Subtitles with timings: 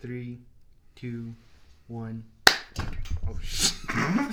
[0.00, 0.38] Three,
[0.94, 1.34] two,
[1.88, 2.22] one.
[3.28, 3.74] Oh shit.
[3.96, 4.30] yeah,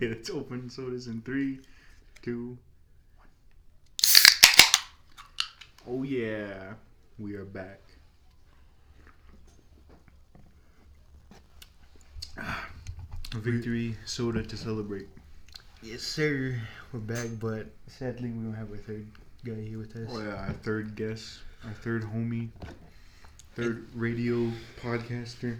[0.00, 1.58] it's open sodas in three,
[2.22, 2.56] two,
[3.18, 3.28] one.
[5.86, 6.72] Oh yeah.
[7.18, 7.80] We are back.
[12.38, 12.66] Ah,
[13.34, 15.08] Victory soda to celebrate.
[15.82, 16.58] Yes, sir.
[16.92, 19.06] We're back, but sadly we don't have our third
[19.44, 20.08] guy here with us.
[20.10, 22.48] Oh yeah, our third guest, our third homie,
[23.56, 24.52] third radio
[24.82, 25.56] podcaster.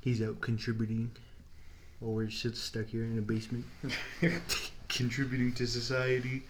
[0.00, 1.12] He's out contributing
[2.00, 3.64] while we're just stuck here in the basement.
[4.88, 6.42] Contributing to society.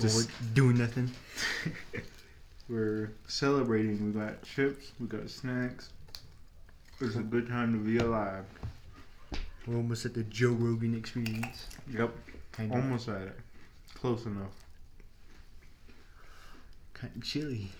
[0.00, 1.10] Just- we're doing nothing.
[2.68, 4.06] We're celebrating.
[4.06, 5.90] We got chips, we got snacks.
[7.00, 8.44] It's a good time to be alive.
[9.66, 11.66] We're almost at the Joe Rogan experience.
[11.92, 12.14] Yep,
[12.70, 13.40] almost at it.
[13.94, 14.52] Close enough.
[17.00, 17.70] Kind of chilly.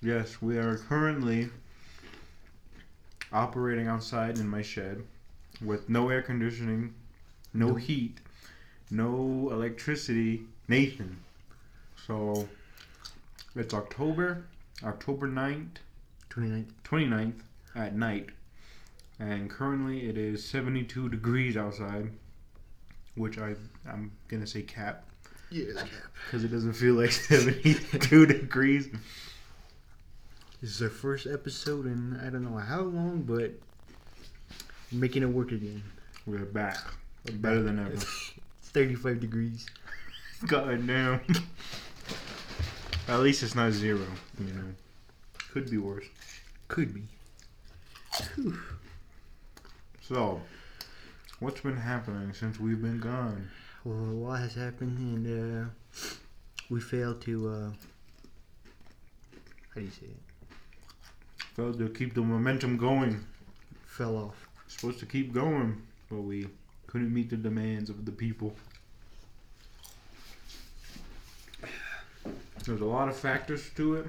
[0.00, 1.48] Yes, we are currently
[3.32, 5.02] operating outside in my shed
[5.64, 6.94] with no air conditioning,
[7.52, 7.80] no Nope.
[7.80, 8.18] heat,
[8.90, 11.18] no electricity, Nathan.
[12.06, 12.48] So
[13.56, 14.44] it's October,
[14.84, 15.78] October 9th,
[16.30, 16.66] 29th.
[16.84, 17.40] 29th
[17.74, 18.28] at night.
[19.18, 22.12] And currently it is 72 degrees outside,
[23.16, 23.54] which I
[23.88, 25.04] I'm going to say cap
[25.50, 25.82] Yeah,
[26.24, 28.88] because it doesn't feel like 72 degrees.
[30.60, 33.52] This is our first episode in I don't know how long, but
[34.90, 35.82] we're making it work again.
[36.26, 36.78] We're back.
[37.34, 37.92] Better than ever.
[37.92, 39.66] It's 35 degrees.
[40.46, 41.20] God damn.
[43.08, 44.06] At least it's not zero,
[44.40, 44.64] you know.
[45.52, 46.06] Could be worse.
[46.68, 47.02] Could be.
[48.34, 48.58] Whew.
[50.02, 50.40] So,
[51.38, 53.48] what's been happening since we've been gone?
[53.86, 55.68] Well, a lot has happened, and uh,
[56.68, 57.48] we failed to.
[57.48, 57.70] Uh,
[59.72, 60.22] how do you say it?
[61.54, 63.24] Failed to keep the momentum going.
[63.86, 64.48] Fell off.
[64.66, 65.80] Supposed to keep going,
[66.10, 66.48] but we
[66.88, 68.56] couldn't meet the demands of the people.
[72.64, 74.06] There's a lot of factors to it,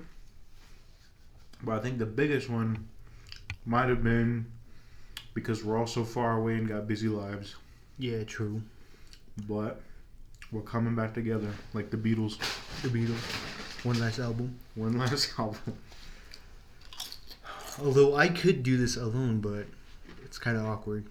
[1.61, 2.87] but I think the biggest one
[3.63, 4.47] might have been
[5.35, 7.57] because we're all so far away and got busy lives.
[7.99, 8.63] Yeah, true.
[9.45, 9.81] But
[10.51, 12.37] we're coming back together like the Beatles.
[12.81, 13.85] The Beatles.
[13.85, 14.57] One last album.
[14.75, 15.77] One last album.
[17.81, 19.65] Although I could do this alone, but
[20.23, 21.05] it's kind of awkward.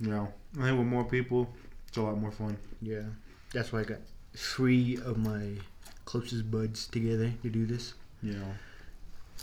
[0.00, 1.48] Know, I think with more people,
[1.88, 2.56] it's a lot more fun.
[2.82, 3.02] Yeah.
[3.52, 4.00] That's why I got
[4.36, 5.56] three of my
[6.04, 7.94] closest buds together to do this.
[8.22, 8.44] Yeah.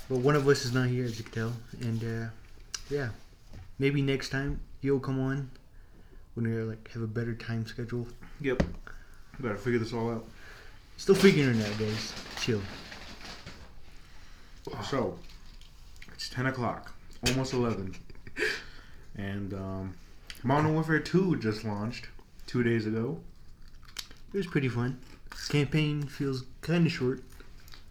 [0.09, 1.53] But one of us is not here, as you can tell.
[1.81, 2.29] And uh,
[2.89, 3.09] yeah,
[3.79, 5.49] maybe next time you'll come on
[6.35, 8.07] when we like have a better time schedule.
[8.41, 8.63] Yep.
[9.37, 10.25] We gotta figure this all out.
[10.97, 12.13] Still figuring it out, guys.
[12.39, 12.61] Chill.
[14.89, 15.17] So,
[16.13, 16.93] it's 10 o'clock,
[17.27, 17.95] almost 11.
[19.17, 19.93] And um,
[20.41, 22.07] Modern Warfare 2 just launched
[22.47, 23.19] two days ago.
[24.33, 24.99] It was pretty fun.
[25.31, 27.21] This campaign feels kind of short.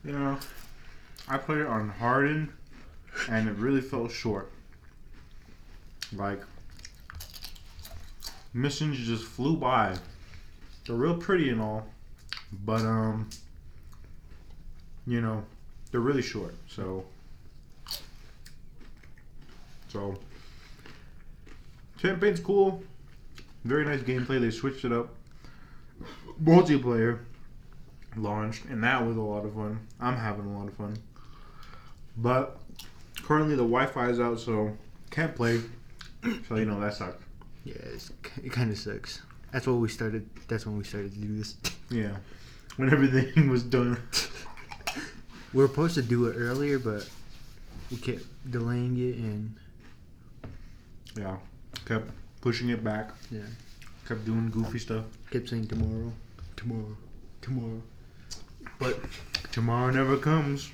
[0.02, 0.40] Yeah.
[1.28, 2.52] I played it on Harden,
[3.28, 4.50] and it really felt short.
[6.12, 6.42] Like,
[8.54, 9.96] missions just flew by.
[10.86, 11.86] They're real pretty and all,
[12.64, 13.28] but, um,
[15.06, 15.44] you know,
[15.90, 16.54] they're really short.
[16.68, 17.04] So,
[19.88, 20.16] so,
[22.00, 22.82] campaign's cool.
[23.64, 24.40] Very nice gameplay.
[24.40, 25.14] They switched it up.
[26.42, 27.18] Multiplayer
[28.16, 29.86] launched, and that was a lot of fun.
[30.00, 30.96] I'm having a lot of fun.
[32.16, 32.58] But
[33.22, 34.76] currently the Wi-Fi is out, so
[35.10, 35.60] can't play.
[36.48, 37.22] So you know that sucks.
[37.64, 37.74] Yeah,
[38.42, 39.22] it kind of sucks.
[39.52, 40.28] That's what we started.
[40.48, 41.56] That's when we started to do this.
[41.90, 42.14] Yeah,
[42.76, 44.00] when everything was done.
[45.52, 47.08] we were supposed to do it earlier, but
[47.90, 49.56] we kept delaying it, and
[51.16, 51.36] Yeah,
[51.86, 53.10] kept pushing it back.
[53.28, 53.40] Yeah.
[54.06, 55.04] kept doing goofy stuff.
[55.32, 56.12] kept saying tomorrow,
[56.56, 56.96] tomorrow,
[57.42, 57.82] tomorrow.
[58.78, 59.00] But
[59.50, 60.70] tomorrow never comes.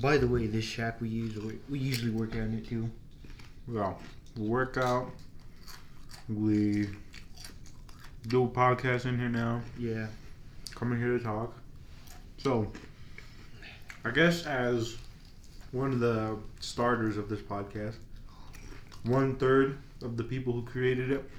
[0.00, 2.90] By the way, this shack we use, we, we usually work out in it too.
[3.68, 4.00] Well,
[4.36, 5.10] we work out.
[6.28, 6.88] We
[8.26, 9.60] do a podcast in here now.
[9.78, 10.06] Yeah.
[10.74, 11.54] coming here to talk.
[12.38, 12.70] So,
[14.04, 14.96] I guess as
[15.72, 17.94] one of the starters of this podcast,
[19.04, 21.30] one third of the people who created it,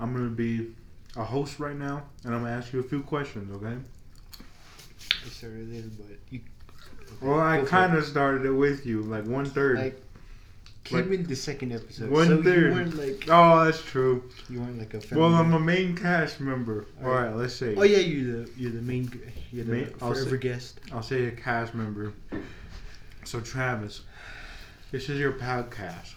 [0.00, 0.72] I'm going to be
[1.16, 3.76] a host right now, and I'm going to ask you a few questions, okay?
[5.24, 6.40] I started this, but you.
[7.20, 9.78] Well, I kind of started it with you, like one third.
[9.78, 10.02] Like,
[10.84, 12.10] came Like, in the second episode.
[12.10, 12.74] one so third.
[12.76, 14.28] You like Oh, that's true.
[14.50, 15.00] you weren't like a.
[15.00, 16.86] Family Well, I'm a main cast member.
[17.00, 17.26] Oh, All Alright.
[17.28, 17.74] right, let's say.
[17.76, 19.10] Oh yeah, you're the you're the main
[19.52, 20.80] you're the Main- I'll forever say- guest.
[20.92, 22.12] I'll say a cast member.
[23.24, 24.02] So Travis,
[24.90, 26.14] this is your podcast.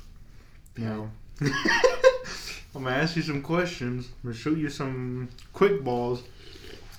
[0.77, 1.09] Now,
[1.41, 4.07] I'm gonna ask you some questions.
[4.23, 6.23] I'm gonna shoot you some quick balls,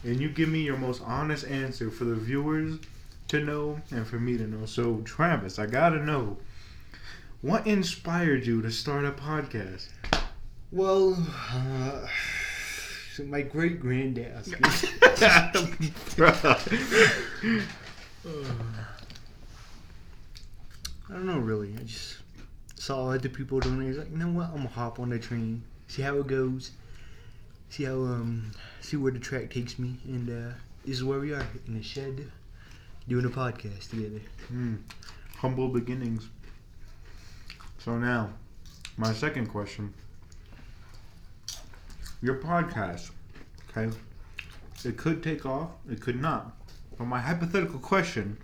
[0.05, 2.79] and you give me your most honest answer for the viewers
[3.29, 4.65] to know and for me to know.
[4.67, 6.39] So Travis, I gotta know.
[7.47, 9.87] What inspired you to start a podcast?
[10.73, 11.17] Well,
[11.55, 12.09] uh,
[13.25, 14.49] my great granddad.
[14.59, 14.73] I
[21.09, 21.73] don't know really.
[21.75, 22.17] I just
[22.75, 23.85] saw other people doing it.
[23.85, 24.49] I was like, you know what?
[24.51, 26.73] I'm gonna hop on the train, see how it goes,
[27.69, 28.51] see how um,
[28.81, 30.53] see where the track takes me, and uh,
[30.85, 32.29] this is where we are in the shed,
[33.07, 34.21] doing a podcast together.
[34.49, 34.79] Hmm.
[35.37, 36.29] Humble beginnings.
[37.87, 38.31] So now,
[38.97, 39.95] my second question.
[42.21, 43.13] Your podcast,
[43.71, 43.97] okay?
[44.85, 46.51] It could take off, it could not.
[46.99, 48.39] But my hypothetical question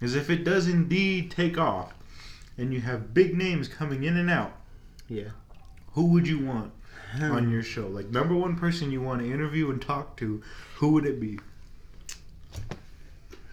[0.00, 1.94] is if it does indeed take off
[2.58, 4.54] and you have big names coming in and out,
[5.08, 5.30] Yeah.
[5.92, 6.72] who would you want
[7.12, 7.30] hmm.
[7.30, 7.86] on your show?
[7.86, 10.42] Like number one person you want to interview and talk to,
[10.78, 11.38] who would it be?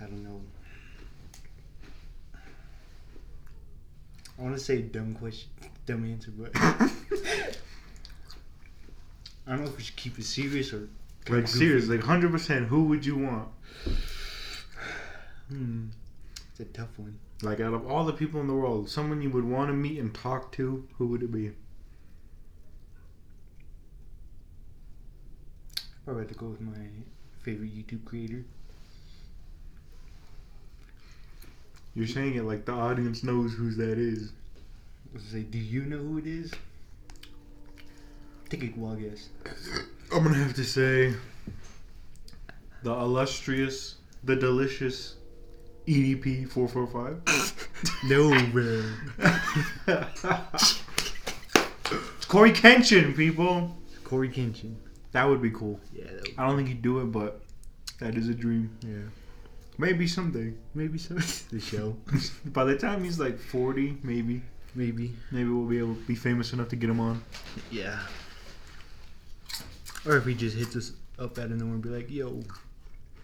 [0.02, 0.42] I don't know.
[4.38, 5.50] I want to say dumb question,
[5.86, 6.90] dumb answer, but I
[9.48, 10.88] don't know if we should keep it serious or
[11.30, 13.50] Like serious, like hundred percent, who would you want?
[15.50, 15.88] Hmm,
[16.52, 17.18] it's a tough one.
[17.42, 19.98] Like out of all the people in the world, someone you would want to meet
[19.98, 21.54] and talk to, who would it be?
[26.04, 26.74] Probably have to go with my
[27.40, 28.44] favorite YouTube creator.
[31.98, 34.32] You're saying it like the audience knows who that is.
[35.16, 36.54] I say, do you know who it is?
[38.50, 39.30] Take a wild guess.
[40.14, 41.16] I'm gonna have to say
[42.84, 45.16] the illustrious, the delicious
[45.88, 47.20] EDP four four five.
[48.06, 48.84] No, bro.
[52.18, 53.76] It's Cory Kenshin, people.
[54.04, 54.76] Cory Kenshin.
[55.14, 55.80] That would be cool.
[55.92, 57.42] Yeah, that would, I don't think he'd do it, but
[58.00, 58.78] that is a dream.
[58.86, 58.98] yeah.
[59.78, 60.54] Maybe someday.
[60.74, 61.14] Maybe so.
[61.52, 61.96] the show.
[62.46, 64.42] By the time he's like 40, maybe,
[64.76, 65.14] Maybe.
[65.32, 67.24] maybe we'll be able to be famous enough to get him on.
[67.72, 68.00] Yeah.
[70.06, 72.42] Or if he just hits us up out of nowhere and be like, yo,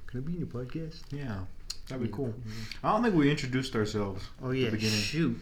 [0.07, 1.01] can I be in your podcast?
[1.11, 1.39] Yeah,
[1.87, 2.15] that'd be Yeah.
[2.15, 2.33] cool.
[2.83, 4.69] I don't think we introduced ourselves Oh, yeah.
[4.69, 4.95] beginning.
[4.99, 5.37] Shoot.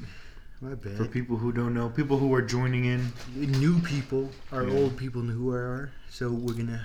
[0.63, 0.95] My bad.
[0.95, 3.11] for people who don't know, people who are joining in.
[3.35, 4.75] New people are Yeah.
[4.75, 5.91] old people know who I are.
[6.11, 6.81] So we're going to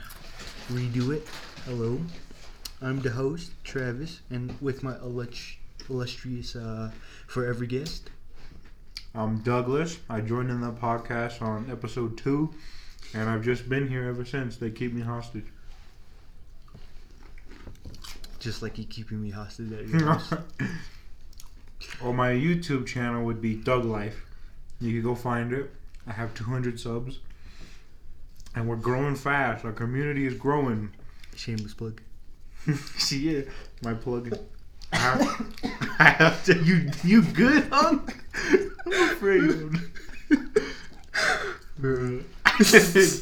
[0.73, 1.26] redo it.
[1.67, 2.00] Hello.
[2.82, 5.56] I'm the host, Travis, and with my illust-
[5.88, 6.90] illustrious uh,
[7.26, 8.11] forever guest.
[9.14, 9.99] I'm Douglas.
[10.11, 12.52] I joined in the podcast on episode two,
[13.14, 14.56] and I've just been here ever since.
[14.58, 15.46] They keep me hostage.
[18.40, 20.34] Just like you keeping me hostage at your house.
[22.05, 24.26] or my YouTube channel would be Doug Life.
[24.82, 25.70] You can go find it.
[26.06, 27.20] I have 200 subs,
[28.55, 29.64] and we're growing fast.
[29.64, 30.90] Our community is growing.
[31.34, 32.02] Shameless plug.
[32.98, 33.48] See is
[33.82, 34.36] my plug.
[34.92, 35.46] I have,
[35.98, 36.58] I have to.
[36.62, 38.16] You you good, hunk?
[38.86, 39.70] I'm afraid.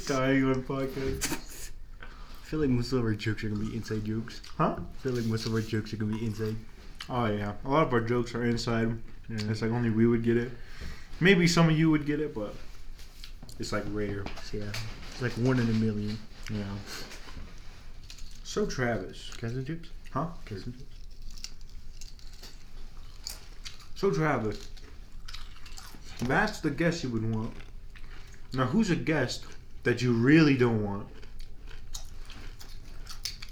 [0.07, 1.71] Dying on podcast.
[2.01, 4.41] I feel like most of our jokes are to be inside jokes.
[4.57, 4.77] Huh?
[4.79, 6.57] I feel like most of our jokes are to be inside.
[7.09, 8.97] Oh yeah, a lot of our jokes are inside.
[9.29, 9.39] Yeah.
[9.51, 10.53] It's like only we would get it.
[11.21, 12.55] Maybe some of you would get it, but
[13.59, 14.25] it's like rare.
[14.53, 14.65] Yeah.
[15.13, 16.19] It's like one in a million.
[16.51, 16.65] Yeah.
[18.45, 19.89] So Travis, Cousin chips?
[20.13, 20.27] huh?
[20.45, 20.95] Cousin chips?
[23.97, 24.69] So Travis,
[26.23, 27.53] that's the guest you would want.
[28.53, 29.45] Now, who's a guest
[29.83, 31.09] that you really don't want?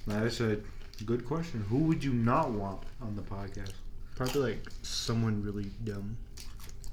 [0.07, 0.59] Now, that's a
[1.05, 1.65] good question.
[1.69, 3.73] Who would you not want on the podcast?
[4.15, 6.17] Probably like someone really dumb.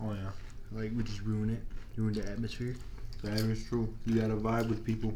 [0.01, 0.29] Oh yeah,
[0.72, 1.62] Like, would just ruin it.
[1.98, 2.75] Ruin the atmosphere.
[3.24, 3.94] that is true.
[4.06, 5.13] You gotta vibe with people.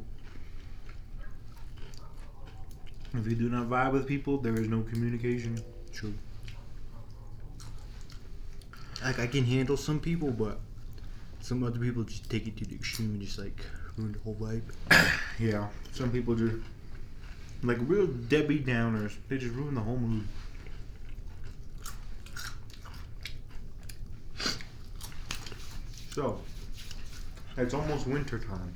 [3.14, 5.60] If you do not vibe with people, there is no communication.
[5.92, 6.14] True.
[9.04, 10.60] Like, I can handle some people, but
[11.42, 13.60] some other people just take it to the extreme and just like
[13.98, 14.64] ruin the whole vibe.
[15.40, 16.56] Yeah, some people just
[17.64, 19.16] like real Debbie Downers.
[19.28, 20.28] They just ruin the whole mood.
[26.12, 26.40] So,
[27.58, 28.76] it's almost winter time.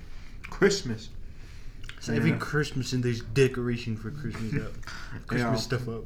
[0.50, 1.10] Christmas.
[2.08, 2.38] So every Yeah.
[2.38, 4.72] Christmas and there's decoration for Christmas up.
[5.28, 5.78] Christmas Yeah.
[5.78, 6.04] stuff up.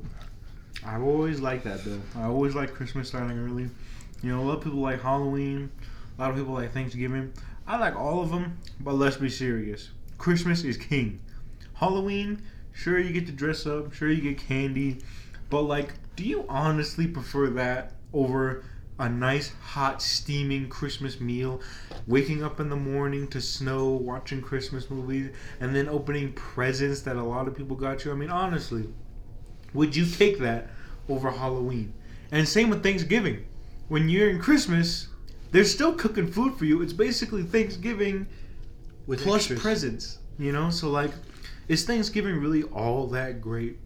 [0.83, 2.01] I've always liked that though.
[2.15, 3.69] I always like Christmas starting early.
[4.23, 5.69] You know, a lot of people like Halloween.
[6.17, 7.31] A lot of people like Thanksgiving.
[7.67, 9.91] I like all of them, but let's be serious.
[10.17, 11.19] Christmas is king.
[11.75, 12.41] Halloween,
[12.73, 15.01] sure you get to dress up, sure you get candy,
[15.51, 18.63] but like, do you honestly prefer that over
[19.01, 21.59] a nice hot steaming Christmas meal,
[22.05, 27.15] waking up in the morning to snow, watching Christmas movies, and then opening presents that
[27.15, 28.11] a lot of people got you?
[28.11, 28.87] I mean, honestly,
[29.73, 30.69] would you take that
[31.09, 31.93] over Halloween?
[32.31, 33.47] And same with Thanksgiving.
[33.87, 35.07] When you're in Christmas,
[35.51, 36.83] they're still cooking food for you.
[36.83, 38.27] It's basically Thanksgiving
[39.07, 39.61] With plus extras.
[39.61, 40.69] presents, you know?
[40.69, 41.11] So, like,
[41.67, 43.79] is Thanksgiving really all that great?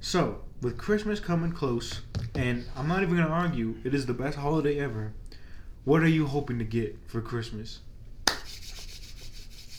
[0.00, 2.02] So, with Christmas coming close,
[2.34, 5.12] and I'm not even gonna argue, it is the best holiday ever.
[5.84, 7.80] What are you hoping to get for Christmas?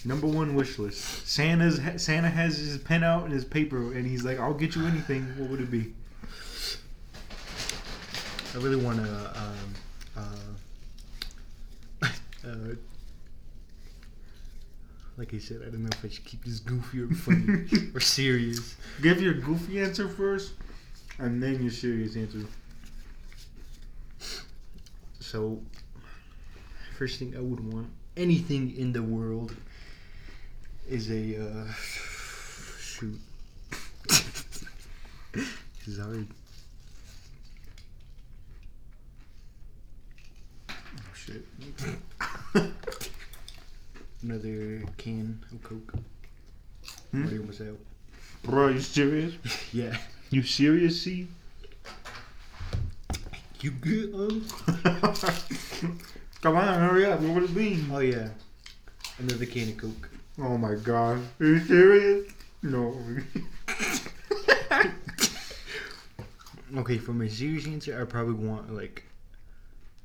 [0.04, 1.28] Number one wish list.
[1.28, 4.86] Santa's Santa has his pen out and his paper, and he's like, "I'll get you
[4.88, 5.94] anything." What would it be?
[8.56, 9.40] I really want to.
[9.40, 9.74] Um,
[12.04, 12.08] uh,
[12.48, 12.76] uh,
[15.18, 18.00] like I said, I don't know if I should keep this goofy or funny or
[18.00, 18.76] serious.
[19.04, 20.54] Give your goofy answer first,
[21.22, 22.40] and then your serious answer.
[25.20, 25.62] So,
[26.98, 29.56] first thing I would want, anything in the world,
[30.90, 31.72] is a uh,
[32.80, 33.20] shoot.
[34.08, 36.28] this is hard.
[40.70, 41.46] Oh shit.
[44.24, 45.94] Another can of Coke.
[47.12, 47.22] Hmm?
[47.22, 47.78] Already almost out.
[48.44, 49.34] Bro, you serious?
[49.72, 49.96] Yeah.
[50.32, 51.28] You serious, C?
[53.60, 54.16] You good?
[54.16, 54.46] Um?
[56.42, 57.20] Come on, hurry up.
[57.20, 57.84] What would it be?
[57.92, 58.30] Oh yeah.
[59.20, 60.10] Another can of Coke.
[60.40, 61.22] Oh my god.
[61.40, 62.32] Are you serious?
[62.64, 62.96] No.
[66.74, 69.04] Okay, for my serious answer, I probably want like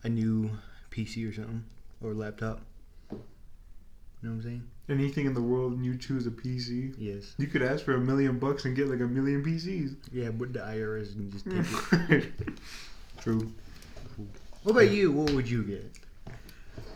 [0.02, 0.50] a new
[0.90, 1.62] PC or something
[2.02, 2.61] or laptop.
[4.26, 4.99] You know what I'm saying?
[4.99, 6.97] Anything in the world and you choose a PC.
[6.99, 7.35] Yes.
[7.38, 9.95] You could ask for a million bucks and get like a million PCs.
[10.12, 12.33] Yeah, but the IRS can just take it.
[13.21, 13.52] True.
[14.64, 15.12] What about you?
[15.12, 15.92] What would you get?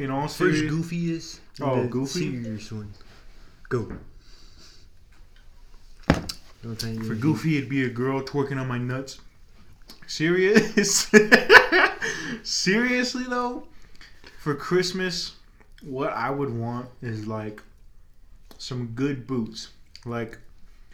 [0.00, 1.38] In all First serious, goofiest.
[1.60, 2.42] Oh, goofy?
[2.42, 2.92] Serious one.
[3.68, 3.92] Go.
[6.08, 7.20] Don't tell you for anything.
[7.20, 9.20] Goofy, it'd be a girl twerking on my nuts.
[10.08, 11.08] Serious?
[12.42, 13.68] Seriously though,
[14.40, 15.36] for Christmas,
[15.82, 17.62] what I would want is like
[18.58, 19.70] some good boots,
[20.04, 20.38] like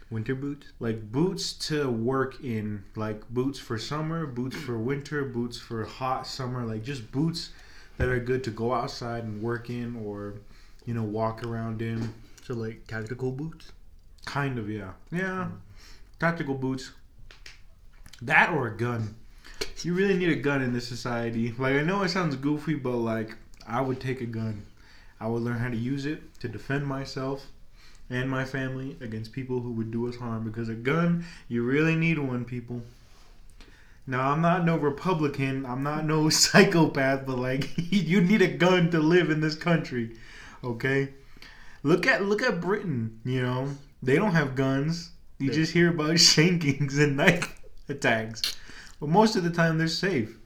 [0.09, 0.69] Winter boots.
[0.79, 6.27] like boots to work in, like boots for summer, boots for winter, boots for hot
[6.29, 7.51] summer, like just boots
[7.99, 10.35] that are good to go outside and work in or
[10.85, 12.15] you know walk around in.
[12.45, 13.73] So like tactical boots.
[14.27, 14.93] Kind of, yeah.
[15.11, 15.47] Yeah.
[15.47, 15.55] Hmm.
[16.21, 16.93] Tactical boots.
[18.23, 19.17] That or a gun.
[19.83, 21.53] You really need a gun in this society.
[21.59, 24.63] Like I know it sounds goofy, but like I would take a gun.
[25.21, 27.47] I would learn how to use it to defend myself
[28.09, 31.97] and my family against people who would do us harm because a gun, you really
[31.97, 32.83] need one, people.
[34.07, 38.91] Now, I'm not no Republican, I'm not no psychopath, but like you need a gun
[38.91, 40.17] to live in this country.
[40.63, 41.09] Okay?
[41.83, 43.71] Look at look at Britain, you know.
[44.03, 45.11] They don't have guns.
[45.39, 48.57] You just hear about shankings and knife attacks.
[49.01, 50.37] But most of the time they're safe.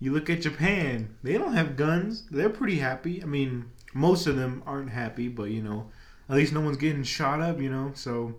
[0.00, 2.24] You look at Japan, they don't have guns.
[2.30, 3.22] They're pretty happy.
[3.22, 5.90] I mean, most of them aren't happy, but you know,
[6.28, 7.92] at least no one's getting shot up, you know.
[7.94, 8.34] So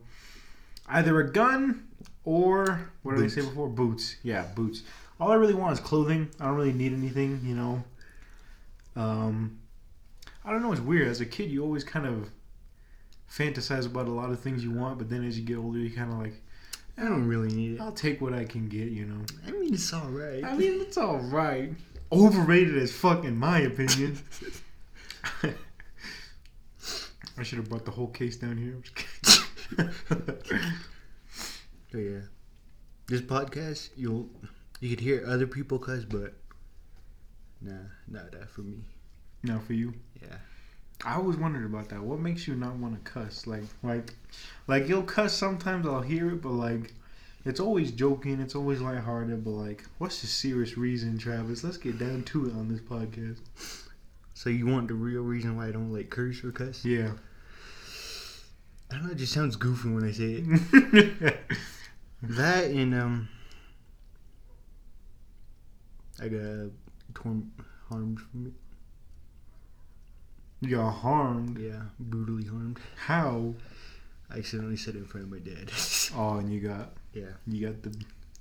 [0.88, 1.88] either a gun
[2.24, 3.70] or what did I say before?
[3.70, 4.18] Boots.
[4.22, 4.84] Yeah, boots.
[5.20, 6.30] All I really want is clothing.
[6.40, 7.84] I don't really need anything, you know.
[8.96, 9.60] Um,
[10.44, 10.72] I don't know.
[10.72, 11.08] It's weird.
[11.08, 12.30] As a kid, you always kind of
[13.32, 15.96] fantasize about a lot of things you want, but then as you get older, you
[15.96, 16.42] kind of like,
[16.98, 17.82] I don't really need it.
[17.82, 19.22] I'll take what I can get, you know.
[19.48, 20.44] I mean, it's all right.
[20.44, 21.74] I mean, it's all right.
[22.12, 24.18] Overrated as fuck, in my opinion.
[27.38, 28.74] I should have brought the whole case down here.
[28.76, 29.90] I'm just kidding.
[31.92, 32.22] So yeah,
[33.08, 34.30] this podcast you'll
[34.82, 36.34] you could hear other people cuss, but
[37.62, 37.74] nah,
[38.08, 38.78] not that for me.
[39.44, 40.38] now for you, Yeah,
[41.06, 42.02] I always wondered about that.
[42.04, 43.48] What makes you not want to cuss?
[43.48, 44.14] Like, like,
[44.68, 45.88] like you'll cuss sometimes.
[45.88, 46.94] I'll hear it, but like,
[47.46, 48.42] it's always joking.
[48.42, 49.44] It's always lighthearted.
[49.44, 51.64] But like, what's the serious reason, Travis?
[51.64, 53.40] Let's get down to it on this podcast.
[54.36, 56.84] So you want the real reason why I don't like curse or cuss?
[56.84, 57.14] Yeah.
[58.92, 59.12] I don't know.
[59.14, 61.38] It just sounds goofy when I say it.
[62.22, 63.30] that and um,
[66.22, 66.70] I got
[67.16, 67.50] torn
[67.90, 68.54] harmed from it.
[70.60, 71.58] you got harmed.
[71.58, 72.80] Yeah, brutally harmed.
[72.98, 73.54] How?
[74.30, 75.72] I accidentally said it in front of my dad.
[76.16, 77.90] Oh, and you got yeah, you got the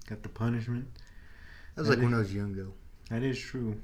[0.09, 0.87] got the punishment.
[1.75, 2.75] that was like when I was young though.
[3.11, 3.81] That is true.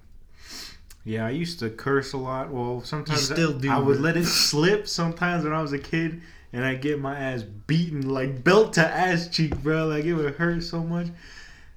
[1.05, 2.51] Yeah, I used to curse a lot.
[2.51, 5.79] Well, sometimes still I, do, I would let it slip sometimes when I was a
[5.79, 6.21] kid,
[6.53, 9.87] and I get my ass beaten like belt to ass cheek, bro.
[9.87, 11.07] Like it would hurt so much.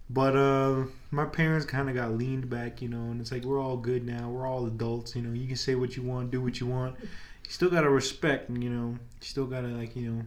[0.09, 3.61] But uh, my parents kind of got leaned back, you know, and it's like we're
[3.61, 4.29] all good now.
[4.29, 5.33] We're all adults, you know.
[5.33, 6.99] You can say what you want, do what you want.
[6.99, 8.89] You still gotta respect, you know.
[8.89, 10.23] You still gotta like, you know,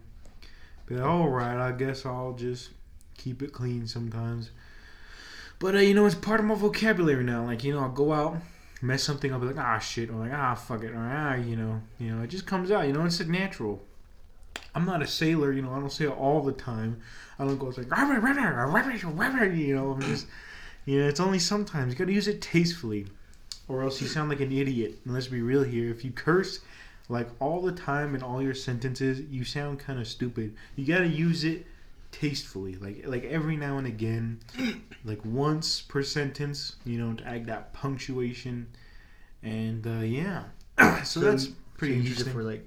[0.86, 1.56] be like, all right.
[1.56, 2.70] I guess I'll just
[3.16, 4.50] keep it clean sometimes.
[5.58, 7.44] But uh, you know, it's part of my vocabulary now.
[7.44, 8.38] Like, you know, I'll go out,
[8.83, 11.80] mess something up, like, ah, shit, or like, ah, fuck it, or ah, you know,
[11.99, 12.87] you know, it just comes out.
[12.87, 13.83] You know, it's natural.
[14.75, 15.73] I'm not a sailor, you know.
[15.73, 17.00] I don't say it all the time.
[17.38, 19.92] I don't go it's like, you know.
[19.92, 20.26] I'm just,
[20.85, 21.92] you know, it's only sometimes.
[21.92, 23.06] You got to use it tastefully,
[23.68, 24.99] or else you sound like an idiot.
[25.04, 25.90] And let's be real here.
[25.90, 26.61] If you curse
[27.09, 30.54] like all the time in all your sentences, you sound kind of stupid.
[30.75, 31.66] You got to use it
[32.20, 34.40] tastefully, like like every now and again,
[35.04, 36.76] like once per sentence.
[36.85, 38.68] You know, to add that punctuation,
[39.42, 40.44] and uh, yeah.
[41.04, 42.32] so, that's pretty so interesting.
[42.32, 42.66] for like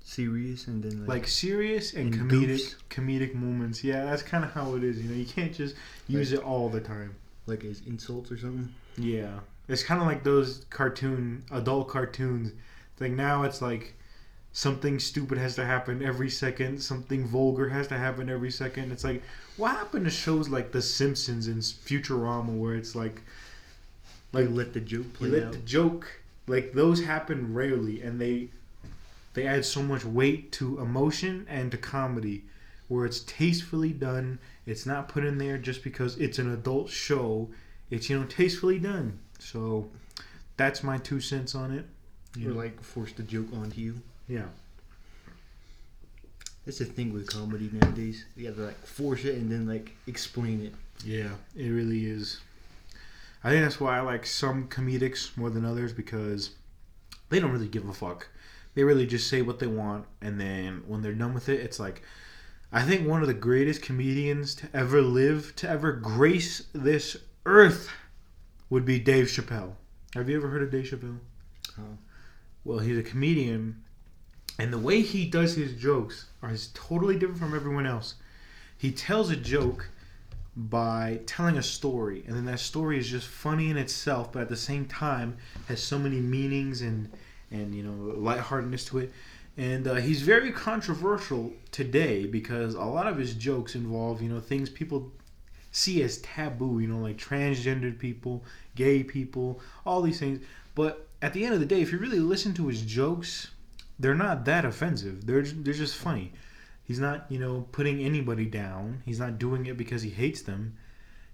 [0.00, 2.74] serious and then like, like serious and, and comedic goofs.
[2.90, 3.82] comedic moments.
[3.82, 5.00] Yeah, that's kind of how it is.
[5.00, 5.74] You know, you can't just
[6.08, 7.14] use it all the time.
[7.46, 8.72] like as insults or something.
[8.98, 12.52] Yeah, it's kind of like those cartoon adult cartoons.
[12.98, 13.94] Like now, it's like
[14.64, 16.82] something stupid has to happen every second.
[16.82, 18.90] Something vulgar has to happen every second.
[18.90, 19.22] It's like
[19.58, 23.20] what happened to shows like The Simpsons and Futurama, where it's like
[24.32, 25.52] Like let the joke play let out.
[25.52, 26.06] the joke
[26.46, 28.48] like those happen rarely and they
[29.34, 32.44] they add so much weight to emotion and to comedy
[32.88, 37.48] where it's tastefully done it's not put in there just because it's an adult show
[37.90, 39.88] it's you know tastefully done so
[40.56, 41.84] that's my two cents on it
[42.36, 43.94] You or like force the joke onto you.
[44.28, 44.46] Yeah
[46.64, 48.24] That's the thing with comedy nowadays.
[48.36, 50.74] You have to like force it and then like explain it.
[51.04, 52.40] yeah it really is
[53.44, 56.50] i think that's why i like some comedics more than others because
[57.28, 58.28] they don't really give a fuck
[58.74, 61.78] they really just say what they want and then when they're done with it it's
[61.78, 62.02] like
[62.72, 67.90] i think one of the greatest comedians to ever live to ever grace this earth
[68.70, 69.74] would be dave chappelle
[70.14, 71.18] have you ever heard of dave chappelle
[71.78, 71.98] Oh.
[72.64, 73.82] well he's a comedian
[74.58, 78.14] and the way he does his jokes are is totally different from everyone else.
[78.78, 79.90] He tells a joke
[80.56, 84.48] by telling a story and then that story is just funny in itself but at
[84.48, 85.36] the same time
[85.68, 87.10] has so many meanings and
[87.50, 89.12] and you know lightheartedness to it.
[89.58, 94.40] And uh, he's very controversial today because a lot of his jokes involve you know
[94.40, 95.12] things people
[95.72, 98.42] see as taboo you know like transgendered people
[98.74, 100.42] gay people all these things.
[100.74, 103.48] But at the end of the day if you really listen to his jokes
[103.98, 106.32] they're not that offensive they're, they're just funny
[106.86, 109.02] He's not, you know, putting anybody down.
[109.04, 110.76] He's not doing it because he hates them.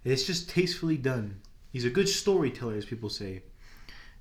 [0.03, 1.42] It's just tastefully done.
[1.70, 3.42] He's a good storyteller, as people say.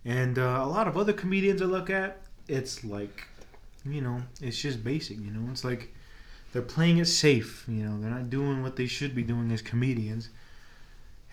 [0.03, 3.27] And uh, a lot of other comedians I look at, it's like,
[3.85, 5.19] you know, it's just basic.
[5.19, 5.93] You know, it's like
[6.51, 7.63] they're playing it safe.
[7.65, 10.29] You know, they're not doing what they should be doing as comedians.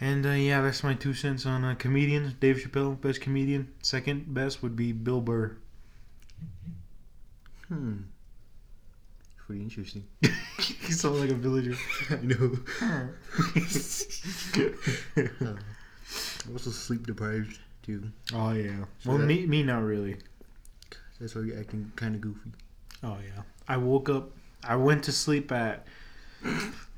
[0.00, 2.34] And uh, yeah, that's my two cents on uh, comedians.
[2.34, 3.72] Dave Chappelle, best comedian.
[3.82, 5.56] Second best would be Bill Burr.
[7.68, 7.96] Hmm.
[9.46, 10.04] Pretty interesting.
[10.58, 11.74] he sounds like a villager.
[12.10, 12.58] I know.
[15.16, 18.10] I'm also sleep deprived too.
[18.34, 18.84] Oh yeah.
[19.00, 20.16] So well, that- me me not really.
[21.20, 22.50] That's why you're acting kind of goofy.
[23.02, 23.42] Oh yeah.
[23.66, 24.30] I woke up.
[24.62, 25.86] I went to sleep at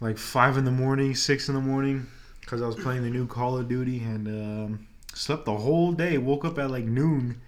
[0.00, 2.06] like five in the morning, six in the morning,
[2.40, 6.18] because I was playing the new Call of Duty and um, slept the whole day.
[6.18, 7.40] Woke up at like noon,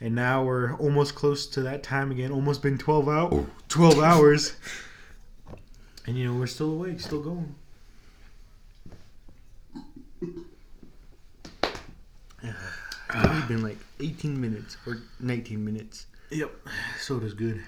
[0.00, 2.30] and now we're almost close to that time again.
[2.30, 3.46] Almost been twelve out, oh.
[3.68, 4.54] twelve hours,
[6.06, 7.54] and you know we're still awake, still going.
[13.08, 16.06] It's been like 18 minutes or 19 minutes.
[16.30, 16.50] Yep.
[17.00, 17.62] Soda's good.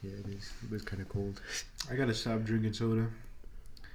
[0.00, 0.52] Yeah, it is.
[0.62, 1.40] It was kind of cold.
[1.90, 3.08] I gotta stop drinking soda.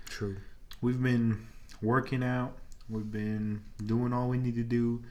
[0.09, 0.35] True.
[0.81, 1.47] We've been
[1.81, 2.57] working out.
[2.89, 5.01] We've been doing all we need to do.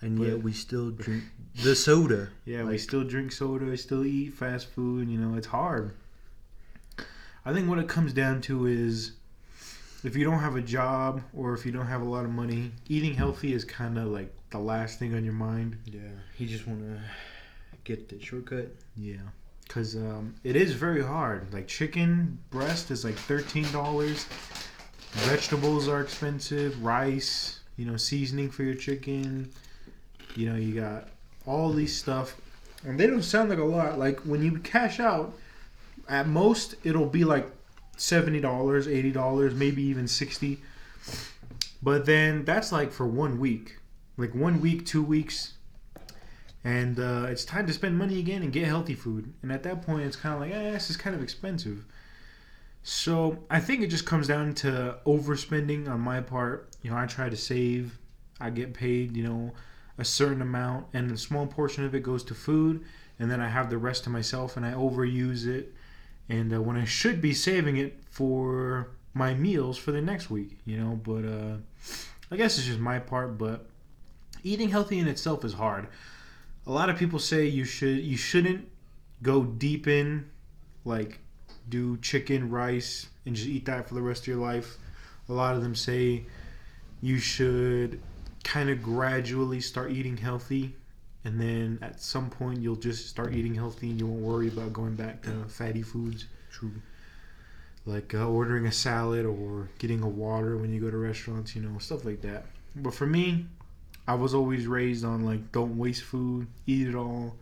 [0.00, 2.30] And yet we still drink the soda.
[2.44, 5.94] Yeah, we still drink soda, we still eat fast food, you know, it's hard.
[7.44, 9.12] I think what it comes down to is
[10.04, 12.72] if you don't have a job or if you don't have a lot of money,
[12.88, 15.76] eating healthy is kind of like the last thing on your mind.
[15.84, 16.00] Yeah.
[16.38, 17.00] You just want to
[17.84, 18.74] get the shortcut.
[18.96, 19.16] Yeah.
[19.62, 21.52] Because um, it is very hard.
[21.52, 24.26] Like chicken breast is like $13.
[25.12, 26.82] Vegetables are expensive.
[26.82, 29.50] Rice, you know, seasoning for your chicken.
[30.34, 31.08] You know, you got
[31.46, 32.36] all these stuff.
[32.84, 33.98] And they don't sound like a lot.
[33.98, 35.34] Like when you cash out,
[36.08, 37.48] at most it'll be like
[37.96, 40.60] $70, $80, maybe even 60
[41.82, 43.78] But then that's like for one week.
[44.16, 45.54] like one week, two weeks,
[46.64, 49.32] and uh, it's time to spend money again and get healthy food.
[49.42, 51.84] And at that point, it's kind of like, eh, this is kind of expensive.
[52.84, 56.68] So I think it just comes down to overspending on my part.
[56.82, 57.98] You know, I try to save.
[58.40, 59.52] I get paid, you know,
[59.98, 62.84] a certain amount, and a small portion of it goes to food,
[63.18, 65.74] and then I have the rest to myself, and I overuse it.
[66.28, 70.58] And uh, when I should be saving it for my meals for the next week,
[70.64, 71.00] you know.
[71.02, 71.56] But uh,
[72.30, 73.38] I guess it's just my part.
[73.38, 73.66] But
[74.42, 75.88] eating healthy in itself is hard.
[76.66, 78.68] A lot of people say you should you shouldn't
[79.22, 80.30] go deep in,
[80.84, 81.18] like
[81.68, 84.78] do chicken, rice, and just eat that for the rest of your life.
[85.28, 86.24] A lot of them say
[87.00, 88.00] you should
[88.44, 90.74] kind of gradually start eating healthy
[91.24, 94.72] and then at some point you'll just start eating healthy and you won't worry about
[94.72, 96.26] going back to fatty foods.
[96.50, 96.72] True.
[97.86, 101.62] like uh, ordering a salad or getting a water when you go to restaurants you
[101.62, 102.44] know stuff like that.
[102.76, 103.46] But for me
[104.08, 107.36] i was always raised on like don't waste food eat it all.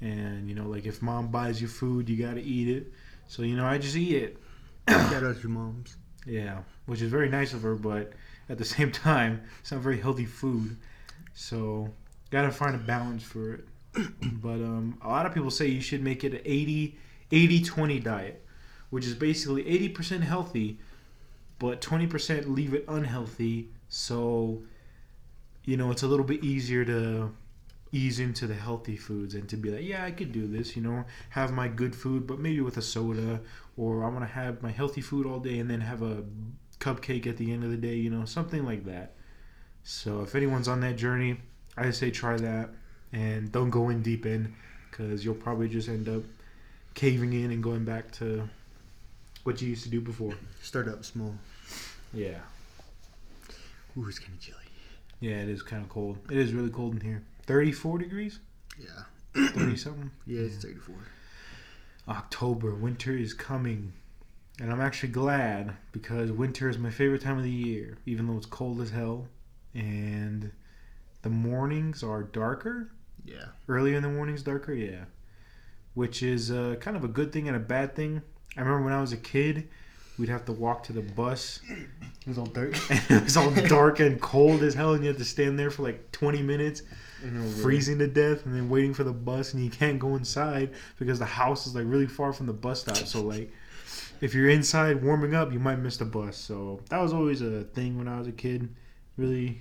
[0.00, 2.92] And you know like if mom buys you food you gotta eat it.
[3.28, 4.36] So you know i just eat it.
[4.88, 5.96] Shout out to your moms.
[6.26, 8.12] yeah which is very nice of her but
[8.48, 10.76] at the same time it's not very healthy food.
[11.34, 11.90] So
[12.30, 13.64] gotta find a balance for it.
[14.22, 16.98] But um, a lot of people say you should make it an 80
[17.32, 18.42] 80 20 diet
[18.90, 20.78] which is basically 80% healthy
[21.58, 23.70] but 20% leave it unhealthy.
[23.88, 24.62] So
[25.66, 27.30] you know it's a little bit easier to
[27.92, 30.82] ease into the healthy foods and to be like yeah i could do this you
[30.82, 33.40] know have my good food but maybe with a soda
[33.76, 36.22] or i want to have my healthy food all day and then have a
[36.80, 39.12] cupcake at the end of the day you know something like that
[39.82, 41.36] so if anyone's on that journey
[41.76, 42.68] i say try that
[43.12, 44.52] and don't go in deep in
[44.90, 46.22] because you'll probably just end up
[46.94, 48.48] caving in and going back to
[49.44, 51.34] what you used to do before Start up small.
[52.12, 52.38] yeah
[53.98, 54.58] Ooh, it's kind of chilly.
[55.20, 58.38] yeah it is kind of cold it is really cold in here 34 degrees
[58.78, 59.02] Yeah.
[59.50, 60.94] 30 something Yeah, it's 34.
[62.08, 63.92] October, winter is coming.
[64.60, 68.36] And I'm actually glad because winter is my favorite time of the year, even though
[68.36, 69.28] it's cold as hell.
[69.74, 70.50] And
[71.22, 72.90] the mornings are darker.
[73.24, 73.46] Yeah.
[73.68, 75.04] Earlier in the mornings, darker, yeah.
[75.94, 78.22] Which is uh, kind of a good thing and a bad thing.
[78.56, 79.68] I remember when I was a kid,
[80.18, 82.74] we'd have to walk to the bus, It was all dark.
[82.90, 85.82] it was all dark and cold as hell, and you had to stand there for
[85.82, 86.82] like 20 minutes
[87.62, 91.18] freezing to death and then waiting for the bus and you can't go inside because
[91.18, 93.50] the house is like really far from the bus stop so like
[94.20, 97.64] if you're inside warming up you might miss the bus so that was always a
[97.64, 98.68] thing when i was a kid
[99.16, 99.60] really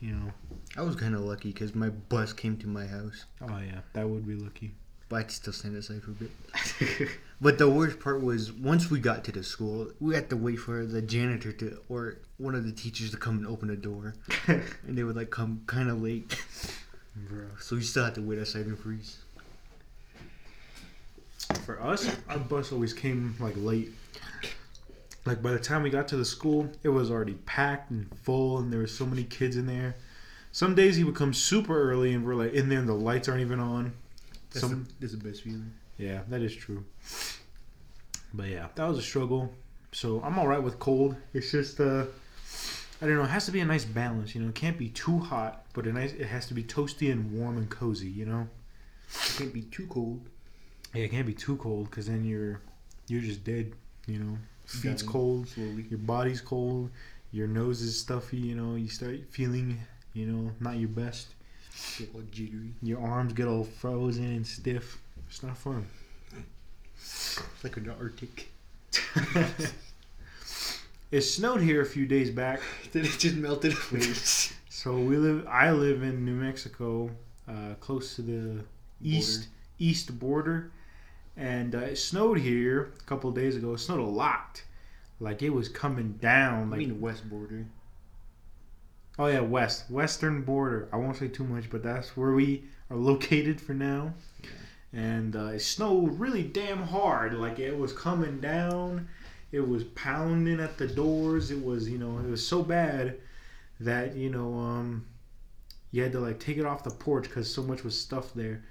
[0.00, 0.32] you know
[0.76, 4.08] I was kind of lucky because my bus came to my house, oh yeah that
[4.08, 4.72] would be lucky
[5.10, 7.08] but I could still stand aside for a bit.
[7.42, 10.56] But the worst part was once we got to the school, we had to wait
[10.56, 14.14] for the janitor to or one of the teachers to come and open the door,
[14.46, 16.36] and they would like come kind of late.
[17.16, 17.46] Bro.
[17.58, 19.18] So we still had to wait outside and freeze.
[21.58, 23.90] For us our bus always came like late
[25.26, 28.58] like by the time we got to the school it was already packed and full
[28.58, 29.94] and there were so many kids in there
[30.52, 33.28] some days he would come super early and we're like in there and the lights
[33.28, 33.92] aren't even on
[34.50, 35.70] That's, Some- the, that's the best feeling.
[35.96, 36.82] Yeah, that is true.
[38.32, 39.52] But yeah, that was a struggle.
[39.92, 41.14] So I'm all right with cold.
[41.34, 42.06] It's just uh,
[43.02, 43.24] I don't know.
[43.24, 44.34] It has to be a nice balance.
[44.34, 46.12] You know, it can't be too hot, but a nice.
[46.14, 48.08] It has to be toasty and warm and cozy.
[48.08, 48.48] You know.
[49.12, 50.22] It can't be too cold.
[50.94, 52.60] Yeah, it can't be too cold because then you're
[53.08, 53.72] you're just dead.
[54.06, 55.84] You know, feet's Dying cold, slowly.
[55.88, 56.90] your body's cold,
[57.32, 58.38] your nose is stuffy.
[58.38, 59.78] You know, you start feeling
[60.14, 61.28] you know not your best.
[61.98, 62.72] Get all jittery.
[62.82, 64.98] Your arms get all frozen and stiff.
[65.28, 65.86] It's not fun.
[66.96, 68.50] It's like in the Arctic.
[71.10, 72.60] it snowed here a few days back.
[72.92, 74.02] Then it just melted away.
[74.68, 75.46] So we live.
[75.46, 77.10] I live in New Mexico,
[77.48, 78.64] uh, close to the
[79.02, 79.48] east
[79.78, 80.72] east border,
[81.40, 83.72] and uh, it snowed here a couple days ago.
[83.72, 84.62] It snowed a lot,
[85.18, 86.72] like it was coming down.
[86.72, 87.66] I mean west border.
[89.18, 90.88] oh yeah, west western border.
[90.92, 94.12] I won't say too much, but that's where we are located for now.
[94.92, 97.32] And uh, it snowed really damn hard.
[97.34, 99.08] Like it was coming down.
[99.50, 101.50] It was pounding at the doors.
[101.50, 103.16] It was you know it was so bad
[103.80, 105.06] that you know um
[105.90, 108.62] you had to like take it off the porch because so much was stuffed there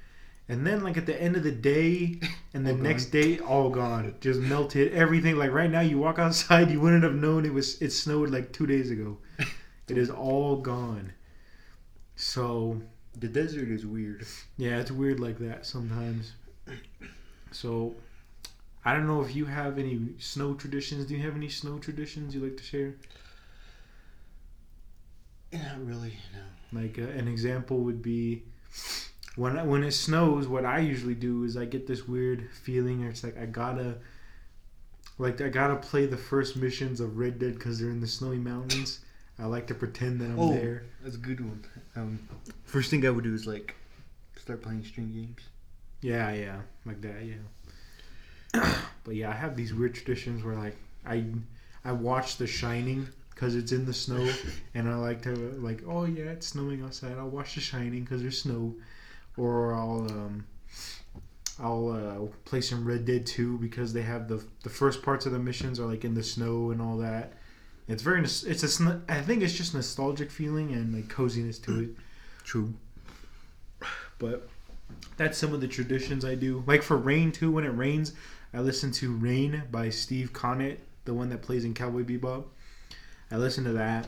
[0.50, 2.20] and then like at the end of the day
[2.54, 3.22] and the All next gone.
[3.22, 7.16] day all gone just melted everything like right now you walk outside you wouldn't have
[7.16, 9.18] known it was it snowed like two days ago
[9.88, 11.14] it is all gone
[12.16, 12.82] so
[13.20, 14.26] The desert is weird.
[14.58, 16.34] yeah it's weird like that sometimes
[17.52, 17.96] so
[18.86, 22.34] i don't know if you have any snow traditions do you have any snow traditions
[22.36, 22.94] you like to share
[25.52, 26.14] Not really.
[26.34, 26.80] No.
[26.82, 28.44] Like uh, an example would be
[29.40, 30.48] when I- when it snows.
[30.48, 33.02] What I usually do is I get this weird feeling.
[33.04, 33.98] It's like I gotta,
[35.18, 38.38] like I gotta play the first missions of Red Dead because they're in the snowy
[38.38, 39.00] mountains.
[39.38, 40.54] I like to pretend that I'm Oh.
[40.54, 40.84] there.
[41.02, 41.64] That's a good one.
[41.96, 42.20] Um,
[42.66, 43.76] first thing I would do is like
[44.38, 45.42] start playing string games.
[46.02, 47.24] Yeah, yeah, like that.
[47.26, 47.42] Yeah.
[49.04, 50.76] but yeah, I have these weird traditions where like
[51.06, 51.26] I
[51.86, 54.30] I watch The Shining because it's in the snow,
[54.74, 57.18] and I like to like oh yeah it's snowing outside.
[57.18, 58.76] I'll watch The Shining because there's snow,
[59.38, 60.46] or I'll um
[61.62, 65.32] I'll uh, play some Red Dead 2 because they have the the first parts of
[65.32, 67.34] the missions are like in the snow and all that.
[67.88, 71.90] It's very it's a I think it's just nostalgic feeling and like coziness to it.
[72.44, 72.74] True.
[74.20, 74.48] But
[75.18, 76.64] that's some of the traditions I do.
[76.66, 78.14] Like for Rain too, when it rains,
[78.54, 82.46] I listen to Rain by Steve Conte, the one that plays in Cowboy Bebop.
[83.32, 84.08] I listen to that.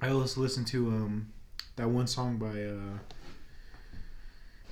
[0.00, 1.32] I also listen to um
[1.76, 2.98] that one song by uh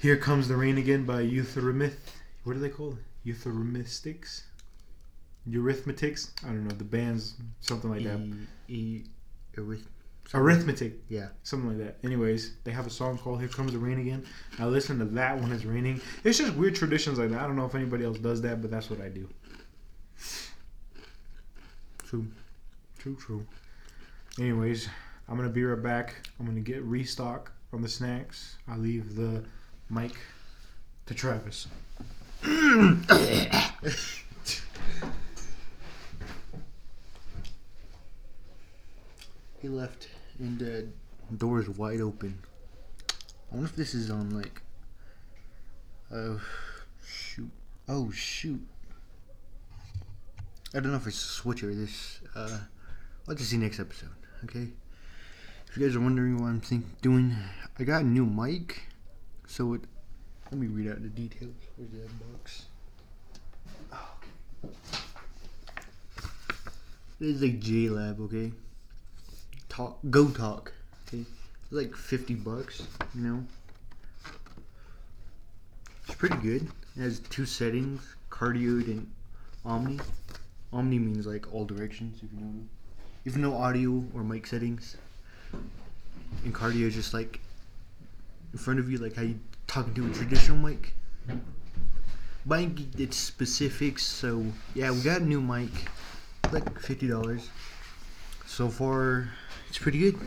[0.03, 1.95] Here Comes the Rain Again by Euthermith.
[2.43, 2.99] What are they called?
[3.25, 4.43] Euthermistics?
[5.49, 6.31] Eurythmetics?
[6.43, 6.75] I don't know.
[6.75, 8.19] The band's something like that.
[8.19, 8.35] E,
[8.67, 9.05] e,
[9.57, 9.87] arith-
[10.35, 10.95] Arithmetic.
[11.09, 11.29] Yeah.
[11.45, 11.99] something like that.
[12.05, 14.27] Anyways, they have a song called "Here Comes the Rain Again."
[14.59, 16.01] I listen to that when it's raining.
[16.25, 17.41] It's just weird traditions like that.
[17.41, 19.29] I don't know if anybody else does that, but that's what I do.
[22.03, 22.27] True.
[22.99, 23.47] True, true.
[24.37, 24.89] Anyways,
[25.29, 26.29] I'm gonna be right back.
[26.41, 28.57] I'm gonna get restock on the snacks.
[28.67, 29.45] I leave the
[29.93, 30.13] mic
[31.07, 31.67] to Travis.
[39.61, 40.89] He left, and the
[41.37, 42.39] door is wide open.
[43.11, 44.63] I wonder if this is on like.
[46.13, 46.41] Oh,
[47.07, 47.51] shoot!
[47.89, 48.61] Oh shoot!
[50.75, 52.21] I don't know if it's a switch or this.
[52.35, 52.59] Uh,
[53.29, 54.09] I'll just see next episode.
[54.45, 54.69] Okay.
[55.69, 57.37] If you guys are wondering what I'm think doing,
[57.79, 58.83] I got a new mic,
[59.53, 59.83] so it.
[60.51, 61.55] Let me read out the details.
[61.77, 62.65] Where's that box?
[63.93, 64.15] Oh,
[64.65, 64.75] okay.
[67.19, 68.53] This is like JLab, okay?
[69.73, 70.71] talk go talk
[71.09, 71.25] okay
[71.63, 73.43] it's like 50 bucks you know
[76.07, 79.11] it's pretty good it has two settings cardioid and
[79.65, 79.99] omni
[80.75, 82.53] omni means like all directions if you know
[83.25, 84.99] if know audio or mic settings
[86.45, 87.41] and cardio is just like
[88.53, 90.95] in front of you like how you talking to a traditional mic
[92.45, 95.71] but I its specifics so yeah we got a new mic
[96.51, 97.49] like $50
[98.47, 99.29] so far
[99.73, 100.17] it's pretty good.
[100.17, 100.21] You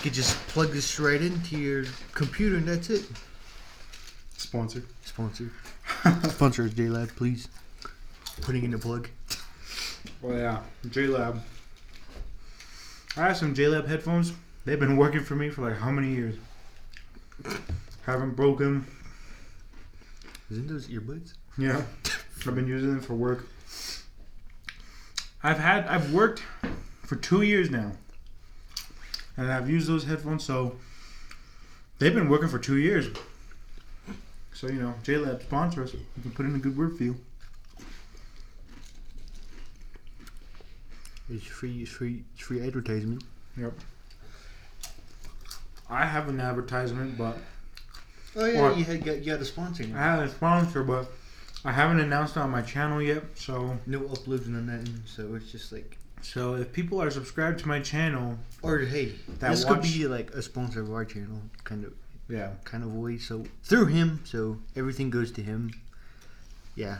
[0.00, 1.84] could just plug this right into your
[2.14, 3.04] computer and that's it.
[4.38, 4.84] Sponsor.
[5.04, 5.50] Sponsor.
[6.30, 7.46] Sponsor is JLab, please.
[8.40, 9.10] Putting in the plug.
[10.22, 11.40] Well, yeah, JLab.
[13.18, 14.32] I have some JLab headphones.
[14.64, 16.36] They've been working for me for like how many years?
[18.06, 18.86] Haven't broken.
[20.50, 21.34] Isn't those earbuds?
[21.56, 21.82] Yeah,
[22.46, 23.46] I've been using them for work.
[25.42, 26.42] I've had I've worked
[27.02, 27.92] for two years now,
[29.36, 30.44] and I've used those headphones.
[30.44, 30.76] So
[31.98, 33.08] they've been working for two years.
[34.52, 35.94] So you know, JLab sponsor us.
[35.94, 37.16] We can put in a good word for you.
[41.32, 43.22] It's free, it's free, it's free advertisement.
[43.56, 43.72] Yep.
[45.90, 47.36] I have an advertisement, but
[48.36, 51.10] Oh yeah, Or- you had you got a sponsor I have a sponsor, but
[51.64, 53.24] I haven't announced it on my channel yet.
[53.34, 55.96] So No uploads and nothing, so it's just like.
[56.22, 60.06] so if people are subscribed to my channel, Or hey, That this watch- could be
[60.06, 61.92] like a sponsor of our channel, kind of,
[62.28, 62.52] yeah.
[62.64, 63.18] kind of way.
[63.18, 65.72] So through him, so everything goes to him.
[66.76, 66.98] Yeah.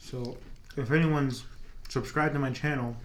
[0.00, 0.36] So,
[0.76, 1.44] if anyone's
[1.88, 2.96] subscribed to my channel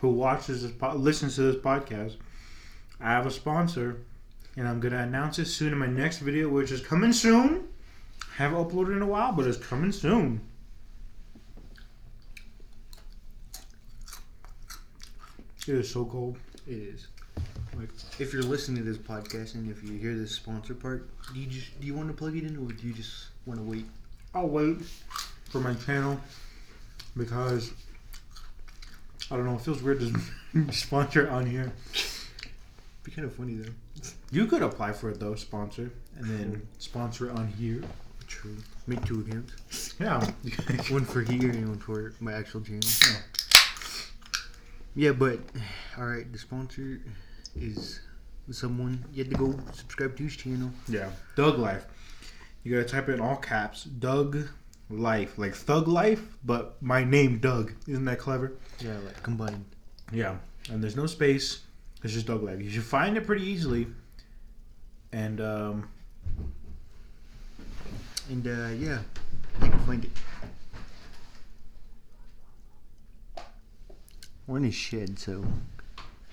[0.00, 2.14] who watches this, po- listens to this podcast,
[3.00, 3.96] I have a sponsor,
[4.56, 7.68] and I'm gonna announce it soon in my next video, which is coming soon.
[8.22, 10.40] I Haven't uploaded in a while, but it's coming soon.
[15.66, 16.36] It is so cold.
[16.66, 17.06] It is.
[17.76, 17.88] Like,
[18.18, 21.46] If you're listening to this podcast and if you hear this sponsor part, do you
[21.46, 23.86] just do you want to plug it in or do you just want to wait?
[24.34, 24.78] I'll wait
[25.50, 26.20] for my channel
[27.16, 27.72] because
[29.30, 29.54] I don't know.
[29.54, 31.72] It feels weird to sponsor on here.
[33.02, 33.72] Be kind of funny though.
[34.30, 37.82] You could apply for it though, sponsor, and then sponsor it on here.
[38.26, 38.56] True.
[38.86, 39.94] Make two accounts.
[40.00, 40.18] Yeah.
[40.90, 42.80] One for here and one for my actual channel.
[43.02, 43.16] Yeah.
[44.96, 45.40] Yeah, but
[45.98, 47.00] all right, the sponsor
[47.56, 48.00] is
[48.50, 50.70] someone you had to go subscribe to his channel.
[50.88, 51.10] yeah.
[51.36, 51.86] Doug Life.
[52.62, 53.84] You gotta type in all caps.
[53.84, 54.48] Doug
[54.88, 57.72] Life, like Thug Life, but my name Doug.
[57.88, 58.52] Isn't that clever?
[58.80, 59.64] Yeah, like combined.
[60.12, 60.36] Yeah.
[60.70, 61.60] And there's no space.
[62.04, 62.60] It's just Doug Life.
[62.60, 63.86] You should find it pretty easily.
[65.12, 65.88] And um,
[68.30, 68.98] And uh, yeah,
[69.62, 70.10] you can find it.
[74.46, 75.42] We're in a shed, so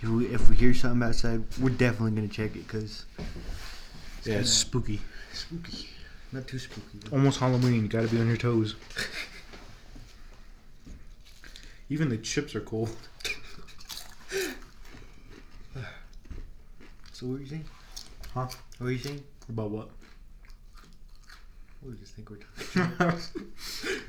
[0.01, 4.25] if we, if we hear something outside, we're definitely gonna check it because yeah, it's
[4.25, 5.01] kinda- spooky.
[5.33, 5.87] spooky.
[6.33, 6.97] Not too spooky.
[7.05, 7.15] though.
[7.17, 7.83] Almost Halloween.
[7.83, 8.75] You got to be on your toes.
[11.89, 12.95] Even the chips are cold.
[17.21, 17.65] So what are you saying?
[18.33, 18.47] Huh?
[18.79, 19.23] What are you saying?
[19.47, 19.89] About what?
[21.81, 22.95] What do you think we're talking?
[22.95, 23.29] About?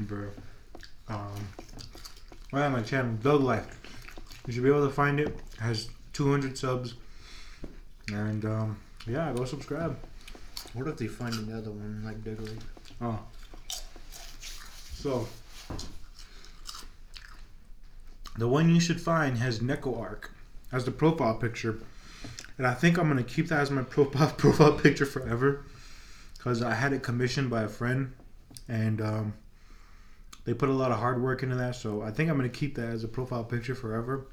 [0.00, 0.28] Bro.
[1.08, 1.48] Um,
[2.54, 3.78] right on my channel, Doug Life.
[4.46, 5.28] You should be able to find it.
[5.28, 6.94] it has 200 subs.
[8.10, 9.94] And um, yeah, go subscribe.
[10.72, 12.64] What if they find another one like Doug Life?
[13.02, 13.18] Oh.
[14.94, 15.28] So,
[18.38, 20.32] the one you should find has Neko Arc
[20.72, 21.78] as the profile picture.
[22.58, 25.64] And I think I'm to keep that as my profile profile picture forever.
[26.36, 28.12] Because I had it commissioned by a friend.
[28.68, 29.34] And um,
[30.44, 31.76] they put a lot of hard work into that.
[31.76, 34.26] So I think I'm to keep that as a profile picture forever.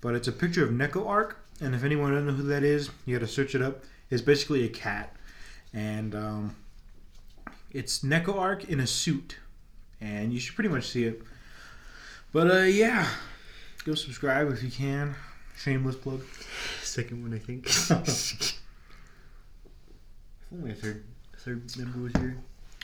[0.00, 1.38] But it's a picture of Neko Arc.
[1.60, 3.84] And if anyone doesn't know who that is, you got to search it up.
[4.10, 5.14] It's basically a cat.
[5.72, 6.56] And um,
[7.74, 9.38] it's Neko Arc in a suit,
[10.00, 11.22] and you should pretty much see it.
[12.32, 13.08] But uh, yeah,
[13.84, 15.16] go subscribe if you can.
[15.56, 16.22] Shameless plug.
[16.94, 17.66] Second one, I think.
[17.66, 18.54] if
[20.52, 21.02] only a third,
[21.38, 22.36] third member was here,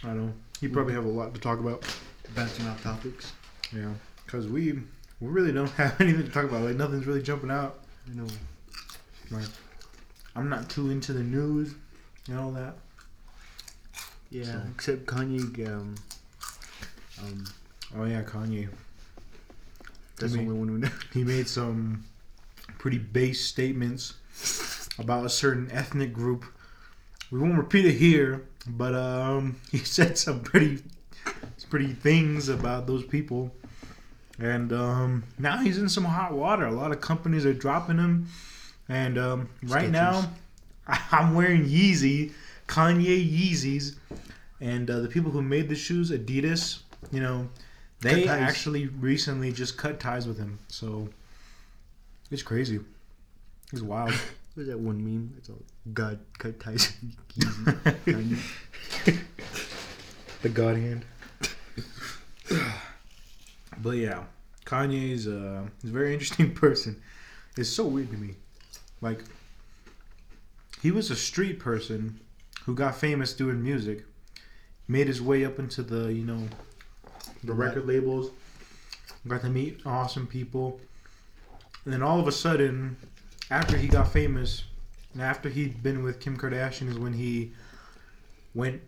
[0.03, 1.85] I know you probably have a lot to talk about.
[2.35, 3.33] bouncing off topics.
[3.73, 3.93] Yeah,
[4.27, 4.73] because we
[5.21, 6.63] we really don't have anything to talk about.
[6.63, 7.85] Like nothing's really jumping out.
[8.09, 8.27] You know.
[9.31, 9.47] Like
[10.35, 11.75] I'm not too into the news
[12.27, 12.75] and all that.
[14.31, 15.69] Yeah, So- except Kanye.
[15.69, 15.95] Um,
[17.23, 17.45] um,
[17.97, 18.69] Oh yeah, Kanye.
[20.19, 20.91] that's the only one who knows.
[21.15, 22.05] He made some
[22.81, 24.15] pretty base statements
[24.99, 26.47] about a certain ethnic group.
[27.31, 30.79] We won't repeat it here, but um, he said some pretty,
[31.59, 33.55] some pretty things about those people,
[34.39, 36.65] and um, now he's in some hot water.
[36.65, 38.29] A lot of companies are dropping him,
[38.89, 40.33] and um, right now,
[41.13, 42.33] I'm wearing Yeezy,
[42.67, 43.97] Kanye Yeezys,
[44.63, 46.81] and uh, the people who made the shoes, Adidas,
[47.13, 47.47] you know,
[48.01, 50.59] they actually recently just cut ties with him.
[50.69, 51.11] So
[52.31, 52.81] it's crazy.
[53.73, 54.13] It's wild.
[54.55, 55.33] What was that one meme?
[55.39, 55.63] It's all
[55.95, 56.93] God cut ties.
[60.43, 61.05] The God hand.
[63.83, 64.25] but yeah,
[64.65, 67.01] Kanye's uh, he's a very interesting person.
[67.57, 68.37] It's so weird to me.
[69.03, 69.23] Like,
[70.83, 72.19] he was a street person
[72.65, 74.05] who got famous doing music,
[74.89, 76.49] made his way up into the you know
[77.45, 78.31] the record labels,
[79.29, 80.81] got to meet awesome people,
[81.85, 82.97] and then all of a sudden,
[83.51, 84.65] after he got famous,
[85.13, 87.53] and after he'd been with Kim Kardashian, is when he
[88.55, 88.83] went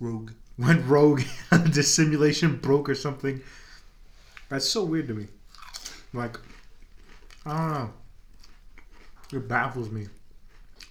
[0.00, 0.32] Rogue.
[0.58, 1.22] went rogue.
[1.50, 3.40] the simulation broke or something.
[4.48, 5.26] That's so weird to me.
[6.12, 6.38] Like,
[7.44, 7.90] I don't know.
[9.32, 10.06] It baffles me.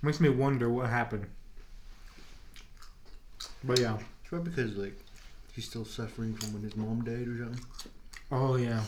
[0.01, 1.25] Makes me wonder what happened.
[3.63, 3.95] But yeah.
[3.95, 4.97] It's probably because like
[5.53, 7.65] he's still suffering from when his mom died or something.
[8.31, 8.83] Oh yeah.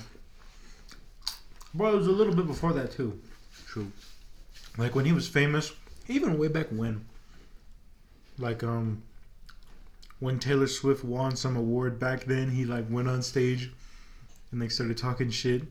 [1.74, 3.20] Well, it was a little bit before that too.
[3.68, 3.92] True.
[4.78, 5.72] Like when he was famous,
[6.08, 7.06] even way back when.
[8.38, 9.04] Like um
[10.20, 13.72] when Taylor Swift won some award back then, he like went on stage
[14.52, 15.64] and they started talking shit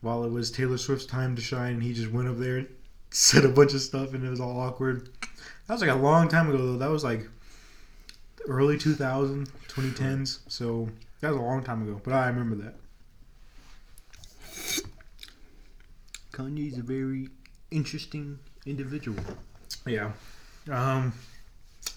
[0.00, 2.66] while it was Taylor Swift's time to shine and he just went up there
[3.10, 5.08] said a bunch of stuff and it was all awkward.
[5.66, 6.78] That was like a long time ago though.
[6.78, 7.28] That was like
[8.46, 10.40] early 2000, 2010s.
[10.48, 10.88] So
[11.20, 12.74] that was a long time ago, but I remember that.
[16.36, 17.28] Kanye's a very
[17.70, 19.18] interesting individual.
[19.86, 20.12] Yeah.
[20.70, 21.12] Um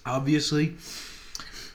[0.06, 0.76] obviously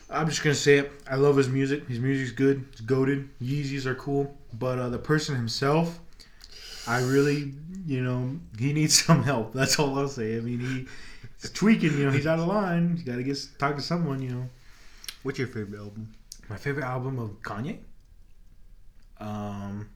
[0.08, 0.92] I'm just gonna say it.
[1.08, 1.88] I love his music.
[1.88, 2.64] His music's good.
[2.72, 3.28] It's goaded.
[3.40, 4.36] Yeezys are cool.
[4.52, 5.98] But uh, the person himself,
[6.86, 9.52] I really, you know, he needs some help.
[9.52, 10.36] That's all I'll say.
[10.36, 10.86] I mean,
[11.40, 11.98] he's tweaking.
[11.98, 12.96] You know, he's out of line.
[12.98, 14.22] You gotta get talk to someone.
[14.22, 14.46] You know.
[15.24, 16.14] What's your favorite album?
[16.48, 17.78] My favorite album of Kanye.
[19.18, 19.88] Um,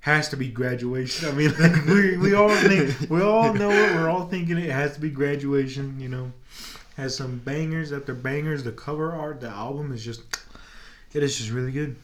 [0.00, 1.28] has to be graduation.
[1.28, 3.94] I mean, like we we all think we all know it.
[3.94, 5.98] We're all thinking it has to be graduation.
[6.00, 6.32] You know,
[6.96, 8.62] has some bangers after bangers.
[8.64, 10.22] The cover art, the album is just,
[11.12, 11.96] it is just really good.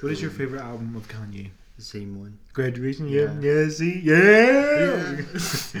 [0.00, 1.50] What is your favorite album of Kanye?
[1.78, 2.38] The same one.
[2.52, 3.08] Graduation.
[3.08, 3.34] Yeah.
[3.40, 3.62] Yeah.
[3.64, 3.68] Yeah.
[3.70, 4.00] See.
[4.00, 5.16] Yeah.
[5.22, 5.80] Yeah.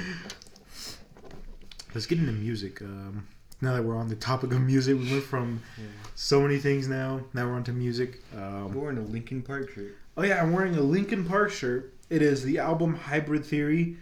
[1.94, 2.82] Let's get into music.
[2.82, 3.26] Um,
[3.60, 5.84] now that we're on the topic of music, we went from Yeah.
[6.16, 7.20] so many things now.
[7.32, 8.22] Now we're on to music.
[8.36, 9.96] Um, We're in a Linkin Park shirt.
[10.16, 11.92] Oh yeah, I'm wearing a Linkin Park shirt.
[12.08, 13.96] It is the album Hybrid Theory.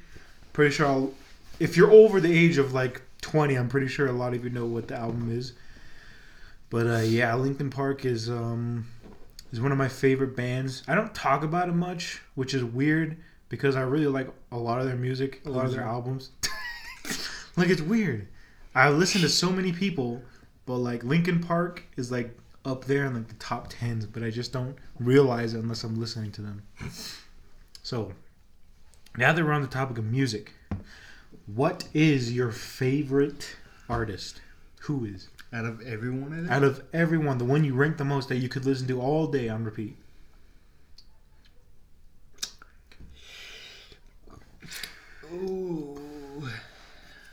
[0.53, 1.15] Pretty sure I'll,
[1.59, 4.51] if you're over the age of like 20, I'm pretty sure a lot of you
[4.51, 5.55] know what the album is.
[6.69, 8.87] But uh, yeah, Linkin Park is um,
[9.53, 10.83] is one of my favorite bands.
[10.87, 13.17] I don't talk about it much, which is weird
[13.49, 16.31] because I really like a lot of their music, a lot of their albums.
[17.57, 18.29] like it's weird.
[18.75, 20.23] I listen to so many people,
[20.67, 24.31] but like Linkin Park is like up there in like the top tens, but I
[24.31, 26.63] just don't realize it unless I'm listening to them.
[27.83, 28.13] So
[29.17, 30.53] now that we're on the topic of music,
[31.47, 33.57] what is your favorite
[33.89, 34.41] artist?
[34.83, 35.29] Who is?
[35.53, 36.49] Out of everyone?
[36.49, 39.27] Out of everyone, the one you rank the most that you could listen to all
[39.27, 39.97] day on repeat.
[45.35, 45.99] Ooh.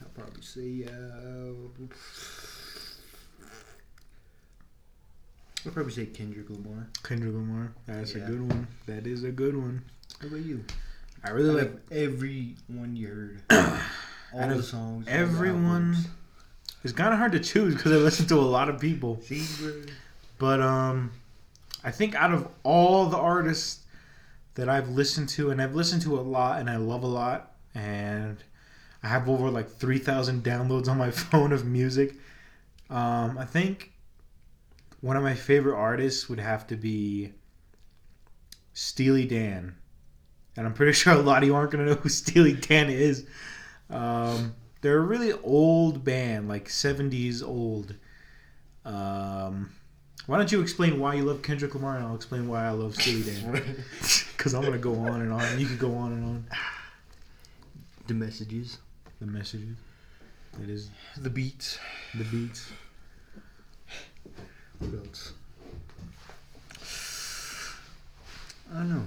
[0.02, 1.88] I'll probably say, uh.
[5.66, 6.88] I'll probably say Kendrick Lamar.
[7.04, 7.74] Kendrick Lamar.
[7.86, 8.68] That's a good one.
[8.86, 9.84] That is a good one.
[10.22, 10.64] How about you?
[11.24, 13.42] I really Out like every one you heard.
[14.34, 15.08] all the songs.
[15.08, 15.98] all the everyone.
[16.84, 19.20] It's kind of hard to choose because I listen to a lot of people.
[19.22, 19.46] See.
[20.38, 21.12] But um,
[21.84, 23.84] I think out of all the artists
[24.56, 27.52] that I've listened to, and I've listened to a lot, and I love a lot,
[27.76, 28.38] and
[29.04, 32.14] I have over like three thousand downloads on my phone of music.
[32.90, 33.92] Um, I think
[35.02, 37.32] one of my favorite artists would have to be
[38.74, 39.76] Steely Dan,
[40.58, 43.26] and I'm pretty sure a lot of you aren't gonna know who Steely Dan is.
[43.90, 47.96] Um, they're a really old band, like '70s old.
[48.86, 49.72] Um,
[50.26, 52.96] why don't you explain why you love Kendrick Lamar, and I'll explain why I love
[52.96, 53.84] Steely Dan.
[54.40, 55.60] Because I'm gonna go on and on.
[55.60, 56.46] You could go on and on.
[58.08, 58.78] The messages,
[59.20, 59.76] The messages.
[60.64, 61.78] It is the beats.
[62.16, 62.72] the beats.
[64.82, 65.34] Else?
[68.72, 69.04] I don't know.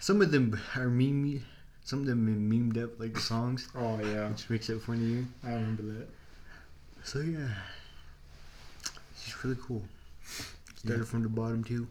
[0.00, 1.42] Some of them are meme.
[1.84, 5.24] Some of them are memed up like songs, Oh yeah, which makes it funnier.
[5.44, 6.08] I remember that.
[7.04, 7.48] So yeah,
[9.12, 9.82] it's just really cool.
[10.76, 11.04] Started Yeah.
[11.04, 11.86] from the bottom too.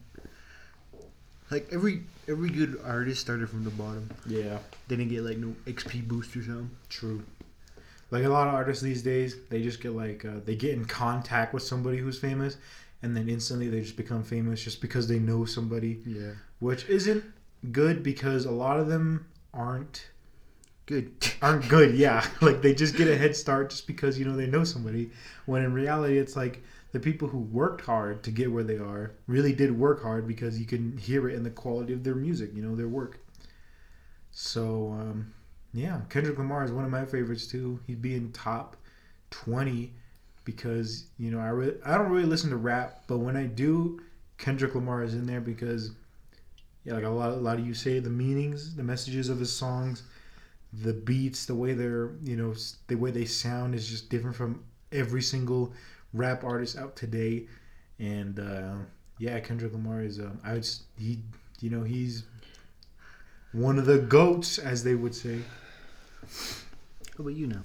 [1.49, 4.09] Like every every good artist started from the bottom.
[4.25, 6.71] Yeah, They didn't get like no XP boost or something.
[6.89, 7.23] true.
[8.09, 10.86] Like a lot of artists these days, they just get like uh, they get in
[10.86, 12.57] contact with somebody who's famous,
[13.04, 16.32] and then instantly they just become famous just because they know somebody, Yeah.
[16.60, 17.24] which isn't
[17.72, 20.08] good because a lot of them aren't
[20.88, 21.12] Good.
[21.41, 21.95] aren't good.
[22.06, 25.12] Yeah, like they just get a head start just because you know they know somebody.
[25.45, 29.14] When in reality, it's like the people who worked hard to get where they are
[29.28, 32.52] really did work hard because you can hear it in the quality of their music.
[32.54, 33.20] You know their work.
[34.32, 35.34] So um,
[35.74, 37.80] yeah, Kendrick Lamar is one of my favorites too.
[37.88, 38.76] He'd be in top
[39.30, 39.93] twenty
[40.43, 44.01] because you know I really I don't really listen to rap, but when I do,
[44.37, 45.91] Kendrick Lamar is in there because
[46.83, 49.51] yeah, like a lot a lot of you say the meanings, the messages of his
[49.51, 50.03] songs
[50.73, 52.53] the beats, the way they're, you know,
[52.87, 55.73] the way they sound is just different from every single
[56.13, 57.47] rap artist out today.
[57.99, 58.75] And uh,
[59.19, 60.67] yeah, Kendrick Lamar is, um, I would,
[60.97, 61.19] he,
[61.59, 62.23] you know, he's
[63.51, 65.39] one of the goats, as they would say.
[67.17, 67.63] How about you now?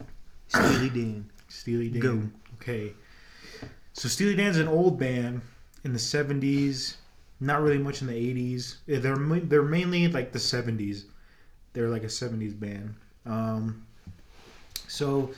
[0.48, 1.30] Steely Dan.
[1.48, 2.00] Steely Dan.
[2.00, 2.22] Go.
[2.66, 2.94] Okay.
[3.92, 5.40] So Steely Dan's an old band
[5.84, 6.96] in the 70s,
[7.38, 8.78] not really much in the 80s.
[8.86, 11.04] They're they're mainly like the 70s.
[11.74, 12.96] They're like a 70s band.
[13.24, 13.86] Um,
[14.88, 15.30] so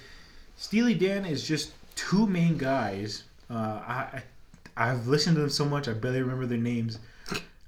[0.57, 3.25] Steely Dan is just two main guys.
[3.51, 4.23] Uh, I
[4.75, 6.99] I've listened to them so much I barely remember their names.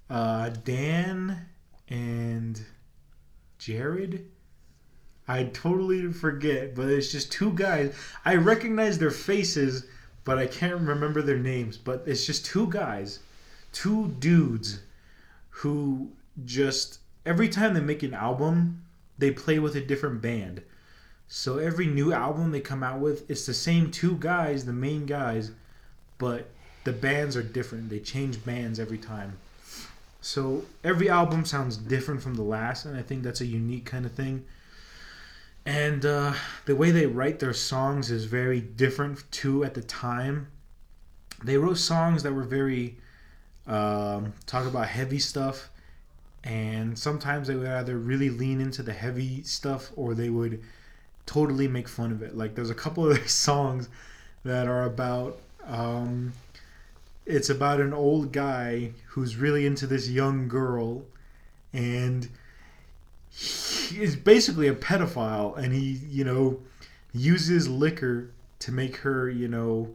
[0.08, 1.44] Uh, Dan
[1.90, 2.64] and
[3.58, 4.29] Jared.
[5.28, 7.94] I totally forget, but it's just two guys.
[8.24, 9.86] I recognize their faces,
[10.24, 11.76] but I can't remember their names.
[11.76, 13.20] But it's just two guys,
[13.72, 14.80] two dudes,
[15.50, 16.10] who
[16.44, 18.82] just every time they make an album,
[19.18, 20.62] they play with a different band.
[21.28, 25.06] So every new album they come out with, it's the same two guys, the main
[25.06, 25.52] guys,
[26.18, 26.48] but
[26.84, 27.88] the bands are different.
[27.88, 29.38] They change bands every time.
[30.20, 34.04] So every album sounds different from the last, and I think that's a unique kind
[34.04, 34.44] of thing.
[35.70, 36.32] And uh,
[36.66, 40.48] the way they write their songs is very different too at the time.
[41.44, 42.96] They wrote songs that were very
[43.68, 45.70] um, talk about heavy stuff,
[46.42, 50.60] and sometimes they would either really lean into the heavy stuff or they would
[51.24, 52.36] totally make fun of it.
[52.36, 53.88] Like there's a couple of their songs
[54.42, 56.32] that are about um,
[57.26, 61.04] it's about an old guy who's really into this young girl
[61.72, 62.28] and
[63.30, 66.60] he is basically a pedophile and he you know
[67.12, 69.94] uses liquor to make her you know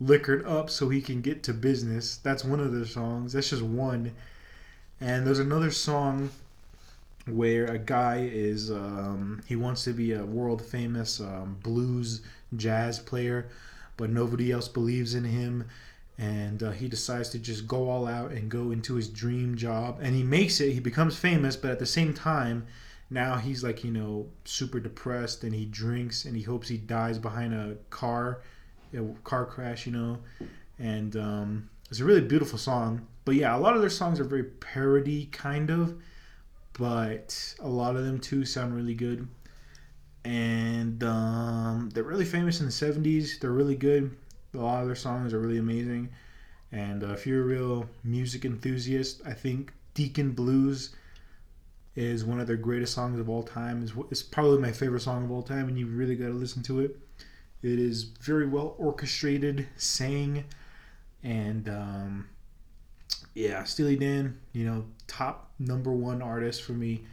[0.00, 2.18] liquored up so he can get to business.
[2.18, 3.32] That's one of their songs.
[3.32, 4.12] That's just one.
[5.00, 6.30] And there's another song
[7.26, 12.22] where a guy is um, he wants to be a world famous um, blues
[12.56, 13.48] jazz player,
[13.96, 15.64] but nobody else believes in him,
[16.18, 19.98] and uh, he decides to just go all out and go into his dream job,
[20.00, 20.72] and he makes it.
[20.72, 22.66] He becomes famous, but at the same time.
[23.08, 27.18] Now he's like, you know, super depressed and he drinks and he hopes he dies
[27.18, 28.42] behind a car,
[28.92, 30.18] a car crash, you know.
[30.78, 33.06] And um, it's a really beautiful song.
[33.24, 36.00] But yeah, a lot of their songs are very parody kind of,
[36.72, 39.28] but a lot of them too sound really good.
[40.24, 43.38] And um, they're really famous in the 70s.
[43.38, 44.16] They're really good.
[44.56, 46.10] A lot of their songs are really amazing.
[46.72, 50.94] And uh, if you're a real music enthusiast, I think Deacon Blues
[51.94, 53.82] is one of their greatest songs of all time.
[53.82, 56.62] It's, it's probably my favorite song of all time, and you really got to listen
[56.64, 56.98] to it.
[57.62, 60.44] It is very well orchestrated, sang,
[61.22, 62.28] and um,
[63.34, 67.04] yeah, Steely Dan, you know, top number one artist for me.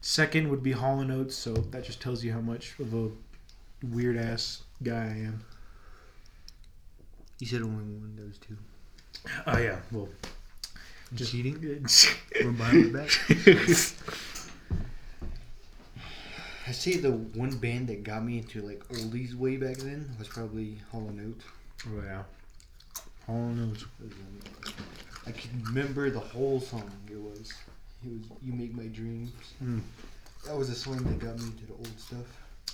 [0.00, 3.10] Second would be Hall Oates, so that just tells you how much of a
[3.86, 5.44] weird ass guy I am.
[7.40, 8.16] You said only one.
[8.16, 8.56] Those two.
[9.46, 10.08] Oh yeah, well,
[11.14, 11.58] Just cheating.
[12.44, 13.10] We're behind my back.
[16.66, 20.28] I say the one band that got me into like oldies way back then was
[20.28, 21.44] probably Hall and Oates.
[21.88, 22.22] oh yeah,
[23.26, 23.82] Hall and Oates.
[23.82, 24.74] It was, um,
[25.26, 26.90] I can remember the whole song.
[27.10, 27.52] It was,
[28.04, 29.32] it was "You Make My Dreams."
[29.62, 29.80] Mm.
[30.46, 32.26] That was a song that got me into the old stuff.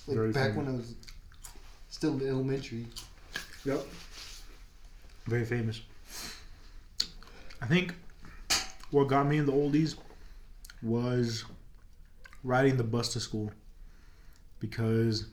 [0.06, 0.56] Like Very back famous.
[0.56, 0.94] when I was
[1.88, 2.86] still in elementary.
[3.64, 3.84] Yep.
[5.26, 5.80] Very famous.
[7.60, 7.94] I think
[8.90, 9.96] what got me in the oldies
[10.82, 11.44] was
[12.44, 13.50] riding the bus to school.
[14.60, 15.26] Because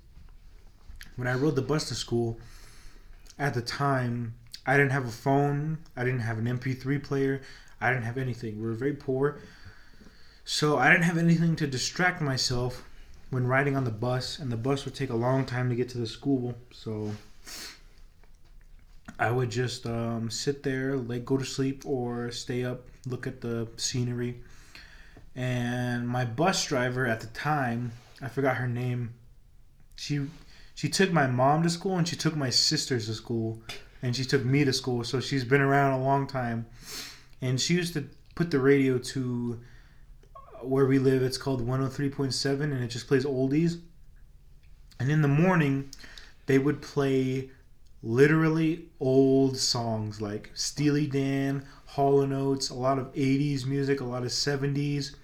[1.15, 2.39] when I rode the bus to school,
[3.37, 4.33] at the time,
[4.65, 7.41] I didn't have a phone, I didn't have an MP3 player,
[7.79, 8.59] I didn't have anything.
[8.59, 9.39] We were very poor.
[10.45, 12.83] So I didn't have anything to distract myself
[13.29, 15.89] when riding on the bus, and the bus would take a long time to get
[15.89, 16.55] to the school.
[16.71, 17.11] So
[19.19, 23.41] I would just um, sit there, like go to sleep or stay up, look at
[23.41, 24.41] the scenery.
[25.35, 27.91] And my bus driver at the time,
[28.21, 29.13] I forgot her name.
[29.95, 30.27] She
[30.75, 33.61] she took my mom to school and she took my sisters to school
[34.01, 35.03] and she took me to school.
[35.03, 36.65] So she's been around a long time.
[37.41, 39.59] And she used to put the radio to
[40.61, 41.23] where we live.
[41.23, 43.79] It's called 103.7 and it just plays oldies.
[44.99, 45.89] And in the morning,
[46.45, 47.49] they would play
[48.03, 54.05] literally old songs like Steely Dan, Hall and Oates, a lot of 80s music, a
[54.05, 55.15] lot of 70s.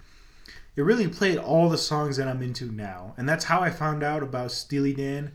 [0.76, 3.14] It really played all the songs that I'm into now.
[3.18, 5.32] And that's how I found out about Steely Dan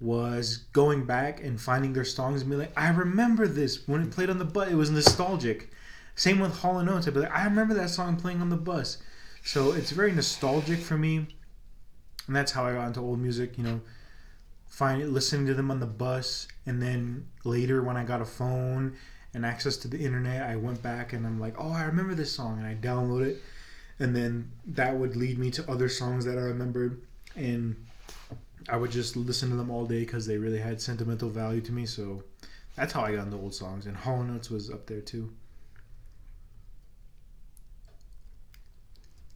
[0.00, 4.10] was going back and finding their songs and be like, I remember this when it
[4.10, 4.68] played on the bus.
[4.68, 5.70] It was nostalgic.
[6.14, 7.08] Same with Hall and Oates.
[7.08, 8.98] I'd be like, I remember that song playing on the bus.
[9.44, 11.26] So it's very nostalgic for me.
[12.26, 13.80] And that's how I got into old music, you know,
[14.76, 18.94] find listening to them on the bus and then later when I got a phone
[19.32, 22.30] and access to the internet, I went back and I'm like, "Oh, I remember this
[22.30, 23.42] song." And I download it
[23.98, 27.00] and then that would lead me to other songs that I remembered
[27.34, 27.74] and
[28.68, 31.72] I would just listen to them all day cuz they really had sentimental value to
[31.72, 31.86] me.
[31.86, 32.22] So
[32.74, 35.32] that's how I got into old songs and Hall and Oates was up there too.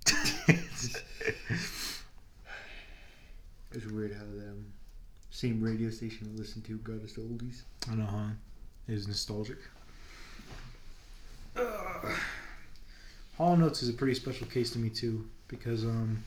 [3.73, 4.50] It's weird how um,
[5.41, 7.63] same radio station I listened to got us oldies.
[7.91, 8.33] I know, huh?
[8.87, 9.57] It is nostalgic.
[11.57, 12.13] Ugh.
[13.39, 16.23] Hall and Oates is a pretty special case to me too because um,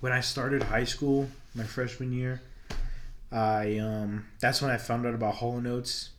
[0.00, 2.42] when I started high school, my freshman year,
[3.32, 6.10] I um, that's when I found out about Hall and Oates,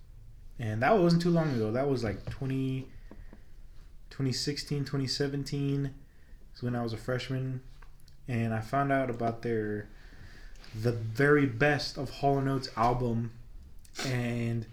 [0.57, 1.71] and that wasn't too long ago.
[1.71, 2.87] That was like 20,
[4.09, 5.91] 2016, 2017
[6.55, 7.61] is when I was a freshman,
[8.27, 9.87] and I found out about their
[10.79, 13.31] the very best of Hall and Oates album,
[14.05, 14.65] and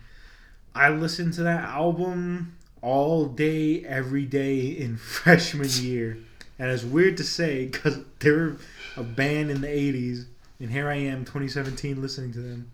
[0.74, 6.18] I listened to that album all day, every day in freshman year.
[6.59, 8.57] And it's weird to say because they were
[8.96, 10.26] a band in the 80s,
[10.61, 12.70] and here I am, 2017, listening to them.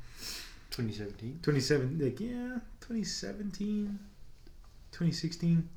[0.70, 1.40] 2017.
[1.42, 3.98] 27, like, yeah, 2017,
[4.90, 5.68] 2016.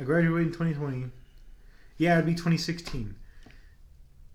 [0.00, 1.04] I graduated in 2020.
[1.98, 3.14] Yeah, it'd be 2016.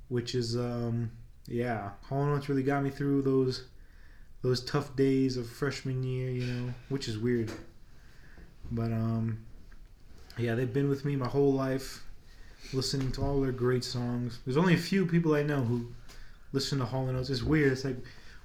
[0.10, 1.12] Which is, um,
[1.47, 3.66] yeah, Hall and Oates really got me through those
[4.43, 7.51] those tough days of freshman year, you know, which is weird.
[8.72, 9.39] But um,
[10.38, 12.03] yeah, they've been with me my whole life,
[12.74, 14.39] listening to all their great songs.
[14.45, 15.88] There's only a few people I know who
[16.53, 17.30] listen to Hall and Oates.
[17.30, 17.72] It's weird.
[17.74, 17.97] It's like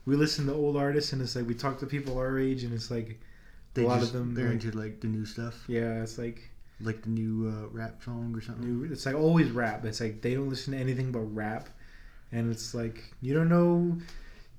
[0.06, 2.72] we listen to old artists, and it's like we talk to people our age, and
[2.74, 3.20] it's like
[3.74, 5.64] They A lot just, of them, they're like- into like the new stuff.
[5.68, 6.50] yeah, it's like
[6.82, 8.64] Like the new uh, rap song or something.
[8.82, 9.84] New, it's like always rap.
[9.84, 11.68] It's like they don't listen to anything but rap,
[12.32, 13.96] and it's like you don't know,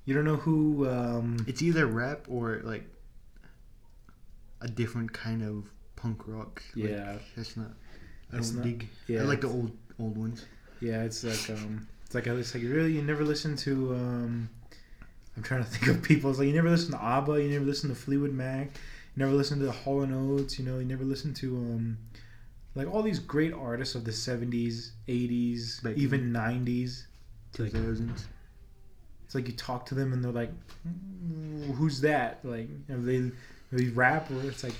[0.06, 0.88] you don't know who.
[0.88, 2.84] Um, It's either rap or like
[4.60, 6.62] a different kind of punk rock.
[6.74, 7.18] Like, Yeah.
[7.36, 7.70] that's not.
[8.32, 8.88] I It's don't not- dig.
[9.06, 10.44] yeah, I like the old old ones.
[10.80, 14.48] yeah, it's like um, it's like it's like really you never listen to um,
[15.36, 16.30] I'm trying to think of people.
[16.30, 18.70] It's like you never listen to ABBA, you never listen to Fleetwood Mac,
[19.16, 21.98] never listened to the Hall and Oates, you know, you never listened to um,
[22.74, 27.04] like all these great artists of the '70s, '80s, Back even '90s.
[27.52, 28.26] Two thousands.
[29.24, 30.50] It's like you talk to them and they're like,
[30.86, 33.30] "Mm, "Who's that?" Like, are they
[33.72, 34.74] they rap or it's like,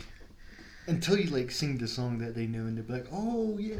[0.86, 3.76] Until you like sing the song that they know and they're like, oh yeah.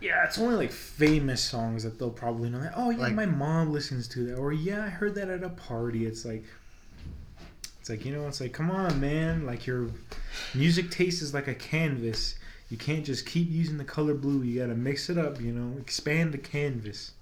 [0.00, 2.58] yeah, it's only like famous songs that they'll probably know.
[2.60, 5.42] Like, oh yeah, Like- my mom listens to that, or yeah, I heard that at
[5.42, 6.06] a party.
[6.06, 6.44] It's like,
[7.84, 9.90] it's like you know, it's like, come on, man, like your
[10.54, 12.34] music taste is like a canvas.
[12.70, 14.42] You can't just keep using the color blue.
[14.42, 15.38] You gotta mix it up.
[15.38, 17.12] You know, expand the canvas.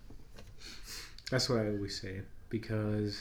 [1.33, 3.21] That's what I always say because.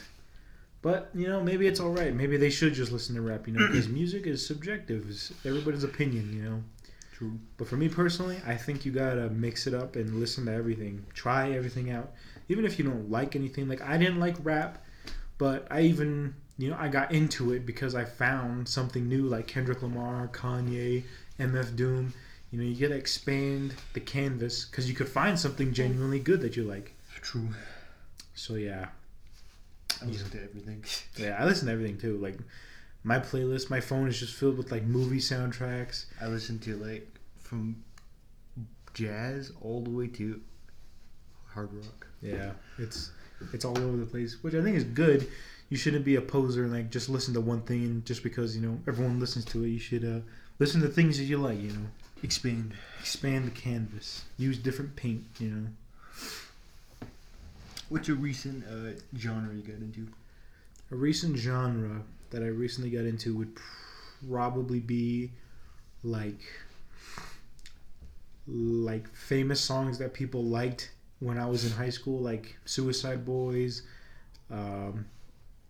[0.82, 2.14] But you know, maybe it's all right.
[2.14, 3.48] Maybe they should just listen to rap.
[3.48, 5.06] You know, because music is subjective.
[5.08, 6.32] It's everybody's opinion.
[6.32, 6.62] You know.
[7.12, 7.40] True.
[7.56, 11.04] But for me personally, I think you gotta mix it up and listen to everything.
[11.12, 12.12] Try everything out,
[12.48, 13.66] even if you don't like anything.
[13.66, 14.84] Like I didn't like rap,
[15.38, 19.46] but I even you know I got into it because I found something new like
[19.46, 21.04] Kendrick Lamar, Kanye,
[21.38, 22.12] MF Doom.
[22.50, 26.56] You know, you gotta expand the canvas because you could find something genuinely good that
[26.56, 26.94] you like.
[27.22, 27.48] True.
[28.34, 28.88] So yeah,
[30.00, 30.84] I listen to everything.
[31.16, 32.18] yeah, I listen to everything too.
[32.18, 32.36] Like
[33.04, 36.06] my playlist, my phone is just filled with like movie soundtracks.
[36.20, 37.82] I listen to like from
[38.94, 40.40] jazz all the way to
[41.46, 42.06] hard rock.
[42.20, 43.10] Yeah, it's
[43.52, 45.26] it's all over the place, which I think is good.
[45.72, 48.54] You shouldn't be a poser and like just listen to one thing and just because
[48.54, 49.68] you know everyone listens to it.
[49.68, 50.20] You should uh,
[50.58, 51.58] listen to things that you like.
[51.62, 51.86] You know,
[52.22, 52.74] Expand.
[53.00, 54.26] expand the canvas.
[54.36, 55.24] Use different paint.
[55.38, 55.66] You know,
[57.88, 60.08] What's a recent uh, genre you got into?
[60.90, 63.56] a recent genre that I recently got into would
[64.28, 65.30] probably be
[66.04, 66.42] like
[68.46, 73.84] like famous songs that people liked when I was in high school, like Suicide Boys,
[74.50, 75.06] um,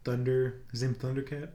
[0.05, 0.63] Thunder.
[0.71, 1.49] His name Thundercat.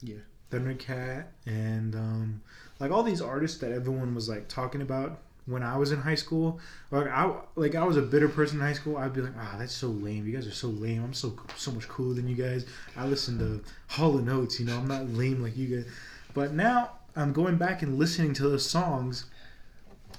[0.00, 0.16] Yeah.
[0.50, 2.42] Thundercat, and um,
[2.80, 6.14] like all these artists that everyone was like talking about when I was in high
[6.14, 6.60] school.
[6.90, 8.96] Like I like I was a bitter person in high school.
[8.96, 10.26] I'd be like, ah, that's so lame.
[10.26, 11.04] You guys are so lame.
[11.04, 12.66] I'm so so much cooler than you guys.
[12.96, 14.58] I listen to Hall and Oates.
[14.58, 15.92] You know, I'm not lame like you guys.
[16.34, 19.26] But now I'm going back and listening to those songs,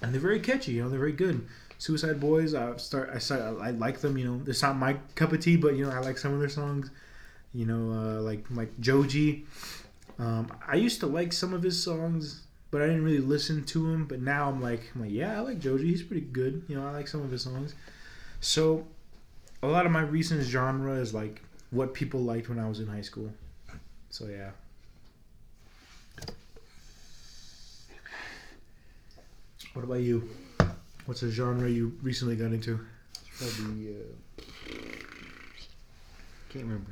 [0.02, 0.74] and they're very catchy.
[0.74, 1.48] You know, they're very good.
[1.78, 2.54] Suicide Boys.
[2.54, 3.10] I start.
[3.14, 3.60] I start.
[3.62, 4.18] I like them.
[4.18, 6.40] You know, it's not my cup of tea, but you know, I like some of
[6.40, 6.90] their songs.
[7.54, 9.46] You know, uh, like like Joji.
[10.20, 13.90] Um, I used to like some of his songs, but I didn't really listen to
[13.92, 14.06] him.
[14.06, 15.88] But now I'm like, I'm like, yeah, I like Joji.
[15.88, 16.64] He's pretty good.
[16.68, 17.76] You know, I like some of his songs.
[18.40, 18.88] So,
[19.64, 21.42] a lot of my recent genre is like
[21.72, 23.32] what people liked when I was in high school.
[24.10, 24.52] So yeah.
[29.74, 30.30] What about you?
[31.06, 32.80] What's a genre you recently got into?
[33.38, 33.96] Probably.
[33.96, 34.44] Uh,
[36.50, 36.92] can't remember.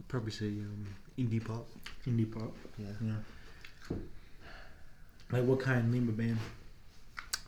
[0.00, 0.86] I'd probably say um,
[1.18, 1.68] indie pop.
[2.06, 2.54] Indie pop.
[2.78, 2.86] Yeah.
[3.02, 3.96] Yeah.
[5.30, 5.92] Like what kind?
[5.92, 6.38] Name a band.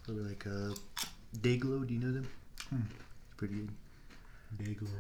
[0.04, 0.74] Probably like uh,
[1.38, 1.86] Dayglow.
[1.86, 2.28] Do you know them?
[2.68, 2.82] Hmm.
[3.38, 3.70] Pretty good.
[4.62, 4.90] Dayglow.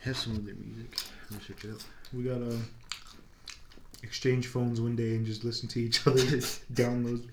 [0.00, 0.98] Have some of their music.
[1.30, 1.80] Let me search it up.
[2.14, 2.56] We gotta
[4.02, 7.26] exchange phones one day and just listen to each other's downloads.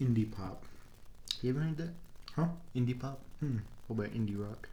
[0.00, 0.64] Indie pop.
[1.40, 1.90] You ever heard that?
[2.34, 2.46] Huh?
[2.74, 3.20] Indie pop.
[3.38, 3.58] Hmm.
[3.88, 4.68] What about indie rock?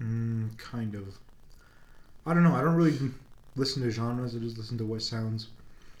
[0.00, 1.18] Mm, kind of.
[2.26, 2.54] I don't know.
[2.54, 2.98] I don't really
[3.54, 4.34] listen to genres.
[4.36, 5.48] I just listen to what sounds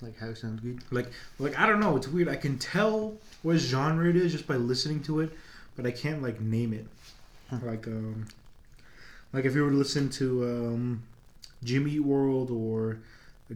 [0.02, 0.80] Like how it sounds good.
[0.90, 1.10] like.
[1.38, 1.96] Like I don't know.
[1.96, 2.28] It's weird.
[2.28, 5.30] I can tell what genre it is just by listening to it,
[5.76, 6.86] but I can't like name it.
[7.48, 7.58] Huh.
[7.62, 8.26] Like um,
[9.32, 11.02] like if you were to listen to um,
[11.64, 12.98] Jimmy World or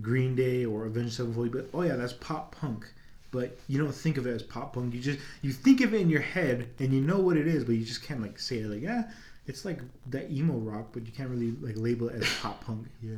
[0.00, 2.86] Green Day or Avenged Sevenfold, but oh yeah, that's pop punk.
[3.32, 4.92] But you don't think of it as pop punk.
[4.94, 7.64] You just you think of it in your head and you know what it is,
[7.64, 9.10] but you just can't like say it like yeah,
[9.46, 12.86] it's like that emo rock, but you can't really like label it as pop punk.
[13.02, 13.16] Yeah.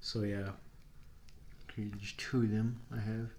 [0.00, 0.50] So yeah,
[1.98, 3.30] just two of them I have.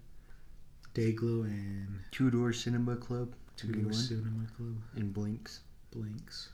[0.94, 3.32] Dayglow and Two Door Cinema Club.
[3.56, 3.92] Two Door.
[3.92, 5.60] Cinema Club, And Blinks.
[5.90, 6.50] Blinks.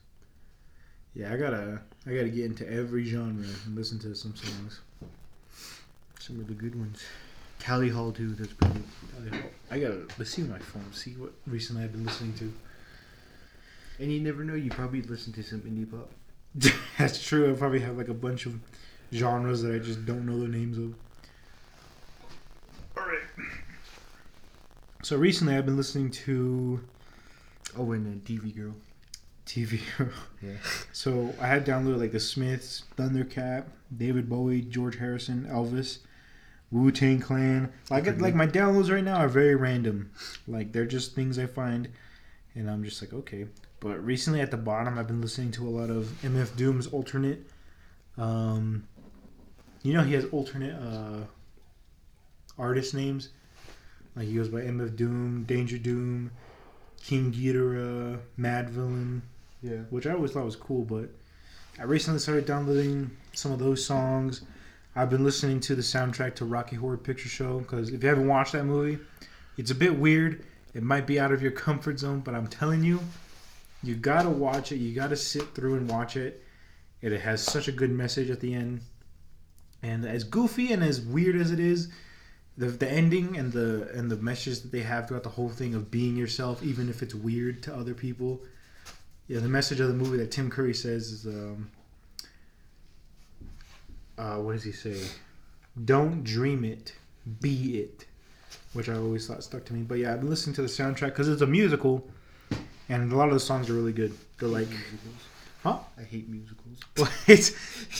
[1.15, 4.81] Yeah, I gotta I gotta get into every genre and listen to some songs.
[6.19, 7.03] Some of the good ones.
[7.65, 8.35] Tally Hall too.
[8.35, 8.75] That's pretty
[9.31, 9.43] good.
[9.71, 10.93] I gotta let's see my phone.
[10.93, 12.53] See what recently I've been listening to.
[13.99, 14.55] And you never know.
[14.55, 16.11] You probably listen to some indie pop.
[16.99, 17.51] That's true.
[17.51, 18.59] I probably have like a bunch of
[19.15, 20.95] genres that I just don't know the names of.
[22.99, 23.19] All right.
[25.03, 26.81] So recently, I've been listening to
[27.79, 28.75] Oh, and uh, TV Girl.
[29.47, 29.81] TV.
[29.97, 30.09] Girl.
[30.43, 30.57] Yeah.
[30.93, 33.65] so I had downloaded like the Smiths, Thundercat,
[33.97, 35.99] David Bowie, George Harrison, Elvis,
[36.75, 37.73] Wu Tang Clan.
[37.89, 40.11] Like like my downloads right now are very random.
[40.49, 41.89] Like they're just things I find,
[42.57, 43.47] and I'm just like okay.
[43.79, 47.49] But recently at the bottom, I've been listening to a lot of MF Doom's alternate.
[48.19, 48.89] Um,
[49.83, 51.25] you know he has alternate uh,
[52.59, 53.29] artist names.
[54.17, 56.33] Like he goes by MF Doom, Danger Doom,
[57.03, 59.21] King Ghidorah, Madvillain,
[59.63, 59.83] Yeah.
[59.91, 60.85] which I always thought was cool.
[60.85, 61.11] But
[61.79, 64.43] I recently started downloading some of those songs.
[64.97, 68.29] I've been listening to the soundtrack to Rocky Horror Picture Show because if you haven't
[68.29, 68.99] watched that movie,
[69.57, 70.45] it's a bit weird.
[70.73, 73.01] It might be out of your comfort zone, but I'm telling you,
[73.83, 74.77] you gotta watch it.
[74.77, 76.45] You gotta sit through and watch it.
[77.03, 78.81] It has such a good message at the end,
[79.83, 81.89] and as goofy and as weird as it is,
[82.57, 85.75] the the ending and the and the message that they have throughout the whole thing
[85.75, 88.41] of being yourself, even if it's weird to other people.
[89.27, 91.71] Yeah, the message of the movie that Tim Curry says is, um,
[94.19, 95.01] uh, what does he say?
[95.85, 96.95] Don't dream it,
[97.41, 98.07] be it,
[98.73, 99.83] which I always thought stuck to me.
[99.83, 102.09] But yeah, I've been listening to the soundtrack because it's a musical,
[102.89, 104.15] and a lot of the songs are really good.
[104.39, 104.69] They're like.
[105.63, 105.79] Huh?
[105.99, 106.79] I hate musicals.
[106.99, 107.53] well, it's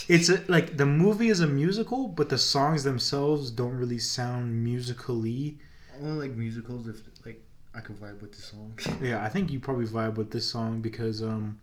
[0.07, 4.63] it's a, like the movie is a musical, but the songs themselves don't really sound
[4.63, 5.57] musically.
[5.91, 7.41] I only like musicals if like
[7.73, 8.77] I can vibe with the song.
[9.01, 11.59] Yeah, I think you probably vibe with this song because um,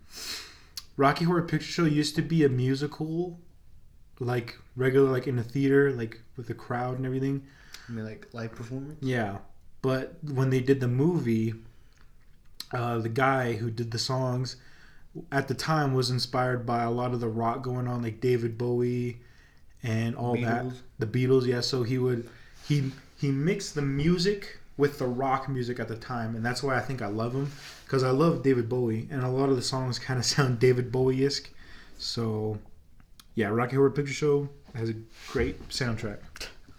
[0.97, 3.39] Rocky Horror Picture Show used to be a musical,
[4.19, 7.43] like regular, like in a theater, like with the crowd and everything.
[7.89, 8.99] I mean, like live performance.
[9.01, 9.39] Yeah,
[9.81, 11.55] but when they did the movie,
[12.73, 14.57] uh, the guy who did the songs
[15.31, 18.57] at the time was inspired by a lot of the rock going on, like David
[18.57, 19.19] Bowie
[19.83, 20.67] and all that.
[20.99, 21.61] The Beatles, yeah.
[21.61, 22.29] So he would
[22.67, 26.77] he he mixed the music with the rock music at the time, and that's why
[26.77, 27.51] I think I love him
[27.85, 30.91] because I love David Bowie, and a lot of the songs kind of sound David
[30.91, 31.51] Bowie esque.
[31.99, 32.59] So,
[33.35, 34.95] yeah, Rocky Horror Picture Show has a
[35.29, 36.19] great soundtrack.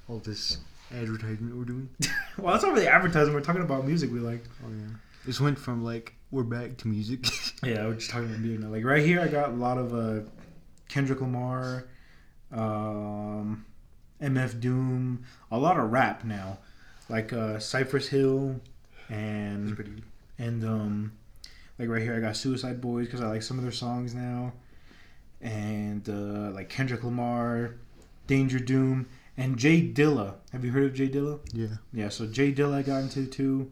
[0.08, 0.58] All this
[0.94, 1.90] advertisement we're doing.
[2.38, 3.32] Well, that's not really advertising.
[3.32, 4.44] We're talking about music we like.
[4.66, 4.96] Oh yeah.
[5.24, 7.28] This went from like we're back to music.
[7.64, 8.70] Yeah, we're just talking about music now.
[8.70, 10.28] Like right here, I got a lot of uh,
[10.90, 11.86] Kendrick Lamar,
[12.52, 13.66] um,
[14.22, 16.58] MF Doom, a lot of rap now,
[17.08, 18.60] like uh, Cypress Hill,
[19.10, 20.04] and pretty
[20.38, 21.12] and um,
[21.80, 24.54] like right here, I got Suicide Boys because I like some of their songs now,
[25.44, 27.76] and uh, like Kendrick Lamar,
[28.26, 30.36] Danger Doom, and J Dilla.
[30.54, 31.40] Have you heard of J Dilla?
[31.54, 31.76] Yeah.
[31.94, 33.72] Yeah, so J Dilla I got into too.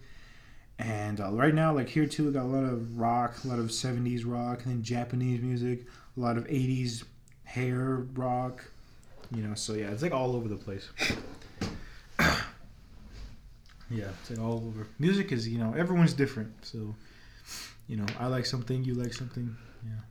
[0.78, 3.60] And uh, right now, like here too, I got a lot of rock, a lot
[3.60, 5.86] of 70s rock, and then Japanese music,
[6.18, 7.04] a lot of 80s
[7.46, 8.66] hair rock.
[9.34, 10.90] You know, so yeah, it's like all over the place.
[12.20, 14.88] yeah, it's like all over.
[15.00, 16.52] Music is, you know, everyone's different.
[16.66, 16.96] So,
[17.88, 19.56] you know, I like something, you like something.
[19.86, 20.02] Yeah,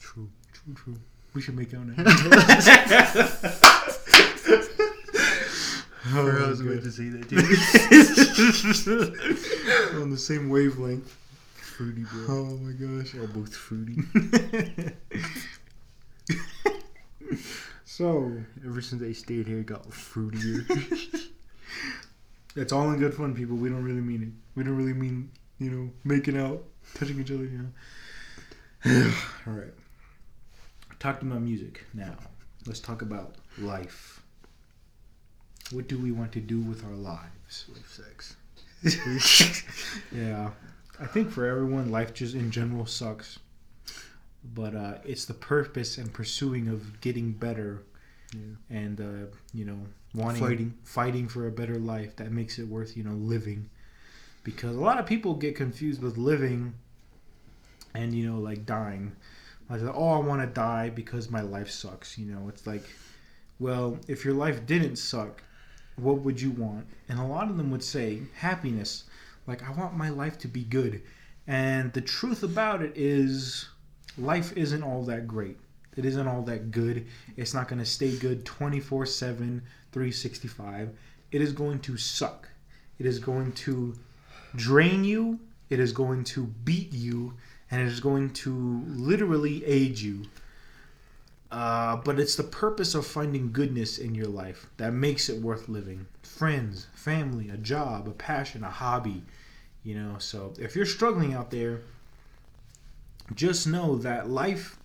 [0.00, 0.28] True.
[0.66, 0.96] True, true.
[1.34, 1.94] We should make out now.
[6.08, 7.36] I was Oh, about to say that too.
[10.00, 11.16] on the same wavelength.
[11.56, 12.24] Fruity, bro.
[12.28, 13.14] Oh my gosh.
[13.14, 13.96] We're both fruity.
[17.84, 18.32] so
[18.64, 20.64] Ever since I stayed here, it got fruitier.
[22.56, 23.56] it's all in good fun, people.
[23.56, 24.30] We don't really mean it.
[24.54, 26.62] We don't really mean you know making out,
[26.94, 27.44] touching each other.
[27.44, 27.70] You
[28.84, 29.12] know.
[29.46, 29.74] all right.
[31.06, 31.84] Talked about music.
[31.94, 32.16] Now
[32.66, 34.20] let's talk about life.
[35.70, 37.66] What do we want to do with our lives?
[37.72, 39.62] Life sex.
[40.12, 40.50] Yeah,
[40.98, 43.38] I think for everyone, life just in general sucks.
[44.52, 47.84] But uh, it's the purpose and pursuing of getting better
[48.34, 48.40] Yeah.
[48.68, 49.78] and uh, you know
[50.12, 50.74] wanting Fighting.
[50.82, 53.70] fighting for a better life that makes it worth you know living
[54.42, 56.74] because a lot of people get confused with living
[57.94, 59.12] and you know like dying
[59.68, 62.48] like oh i want to die because my life sucks you know?
[62.48, 62.84] It's like
[63.58, 65.42] well if your life didn't suck
[65.96, 66.86] what would you want?
[67.08, 69.04] And a lot of them would say happiness
[69.46, 71.02] like i want my life to be good.
[71.46, 73.68] And the truth about it is
[74.18, 75.58] life isn't all that great.
[75.96, 77.06] It isn't all that good.
[77.36, 79.62] It's not going to stay good 24 7
[79.92, 80.90] 365
[81.32, 82.48] it is going to suck.
[82.98, 83.94] It is going to
[84.54, 85.40] drain you.
[85.68, 87.34] It is going to beat you
[87.70, 90.24] and it is going to literally aid you
[91.52, 95.68] uh, but it's the purpose of finding goodness in your life that makes it worth
[95.68, 99.22] living friends family a job a passion a hobby
[99.84, 101.80] you know so if you're struggling out there
[103.34, 104.78] just know that life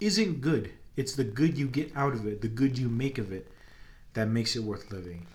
[0.00, 0.72] isn't good.
[0.96, 3.50] It's the good you get out of it, the good you make of it,
[4.14, 5.26] that makes it worth living.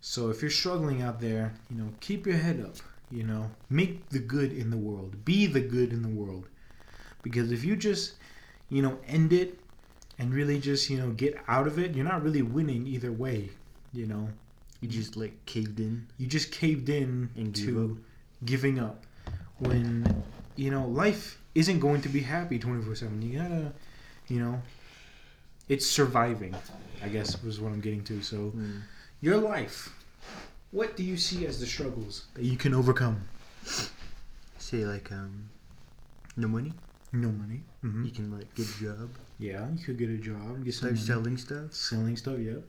[0.00, 2.76] So if you're struggling out there, you know, keep your head up.
[3.12, 5.24] You know, make the good in the world.
[5.24, 6.46] Be the good in the world.
[7.22, 8.14] Because if you just,
[8.70, 9.60] you know, end it
[10.18, 13.50] and really just, you know, get out of it, you're not really winning either way.
[13.92, 14.30] You know,
[14.80, 16.06] You just like caved in.
[16.18, 18.00] you just caved in And to
[18.44, 19.04] giving up
[19.58, 20.24] when
[20.56, 23.72] you know life isn't going to be happy 24/7 you gotta
[24.26, 24.60] you know
[25.68, 26.54] it's surviving
[27.04, 28.80] i guess was what i'm getting to so Mm.
[29.20, 29.94] your life
[30.72, 32.26] what do you see as the struggles?
[32.34, 33.22] That you can overcome.
[34.58, 35.48] Say like um,
[36.36, 36.72] no money.
[37.12, 37.60] no money.
[37.82, 40.78] Hmm You can like get a job, yeah you could get a job get some
[40.80, 41.06] start money.
[41.06, 41.72] selling stuff.
[41.74, 42.60] selling stuff yeah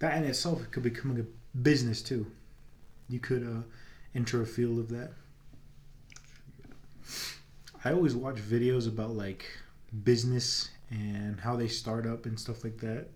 [0.00, 1.24] that in itself could become a
[1.58, 2.24] business too.
[3.08, 3.62] You could uh
[4.14, 5.10] enter a field of that.
[7.84, 9.44] I always watch videos about like
[10.04, 13.08] business and how they start up and stuff like that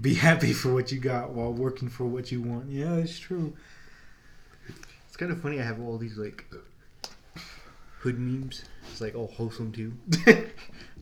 [0.00, 3.52] be happy for what you got while working for what you want yeah it's true
[5.08, 5.60] It's kind of funny.
[5.60, 6.44] I have all these like
[8.00, 8.64] hood memes.
[8.90, 9.92] It's like all wholesome too.
[10.24, 10.46] they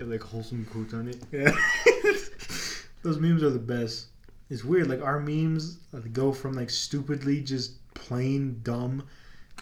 [0.00, 1.22] have like wholesome quotes on it.
[1.30, 1.52] yeah
[3.02, 4.06] those memes are the best
[4.50, 9.04] it's weird like our memes uh, go from like stupidly just plain dumb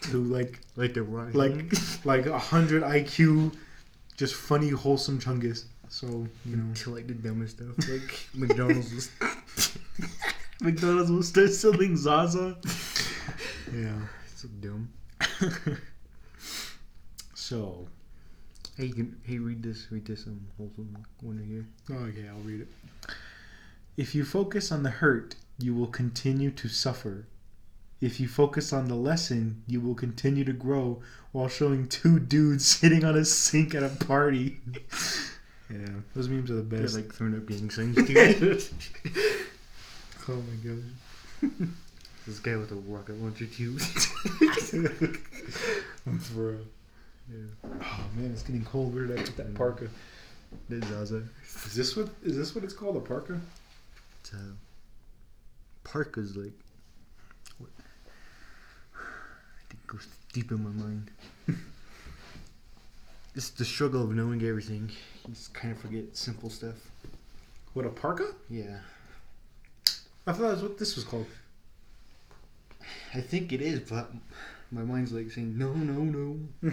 [0.01, 1.73] to like Like the like
[2.05, 3.53] like a hundred IQ,
[4.15, 5.65] just funny, wholesome chungus.
[5.89, 7.89] So you know, to like the dumbest stuff.
[7.89, 8.93] Like McDonald's.
[8.93, 9.09] Was,
[10.61, 12.57] McDonald's will start selling Zaza.
[13.73, 13.95] yeah.
[14.25, 14.89] It's so dumb.
[17.33, 17.87] So
[18.77, 19.87] Hey, you can, hey, read this.
[19.89, 21.65] Read this um wholesome one here.
[21.89, 22.67] okay, I'll read it.
[23.97, 27.25] If you focus on the hurt, you will continue to suffer.
[28.01, 32.67] If you focus on the lesson, you will continue to grow while showing two dudes
[32.67, 34.59] sitting on a sink at a party.
[35.69, 36.95] Yeah, those memes are the They're best.
[36.95, 37.97] like throwing up gang signs
[40.29, 40.83] oh my god.
[42.25, 43.77] this guy with a rocket launcher too.
[46.19, 46.59] For real.
[47.29, 47.69] yeah.
[47.81, 48.93] Oh man, it's getting cold.
[48.95, 49.87] Where did I put that parka?
[50.69, 51.23] The Zaza.
[51.65, 52.95] Is this what is this what it's called?
[52.95, 53.37] A parka?
[54.21, 54.37] It's, uh,
[55.83, 56.53] Parka's like.
[57.57, 57.69] What?
[58.95, 58.99] I
[59.69, 61.11] think it goes deep in my mind.
[63.35, 64.91] it's the struggle of knowing everything.
[65.31, 66.75] Just kind of forget simple stuff.
[67.73, 68.27] What a parka?
[68.49, 68.79] Yeah.
[70.25, 71.27] I thought that's what this was called.
[73.13, 74.11] I think it is, but
[74.71, 76.39] my mind's like saying, no, no, no.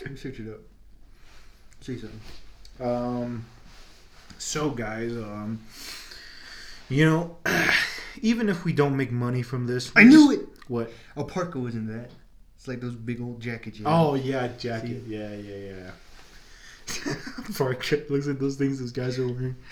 [0.00, 0.60] Let me search it up.
[1.80, 2.20] Say something.
[2.80, 3.44] Um,
[4.38, 5.60] so guys, um,
[6.88, 7.36] you know,
[8.22, 10.40] even if we don't make money from this, I knew it!
[10.68, 10.92] What?
[11.16, 12.10] A parka wasn't that.
[12.56, 13.78] It's like those big old jackets.
[13.78, 15.02] you Oh yeah, jacket.
[15.06, 15.90] Yeah, yeah, yeah.
[17.56, 19.56] Parka looks at those things those guys are wearing.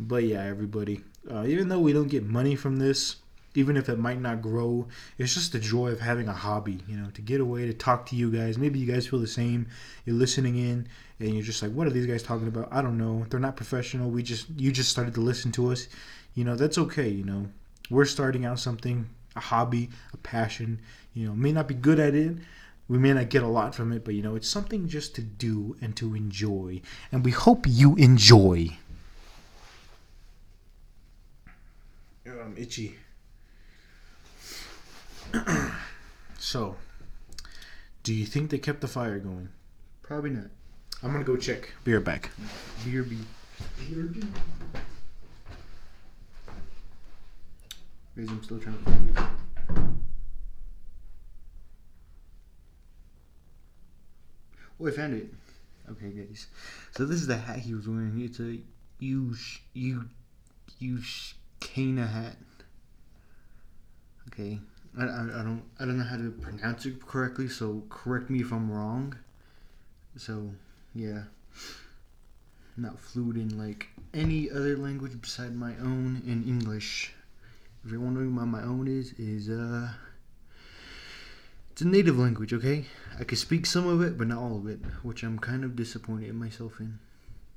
[0.00, 1.00] but yeah, everybody.
[1.30, 3.16] Uh, even though we don't get money from this,
[3.54, 4.86] even if it might not grow,
[5.18, 6.80] it's just the joy of having a hobby.
[6.88, 8.58] You know, to get away, to talk to you guys.
[8.58, 9.68] Maybe you guys feel the same.
[10.04, 10.88] You're listening in,
[11.20, 13.24] and you're just like, "What are these guys talking about?" I don't know.
[13.30, 14.10] They're not professional.
[14.10, 15.88] We just you just started to listen to us.
[16.34, 17.08] You know, that's okay.
[17.08, 17.46] You know,
[17.90, 20.80] we're starting out something, a hobby, a passion.
[21.14, 22.36] You know, may not be good at it.
[22.86, 25.22] We may not get a lot from it, but you know, it's something just to
[25.22, 26.82] do and to enjoy.
[27.10, 28.76] And we hope you enjoy.
[32.26, 32.96] I'm um, itchy.
[36.38, 36.76] so,
[38.02, 39.48] do you think they kept the fire going?
[40.02, 40.50] Probably not.
[41.02, 41.72] I'm gonna go check.
[41.84, 42.30] Be right back.
[42.84, 43.18] BRB.
[48.16, 50.03] Guys, I'm still trying to find it.
[54.84, 55.32] Oh, I found it.
[55.90, 56.46] Okay, guys.
[56.94, 58.20] So this is the hat he was wearing.
[58.20, 58.58] It's a
[59.00, 60.04] Ush U
[60.80, 62.36] Ushkana hat.
[64.28, 64.58] Okay.
[64.98, 68.40] I, I, I don't I don't know how to pronounce it correctly, so correct me
[68.40, 69.16] if I'm wrong.
[70.16, 70.50] So
[70.94, 71.22] yeah.
[72.76, 77.14] Not fluent in like any other language beside my own in English.
[77.84, 79.88] If you're wondering what my own is, is uh
[81.74, 82.84] it's a native language, okay?
[83.18, 85.74] I can speak some of it, but not all of it, which I'm kind of
[85.74, 87.00] disappointed in myself in.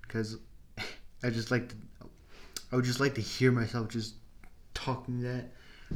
[0.01, 0.37] Because
[1.23, 1.75] I just like to,
[2.71, 4.15] I would just like to hear myself just
[4.73, 5.51] talking that,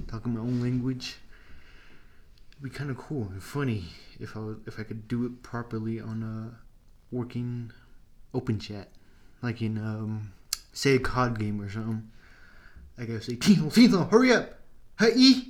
[0.08, 1.18] talking my own language.
[2.52, 3.86] It'd be kind of cool and funny
[4.20, 7.72] if I if I could do it properly on a working
[8.36, 8.90] open chat,
[9.42, 10.32] like in um,
[10.74, 12.12] say a COD game or something.
[13.00, 14.60] I gotta say, Tino, Tino, hurry up,
[15.00, 15.44] hey, you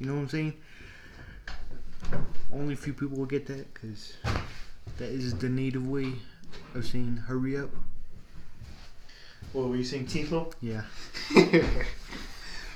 [0.00, 0.52] know what I'm saying?
[2.52, 4.14] Only a few people will get that because
[4.98, 6.12] that is the native way
[6.74, 7.70] of saying hurry up.
[9.52, 10.50] What were you saying, Tito?
[10.60, 10.82] Yeah.
[11.30, 11.84] it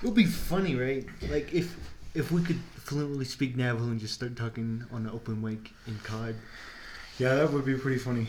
[0.03, 1.07] would be funny, right?
[1.31, 1.77] Like if
[2.15, 5.99] if we could fluently speak Navajo and just start talking on the open mic in
[6.05, 6.35] COD.
[7.19, 8.27] Yeah, that would be pretty funny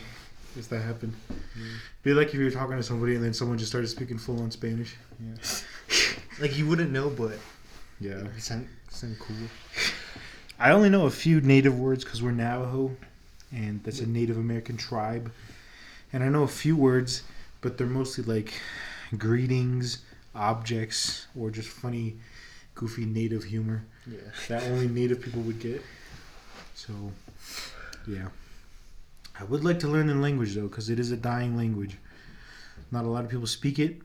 [0.57, 1.13] if that happened.
[1.29, 1.75] Mm.
[2.03, 4.41] Be like if you were talking to somebody and then someone just started speaking full
[4.41, 4.95] on Spanish.
[5.19, 5.35] Yeah.
[6.39, 7.37] Like you wouldn't know, but
[7.99, 8.23] Yeah.
[8.35, 9.35] it sound sound cool.
[10.59, 12.95] I only know a few native words because we're Navajo,
[13.51, 15.31] and that's a Native American tribe.
[16.11, 17.23] And I know a few words,
[17.61, 18.53] but they're mostly like
[19.17, 19.99] greetings,
[20.33, 22.15] objects, or just funny,
[22.75, 24.17] goofy native humor Yeah.
[24.47, 25.81] that only native people would get.
[26.73, 26.93] So,
[28.07, 28.27] yeah.
[29.39, 31.97] I would like to learn the language though, because it is a dying language.
[32.91, 33.97] Not a lot of people speak it,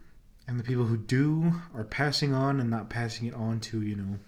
[0.46, 3.96] and the people who do are passing on and not passing it on to, you
[3.96, 4.18] know,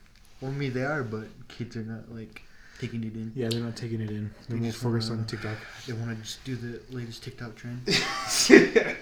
[0.44, 2.42] Well, I mean they are, but kids are not like
[2.78, 3.32] taking it in.
[3.34, 4.30] yeah, they're not taking it in.
[4.46, 5.56] They're They more just focused on TikTok.
[5.86, 7.80] They want to just do the latest TikTok trend.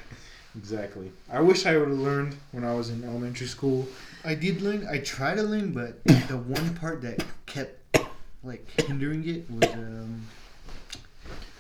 [0.55, 1.11] Exactly.
[1.33, 3.89] I wish I would have learned when I was in elementary school.
[4.23, 4.87] I did learn.
[4.87, 7.99] I tried to learn, but the one part that kept
[8.45, 10.27] like hindering it was um,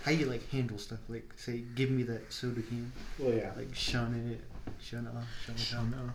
[0.04, 0.98] how you like handle stuff.
[1.08, 2.92] Like say, give me that soda can.
[3.18, 3.52] Well, yeah.
[3.56, 4.44] Like shun it,
[4.78, 5.90] shun it off, shun it off.
[5.90, 6.12] No.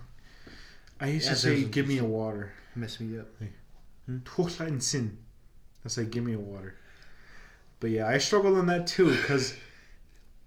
[1.02, 3.28] I used Yeah, to say, "Give me a water." Mess me up.
[4.10, 5.18] Tuchla and sin.
[5.84, 6.76] That's like, "Give me a water."
[7.80, 9.56] But yeah, I struggled on that too because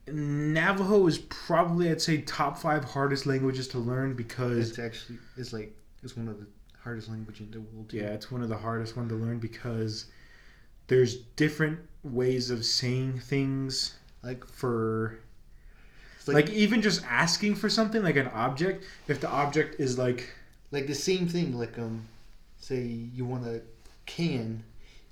[0.06, 5.52] Navajo is probably, I'd say, top five hardest languages to learn because It's actually it's
[5.52, 6.46] like it's one of the
[6.82, 7.90] hardest language in the world.
[7.90, 7.98] too.
[7.98, 10.06] yeah, it's one of the hardest one to learn because
[10.86, 15.18] there's different ways of saying things Like for
[16.26, 20.30] like, like even just asking for something like an object if the object is like
[20.70, 21.56] like the same thing.
[21.58, 22.06] Like um,
[22.60, 23.62] say you want a
[24.06, 24.62] can,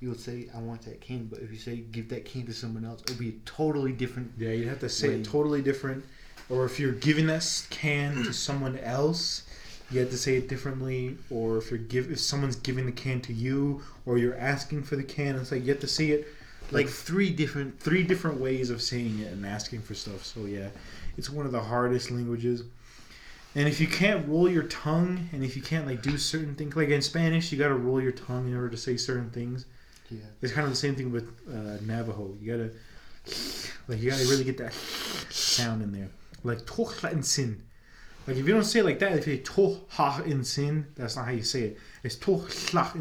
[0.00, 1.26] you would say I want that can.
[1.26, 4.32] But if you say give that can to someone else, it'll be a totally different.
[4.38, 5.18] yeah you'd have to say Right.
[5.18, 6.04] it totally different
[6.50, 9.42] or if you're giving that can to someone else
[9.90, 13.20] you have to say it differently or if you're give if someone's giving the can
[13.22, 16.26] to you or you're asking for the can it's like you have to say it
[16.70, 17.80] Like three different.
[17.80, 20.68] three different ways of saying it and asking for stuff so yeah
[21.16, 22.62] it's one of the hardest languages
[23.58, 26.74] and if you can't roll your tongue and if you can't like do certain things
[26.76, 29.66] like in spanish you got to roll your tongue in order to say certain things
[30.10, 30.20] Yeah.
[30.40, 32.34] It's kind of the same thing with uh, Navajo.
[32.40, 32.70] You gotta,
[33.88, 34.72] like, you gotta really get that
[35.30, 36.08] sound in there.
[36.44, 36.64] Like
[37.22, 37.62] sin.
[38.26, 39.44] Like if you don't say it like that, if you say
[40.44, 41.78] sin, that's not how you say it.
[42.02, 42.16] It's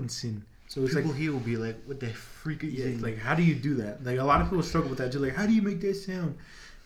[0.09, 0.43] sin.
[0.67, 3.17] So it's People like, here will be like, "What the freak are you yeah, like
[3.17, 4.03] how do you do that?
[4.03, 5.11] Like a lot of people struggle with that.
[5.11, 6.37] Just like how do you make that sound?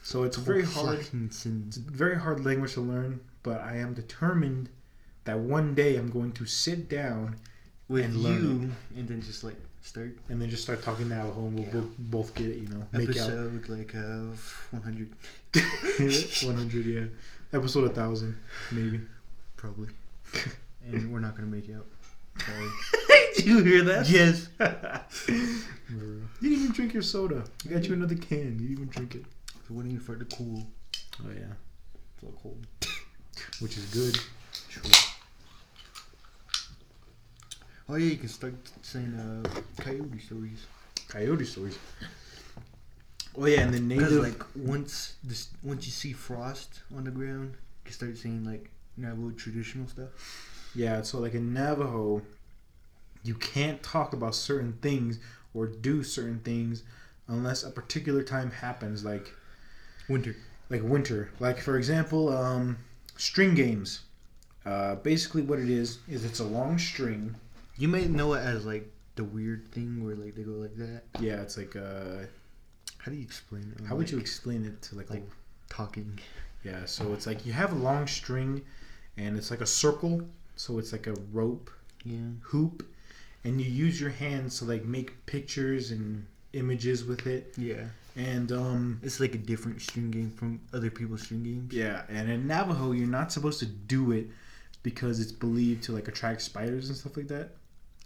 [0.03, 0.99] So it's very hard.
[1.13, 1.49] It's a
[1.79, 3.19] very hard language to learn.
[3.43, 4.69] But I am determined
[5.23, 7.37] that one day I'm going to sit down
[7.87, 11.55] with and you, and then just like start and then just start talking Navajo, and
[11.55, 11.73] we'll Yeah.
[11.73, 12.57] both, both get it.
[12.57, 13.29] You know, make out.
[13.29, 14.35] episode like uh
[14.71, 15.09] 100
[16.45, 17.05] 100, yeah.
[17.53, 18.37] Episode 1000,
[18.71, 19.01] maybe.
[19.57, 19.89] probably,
[20.85, 21.85] and we're not gonna make out.
[22.45, 22.69] Sorry.
[23.35, 24.09] Did you hear that?
[24.09, 24.47] yes.
[25.19, 27.43] you didn't even drink your soda.
[27.65, 28.37] I got you another can.
[28.59, 29.25] You didn't even drink it.
[29.67, 30.65] So waiting for it to cool.
[31.23, 31.53] Oh, yeah.
[32.15, 32.65] It's all cold.
[33.59, 34.17] Which is good.
[37.89, 40.65] Oh yeah, you can start saying uh, coyote stories.
[41.09, 41.77] Coyote stories.
[43.37, 44.23] Oh, yeah, and the Because native.
[44.23, 48.69] like once this, once you see frost on the ground, you can start saying like
[48.97, 50.09] Navajo traditional stuff.
[50.75, 52.21] yeah, so like in Navajo,
[53.23, 55.19] you can't talk about certain things
[55.53, 56.83] or do certain things
[57.27, 59.33] unless a particular time happens, like
[60.09, 60.35] Winter.
[60.69, 61.31] like winter.
[61.39, 62.77] Like for example, um,
[63.21, 64.01] string games.
[64.65, 67.35] Uh, basically, what it is is it's a long string.
[67.77, 71.03] You may know it as like the weird thing where like they go like that.
[71.19, 72.25] Yeah, it's like uh,
[72.97, 73.85] How do you explain it?
[73.85, 75.29] how would you explain it to like, like-
[75.69, 76.19] talking?
[76.63, 76.85] yeah?
[76.85, 78.61] So it's like you have a long string,
[79.17, 80.21] and it's like a circle.
[80.55, 81.71] So it's like a rope
[82.03, 82.31] Yeah.
[82.43, 82.85] hoop,
[83.43, 87.53] and you use your hands to like make pictures and images with it.
[87.57, 87.85] Yeah.
[88.15, 91.73] And um, It's like a different string game from other people's string games.
[91.73, 94.27] yeah, and in Navajo, you're not supposed to do it
[94.83, 97.51] because it's believed to like attract spiders and stuff like that.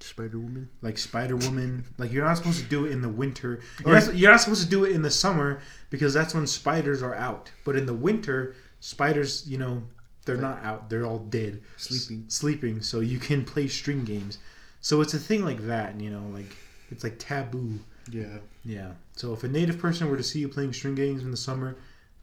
[0.01, 0.69] Spider Woman.
[0.81, 1.85] like Spider Woman.
[1.97, 3.61] Like you're not supposed to do it in the winter.
[3.85, 7.01] You're not, you're not supposed to do it in the summer because that's when spiders
[7.01, 7.49] are out.
[7.63, 9.83] But in the winter, spiders, you know,
[10.25, 10.89] they're not out.
[10.89, 12.25] They're all dead, Sleeping.
[12.27, 12.81] S- sleeping.
[12.81, 14.37] So you can play string games.
[14.81, 15.99] So it's a thing like that.
[15.99, 16.55] You know, like
[16.91, 17.79] it's like taboo.
[18.11, 18.37] Yeah.
[18.63, 18.91] Yeah.
[19.15, 21.75] So if a native person were to see you playing string games in the summer,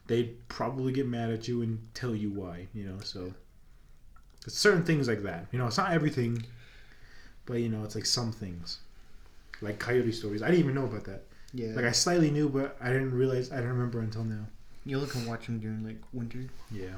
[0.07, 2.69] they'd probably get mad at you and tell you why.
[2.75, 3.35] You know, so
[4.47, 5.47] it's certain things like that.
[5.53, 6.45] You know, it's not everything,
[7.47, 8.79] but you know, it's like some things.
[9.61, 10.43] like coyote stories.
[10.43, 11.25] I didn't even know about that.
[11.55, 11.73] Yeah.
[11.75, 13.51] Like I slightly knew, but I didn't realize.
[13.53, 14.47] I didn't remember until now.
[14.85, 16.47] you only can watch them during like winter.
[16.71, 16.97] Yeah.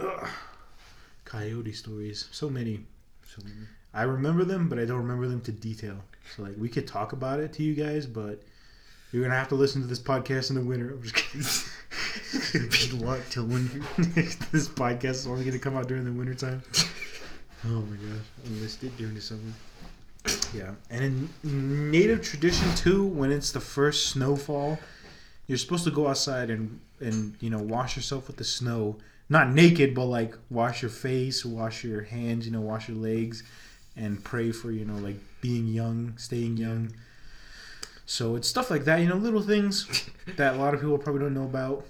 [0.00, 0.28] Ugh.
[1.24, 2.28] Coyote stories.
[2.32, 2.86] So many.
[3.26, 3.42] So
[3.92, 5.96] I remember them, but I don't remember them to detail.
[6.36, 8.42] So like we could talk about it to you guys, but
[9.12, 10.90] you're gonna have to listen to this podcast in the winter.
[10.90, 11.40] I'm just kidding.
[12.62, 13.80] it's a till winter.
[14.52, 16.62] this podcast is only gonna come out during the winter time.
[17.62, 18.24] Oh my gosh.
[18.46, 19.52] Unless it during the summer.
[20.54, 20.72] Yeah.
[20.88, 24.78] And in native tradition too, when it's the first snowfall,
[25.46, 28.96] you're supposed to go outside and and you know wash yourself with the snow.
[29.28, 33.42] Not naked, but like wash your face, wash your hands, you know, wash your legs,
[33.96, 36.92] and pray for you know like being young, staying young.
[38.06, 39.86] So it's stuff like that, you know, little things
[40.36, 41.86] that a lot of people probably don't know about.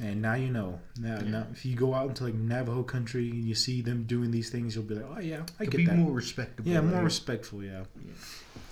[0.00, 0.80] And now you know.
[0.98, 1.28] Now, Yeah.
[1.30, 4.50] now if you go out into like Navajo country and you see them doing these
[4.50, 5.96] things, you'll be like, oh yeah, I To get be that.
[5.96, 6.68] more respectable.
[6.68, 7.04] Yeah, more right?
[7.04, 7.62] respectful.
[7.62, 7.84] Yeah.
[8.04, 8.12] Yeah.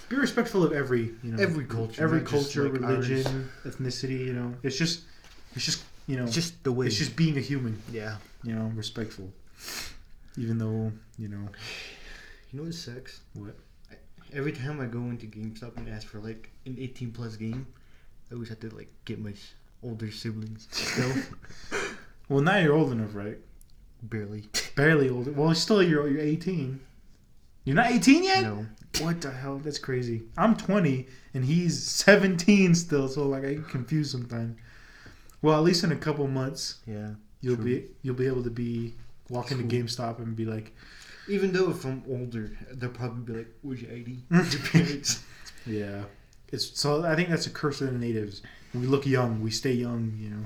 [0.09, 4.27] Be respectful of every, you know, Every culture, every culture, like, religion, ethnicity.
[4.27, 5.03] You know, it's just,
[5.55, 6.87] it's just, you know, It's just the way.
[6.89, 7.81] it's just being a human.
[7.93, 8.17] yeah.
[8.43, 9.31] You know, respectful.
[10.37, 11.49] Even though, you know,
[12.51, 13.21] You know what sucks?
[13.35, 13.57] What?
[13.91, 13.95] I,
[14.33, 17.67] every time I go into GameStop and ask for like an 18 plus game,
[18.31, 19.33] I always have to like get my
[19.83, 20.69] older siblings.
[20.73, 21.13] Still,
[22.29, 23.39] well, now you're old enough, right?
[24.03, 24.45] barely.
[24.77, 25.37] Barely old.
[25.37, 26.81] Well, still, you're you're 18.
[27.65, 28.43] You're not 18 yet.
[28.43, 28.67] No.
[29.01, 29.59] What the hell?
[29.59, 30.23] That's crazy.
[30.39, 34.59] I'm 20 and he's 17 still, so like I get confused sometimes.
[35.43, 37.11] Well, at least in a couple months, Yeah.
[37.43, 37.65] you'll True.
[37.65, 38.95] be you'll be able to be
[39.29, 39.65] walk into.
[39.65, 40.75] GameStop and be like,
[41.31, 45.23] Even though if I'm older, they'll probably be like, "Where's your ID?" Where's your parents?
[45.67, 46.03] Yeah.
[46.49, 48.43] It's so I think that's a curse of the natives.
[48.75, 50.45] We look young, we stay young, you know.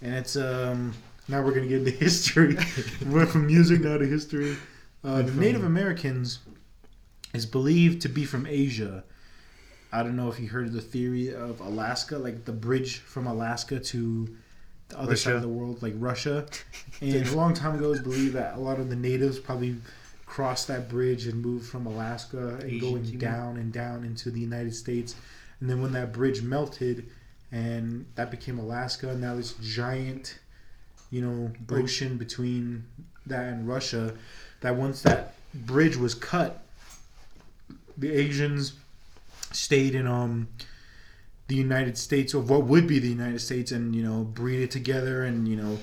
[0.00, 0.94] And it's um
[1.28, 2.56] now we're gonna get into history.
[3.04, 4.56] we went from music now to history.
[5.04, 6.38] Uh, the Native Americans
[7.34, 9.02] is believed to be from Asia.
[9.92, 13.26] I don't know if you heard of the theory of Alaska, like the bridge from
[13.26, 14.36] Alaska to
[14.92, 16.46] the other side of the world, like Russia.
[17.00, 19.76] And a long time ago, it was believed that a lot of the natives probably
[20.24, 23.18] crossed that bridge and moved from Alaska and Asians, going you mean?
[23.18, 25.16] down and down into the United States.
[25.60, 27.08] And then when that bridge melted
[27.50, 30.38] and that became Alaska, now this giant,
[31.10, 31.84] you know, Bridge.
[31.84, 32.84] ocean between
[33.26, 34.14] that and Russia,
[34.60, 36.62] that once that bridge was cut,
[37.98, 38.74] the Asians
[39.50, 40.48] stayed in um
[41.48, 44.70] the United States or what would be the United States and you know breed it
[44.70, 45.78] together and you know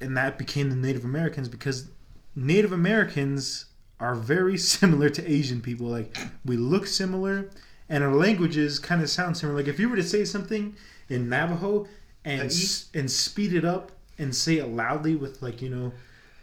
[0.00, 1.88] and that became the Native Americans because
[2.34, 3.66] Native Americans
[4.00, 5.86] are very similar to Asian people.
[5.86, 7.48] Like we look similar
[7.88, 9.56] and our languages kind of sound similar.
[9.58, 10.74] Like if you were to say something
[11.08, 11.86] in Navajo
[12.24, 15.92] and s- and speed it up and say it loudly with like you know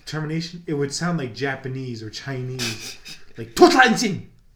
[0.05, 2.97] termination it would sound like Japanese or Chinese.
[3.35, 3.55] Like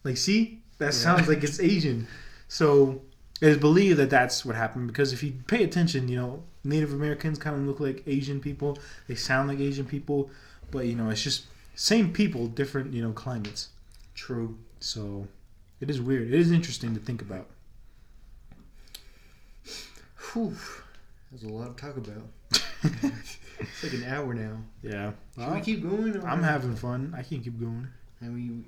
[0.03, 0.59] like see?
[0.77, 0.91] That Yeah.
[0.91, 2.07] sounds like it's Asian.
[2.47, 3.01] So
[3.41, 6.91] it is believed that that's what happened because if you pay attention, you know, Native
[6.93, 8.77] Americans kind of look like Asian people.
[9.07, 10.29] They sound like Asian people,
[10.71, 13.69] but you know, it's just same people, different you know climates.
[14.15, 14.57] True.
[14.79, 15.27] So
[15.79, 16.27] it is weird.
[16.27, 17.47] It is interesting to think about.
[20.33, 20.55] Whew.
[21.31, 22.23] There's a lot to talk about.
[22.83, 24.57] it's like an hour now.
[24.81, 26.23] Yeah, Should we keep going?
[26.25, 27.13] I'm having fun.
[27.17, 27.87] I can keep going.
[28.21, 28.65] I mean,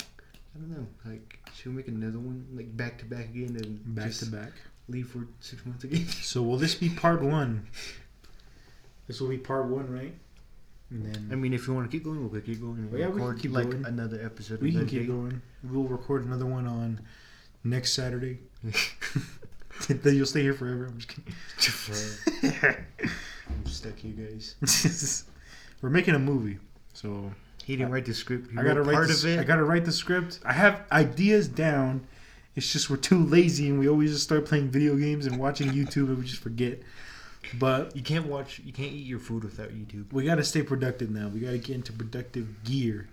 [0.00, 0.86] I don't know.
[1.04, 4.26] Like, should we make another one like back to back again and Back just to
[4.30, 4.52] back.
[4.88, 6.06] leave for six months again?
[6.22, 7.66] So will this be part one?
[9.08, 10.14] This will be part one, right?
[10.90, 12.90] And then I mean, if you want to keep going, we'll keep going.
[12.90, 13.84] Well, yeah, we can record keep like going.
[13.86, 14.60] another episode.
[14.62, 15.06] we can keep day.
[15.06, 15.42] going.
[15.64, 17.00] We'll record another one on
[17.64, 18.38] next Saturday.
[19.88, 20.86] then you'll stay here forever.
[20.86, 21.34] I'm just kidding.
[23.48, 25.24] I'm stuck here, guys.
[25.82, 26.58] We're making a movie,
[26.92, 27.30] so
[27.68, 28.50] He didn't write the script.
[28.50, 29.40] He I gotta wrote write part this, of it.
[29.40, 30.40] I gotta write the script.
[30.42, 32.06] I have ideas down.
[32.56, 35.68] It's just we're too lazy, and we always just start playing video games and watching
[35.68, 36.80] YouTube, and we just forget.
[37.58, 38.58] But you can't watch.
[38.64, 40.10] You can't eat your food without YouTube.
[40.14, 41.28] we gotta stay productive now.
[41.28, 43.06] We gotta get into productive gear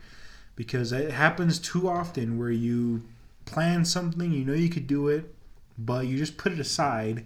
[0.56, 3.04] because it happens too often where you
[3.44, 5.36] plan something, you know you could do it,
[5.78, 7.26] but you just put it aside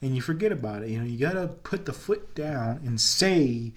[0.00, 0.88] and you forget about it.
[0.88, 3.72] You know, you gotta put the foot down and say,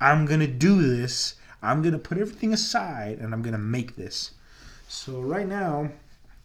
[0.00, 1.34] I'm gonna do this.
[1.62, 4.32] I'm gonna put everything aside and I'm gonna make this.
[4.88, 5.90] So right now,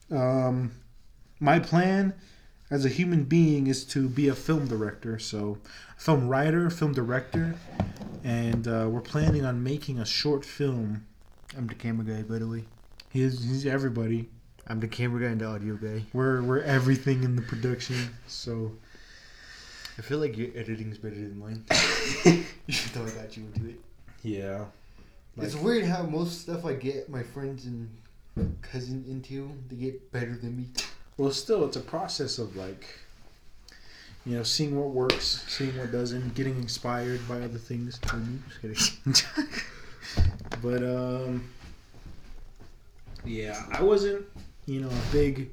[0.09, 0.71] um,
[1.39, 2.13] my plan
[2.69, 5.19] as a human being is to be a film director.
[5.19, 5.57] So,
[5.97, 7.55] film writer, film director,
[8.23, 11.05] and uh, we're planning on making a short film.
[11.57, 12.63] I'm the camera guy, by the way.
[13.09, 14.29] He's, he's everybody.
[14.67, 16.03] I'm the camera guy and the audio guy.
[16.13, 17.95] We're we're everything in the production.
[18.27, 18.71] So
[19.97, 21.65] I feel like your editing's better than mine.
[22.67, 23.81] you thought I got you into it.
[24.23, 24.65] yeah,
[25.38, 27.90] it's weird how most stuff I get my friends and
[28.62, 30.66] cousin into they get better than me.
[31.18, 32.86] Well, still, it's a process of like,
[34.26, 37.99] you know, seeing what works, seeing what doesn't, getting inspired by other things.
[37.99, 39.53] Just kidding.
[40.62, 41.49] but um,
[43.26, 44.26] yeah, I wasn't,
[44.66, 45.52] you know, a big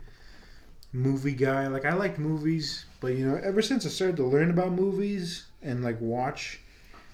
[0.93, 1.67] movie guy.
[1.67, 5.47] Like I liked movies, but you know, ever since I started to learn about movies
[5.63, 6.61] and like watch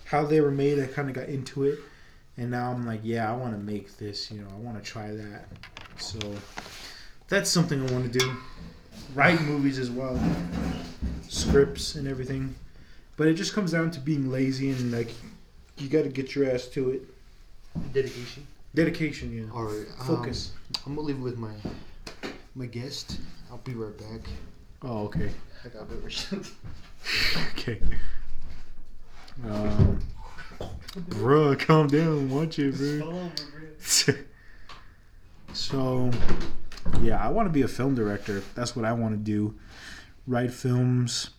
[0.04, 1.78] how they were made, I kind of got into it.
[2.36, 4.30] And now I'm like, yeah, I want to make this.
[4.30, 5.46] You know, I want to try that.
[5.98, 6.18] So
[7.28, 8.36] that's something I want to do.
[9.14, 10.18] Write movies as well,
[11.28, 12.54] scripts and everything.
[13.16, 15.10] But it just comes down to being lazy and like
[15.78, 17.02] you got to get your ass to it.
[17.92, 18.46] Dedication.
[18.74, 19.52] Dedication, yeah.
[19.54, 19.86] All right.
[20.04, 20.52] Focus.
[20.84, 21.54] I'm gonna leave it with my
[22.56, 23.20] my guest.
[23.50, 24.28] I'll be right back.
[24.82, 25.30] oh, okay.
[25.64, 26.26] I got a bit
[27.58, 27.80] Okay.
[29.44, 29.98] Um,
[30.96, 32.30] bruh, calm down.
[32.30, 33.30] Watch it, bro.
[35.52, 36.10] so,
[37.00, 38.42] yeah, I want to be a film director.
[38.54, 39.54] That's what I want to do.
[40.26, 41.30] Write films,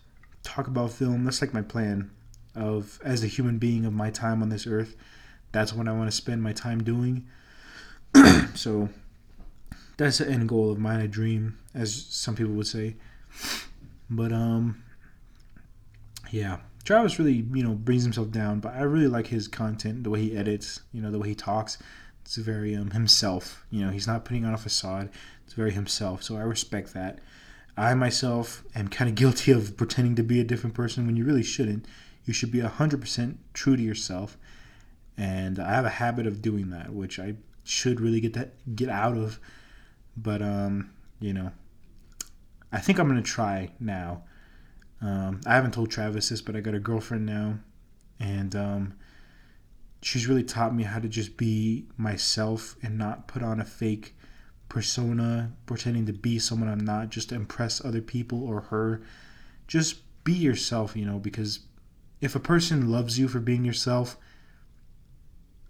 [0.42, 1.24] talk about film.
[1.24, 2.10] That's like my plan
[2.54, 4.96] of as a human being of my time on this earth.
[5.52, 7.26] That's what I want to spend my time doing.
[8.54, 8.88] so,
[9.96, 12.96] that's the end goal of mine, a dream, as some people would say.
[14.10, 14.82] But um,
[16.30, 20.10] yeah, Travis really you know brings himself down, but I really like his content, the
[20.10, 21.78] way he edits, you know, the way he talks.
[22.24, 23.66] It's very um himself.
[23.70, 25.10] You know, he's not putting on a facade.
[25.44, 26.22] It's very himself.
[26.22, 27.18] So I respect that.
[27.76, 31.24] I myself am kind of guilty of pretending to be a different person when you
[31.24, 31.86] really shouldn't.
[32.24, 34.38] You should be 100% true to yourself.
[35.16, 37.34] And I have a habit of doing that, which I
[37.64, 39.40] should really get that get out of.
[40.16, 41.50] But um, you know,
[42.72, 44.22] I think I'm gonna try now.
[45.00, 47.58] Um, I haven't told Travis this, but I got a girlfriend now,
[48.18, 48.94] and um,
[50.02, 54.14] she's really taught me how to just be myself and not put on a fake
[54.68, 59.02] persona, pretending to be someone I'm not, just to impress other people or her.
[59.66, 61.60] Just be yourself, you know, because
[62.20, 64.16] if a person loves you for being yourself,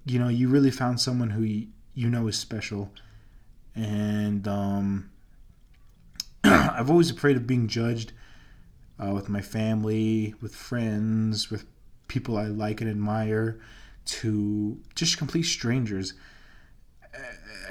[0.04, 2.92] you know, you really found someone who you, know is special.
[3.74, 5.10] And um,
[6.44, 8.12] I've always afraid of being judged
[9.02, 11.64] uh, with my family, with friends, with
[12.08, 13.60] people I like and admire,
[14.06, 16.14] to just complete strangers.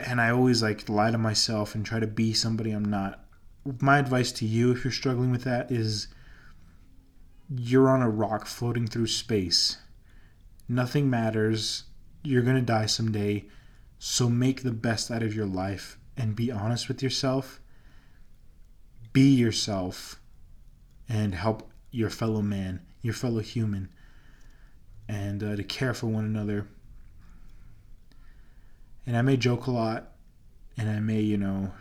[0.05, 3.25] And I always like lie to myself and try to be somebody I'm not.
[3.79, 6.07] My advice to you, if you're struggling with that, is
[7.49, 9.77] you're on a rock floating through space.
[10.67, 11.83] Nothing matters.
[12.23, 13.45] You're going to die someday.
[13.97, 17.61] So make the best out of your life and be honest with yourself.
[19.13, 20.19] Be yourself
[21.07, 23.89] and help your fellow man, your fellow human,
[25.07, 26.67] and uh, to care for one another.
[29.05, 30.11] And I may joke a lot,
[30.77, 31.71] and I may, you know,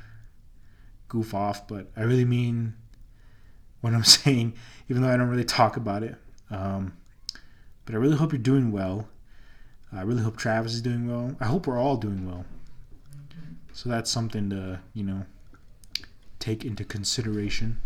[1.08, 2.74] goof off, but I really mean
[3.80, 4.54] what I'm saying,
[4.88, 6.16] even though I don't really talk about it.
[6.50, 6.96] Um,
[7.84, 9.08] but I really hope you're doing well.
[9.92, 11.36] I really hope Travis is doing well.
[11.40, 12.44] I hope we're all doing well.
[13.72, 15.24] So that's something to, you know,
[16.38, 17.80] take into consideration.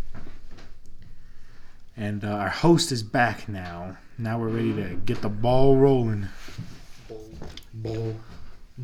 [1.99, 3.97] And uh, our host is back now.
[4.17, 6.29] Now we're ready to get the ball rolling.
[7.09, 7.25] Ball.
[7.73, 8.15] Ball.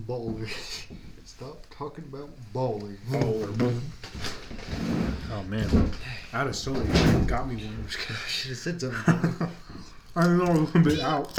[0.06, 0.50] Baller.
[1.26, 2.98] Stop talking about baller.
[3.10, 3.80] Baller.
[5.32, 5.92] Oh man,
[6.34, 6.84] out of soda
[7.26, 7.88] got me one.
[8.28, 9.50] Should have said something.
[10.18, 11.34] I don't know a little bit out.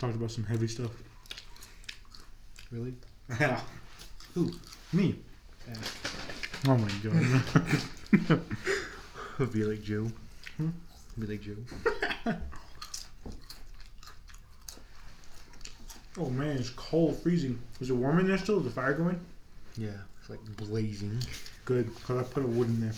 [0.00, 0.90] Talked about some heavy stuff.
[2.72, 2.94] really?
[3.38, 3.60] Yeah.
[4.34, 4.50] Who?
[4.92, 5.16] Me.
[5.68, 5.74] Yeah.
[6.68, 8.40] Oh my god.
[9.52, 10.10] Be like Joe.
[10.58, 10.68] Hmm?
[11.18, 12.34] Be like Joe.
[16.18, 17.58] oh man, it's cold, freezing.
[17.80, 18.58] Is it warm in there still?
[18.58, 19.18] Is the fire going?
[19.76, 21.18] Yeah, it's like blazing.
[21.64, 22.92] Good, because I put a wood in there.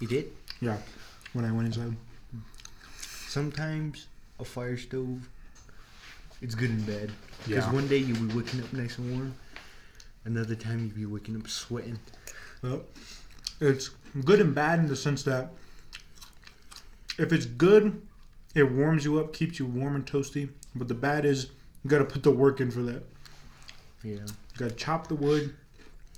[0.00, 0.32] You did?
[0.60, 0.76] Yeah,
[1.32, 1.96] when I went inside.
[3.28, 4.06] Sometimes
[4.40, 5.28] a fire stove,
[6.40, 7.10] it's good and bad.
[7.44, 7.72] Because Yeah.
[7.72, 9.34] one day you'll be waking up nice and warm.
[10.24, 11.98] Another time you'll be waking up sweating.
[13.60, 13.90] It's
[14.24, 15.50] good and bad in the sense that
[17.18, 18.00] if it's good,
[18.54, 20.48] it warms you up, keeps you warm and toasty.
[20.74, 21.50] But the bad is
[21.82, 23.02] you got to put the work in for that.
[24.02, 24.14] Yeah.
[24.14, 25.54] You got to chop the wood.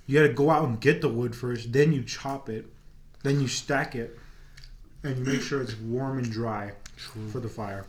[0.05, 1.71] You got to go out and get the wood first.
[1.71, 2.65] Then you chop it.
[3.23, 4.17] Then you stack it,
[5.03, 7.27] and you make sure it's warm and dry True.
[7.29, 7.85] for the fire.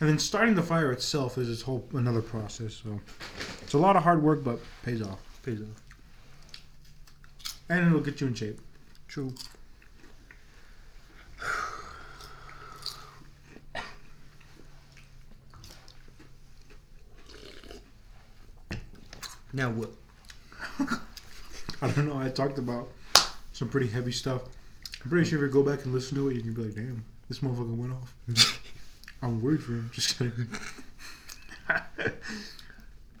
[0.00, 2.74] And then starting the fire itself is its whole another process.
[2.74, 3.00] So
[3.60, 5.87] it's a lot of hard work, but pays off, Pays off.
[7.68, 8.60] And it'll get you in shape.
[9.08, 9.32] True.
[19.52, 19.90] Now what?
[21.80, 22.18] I don't know.
[22.18, 22.88] I talked about
[23.52, 24.42] some pretty heavy stuff.
[25.02, 26.74] I'm pretty sure if you go back and listen to it, you can be like,
[26.74, 28.14] damn, this motherfucker went off.
[29.22, 29.90] I'm worried for him.
[29.94, 30.48] Just kidding.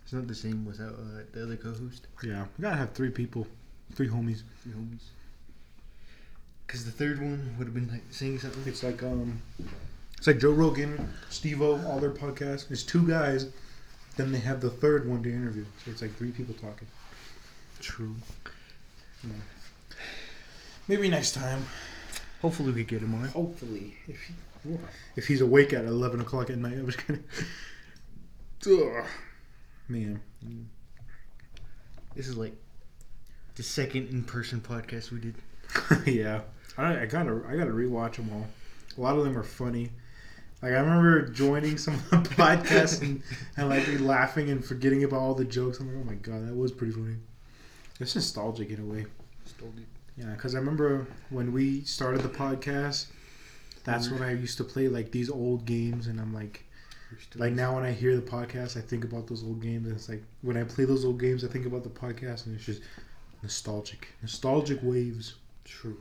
[0.08, 2.06] It's not the same without uh, the other co-host.
[2.22, 3.46] Yeah, we gotta have three people,
[3.92, 4.42] three homies.
[4.62, 5.02] Three homies.
[6.66, 8.62] Because the third one would have been like saying something.
[8.66, 9.40] It's like um,
[10.16, 12.70] it's like Joe Rogan, Steve-O, all their podcasts.
[12.70, 13.46] It's two guys,
[14.16, 15.64] then they have the third one to interview.
[15.84, 16.88] So it's like three people talking.
[17.80, 18.14] True.
[20.88, 21.64] Maybe next time.
[22.42, 23.24] Hopefully we get him on.
[23.28, 24.34] Hopefully, if he,
[25.16, 27.24] if he's awake at eleven o'clock at night, I was kidding.
[28.66, 29.04] Ugh.
[29.88, 30.20] Man,
[32.14, 32.54] This is like
[33.58, 35.34] the second in-person podcast we did.
[36.06, 36.42] yeah,
[36.78, 38.46] I, I gotta I gotta rewatch them all.
[38.96, 39.90] A lot of them are funny.
[40.62, 43.20] Like I remember joining some of the podcasts and,
[43.56, 45.80] and like laughing and forgetting about all the jokes.
[45.80, 47.16] I'm like, oh my god, that was pretty funny.
[47.98, 49.06] It's nostalgic in a way.
[49.44, 49.84] Stole it.
[50.16, 53.06] Yeah, because I remember when we started the podcast,
[53.82, 56.64] that's when I used to play like these old games, and I'm like,
[57.34, 60.08] like now when I hear the podcast, I think about those old games, and it's
[60.08, 62.82] like when I play those old games, I think about the podcast, and it's just
[63.42, 65.34] nostalgic, nostalgic waves.
[65.64, 65.96] True.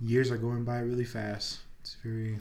[0.00, 1.60] Years are going by really fast.
[1.80, 2.38] It's very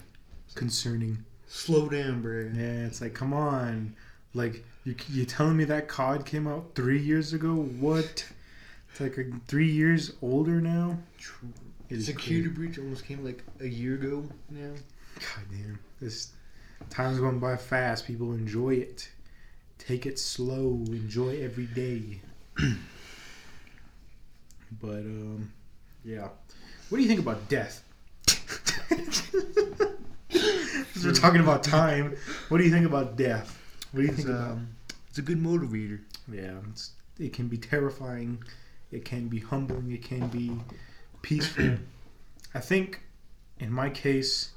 [0.55, 1.23] concerning.
[1.47, 2.49] Slow down, bro.
[2.53, 3.95] Yeah, it's like, come on,
[4.33, 7.53] like you you telling me that COD came out three years ago?
[7.55, 8.25] What?
[8.89, 10.97] It's like a, three years older now.
[11.17, 11.49] True.
[11.89, 14.73] It Security breach almost came like a year ago now.
[15.15, 15.79] God damn.
[16.01, 16.31] This
[16.89, 18.05] time's going by fast.
[18.05, 19.09] People enjoy it.
[19.77, 20.83] Take it slow.
[20.87, 22.21] Enjoy every day.
[24.71, 25.51] but um
[26.03, 26.29] yeah.
[26.89, 27.83] What do you think about death?
[31.03, 32.15] We're talking about time,
[32.49, 33.59] what do you think about death?
[33.91, 34.69] What do you It's, think about um,
[35.09, 35.99] it's a good motivator.
[36.31, 38.43] Yeah, it's, it can be terrifying.
[38.91, 39.91] It can be humbling.
[39.91, 40.51] It can be
[41.21, 41.77] peaceful.
[42.53, 43.01] I think,
[43.59, 44.51] in my case,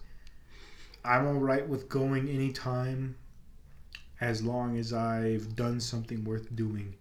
[1.05, 3.17] I'm all right with going anytime,
[4.21, 6.95] as long as I've done something worth doing.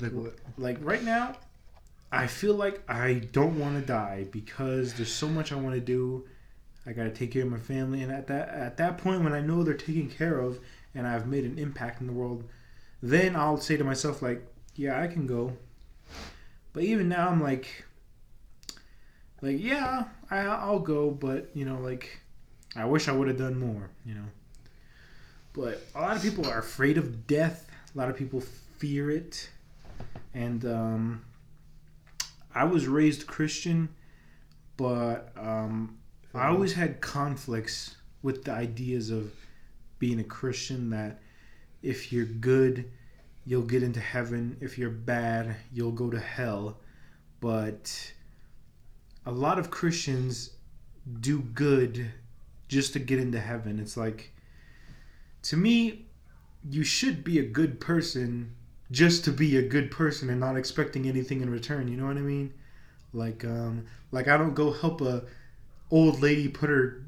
[0.00, 0.34] Like what?
[0.58, 1.36] Like right now,
[2.12, 5.80] I feel like I don't want to die because there's so much I want to
[5.80, 6.28] do.
[6.84, 9.32] I got to take care of my family, and at that at that point, when
[9.32, 10.60] I know they're taken care of,
[10.94, 12.44] and I've made an impact in the world,
[13.02, 15.56] then I'll say to myself like, yeah, I can go.
[16.74, 17.84] But even now, I'm like,
[19.40, 22.20] like yeah, I, I'll go, but you know, like,
[22.76, 24.26] I wish I would have done more, you know.
[25.54, 27.70] But a lot of people are afraid of death.
[27.94, 28.42] A lot of people
[28.78, 29.48] fear it,
[30.34, 31.24] and um,
[32.54, 33.88] I was raised Christian,
[34.76, 35.98] but um,
[36.34, 39.32] I always had conflicts with the ideas of
[39.98, 41.20] being a Christian that
[41.82, 42.90] if you're good,
[43.44, 44.56] you'll get into heaven.
[44.60, 46.78] If you're bad, you'll go to hell.
[47.40, 48.12] But
[49.26, 50.50] a lot of Christians
[51.20, 52.12] do good
[52.68, 53.78] just to get into heaven.
[53.78, 54.32] It's like,
[55.42, 56.06] to me,
[56.68, 58.54] you should be a good person
[58.92, 61.88] just to be a good person and not expecting anything in return.
[61.88, 62.52] You know what I mean?
[63.12, 65.24] Like, um, like I don't go help a
[65.90, 67.02] old lady put her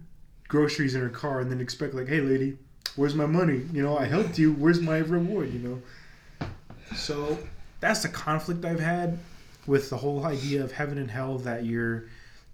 [0.49, 2.59] groceries in her car and then expect like, hey lady,
[2.97, 3.63] where's my money?
[3.73, 4.53] You know, I helped you.
[4.55, 5.53] Where's my reward?
[5.53, 6.49] You know.
[6.97, 7.39] So
[7.81, 9.19] that's the conflict I've had
[9.67, 12.05] with the whole idea of heaven and hell that you're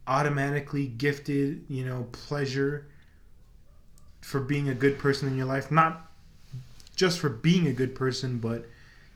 [0.06, 2.86] automatically gifted, you know, pleasure
[4.20, 5.70] for being a good person in your life.
[5.70, 6.10] Not
[6.96, 8.66] just for being a good person, but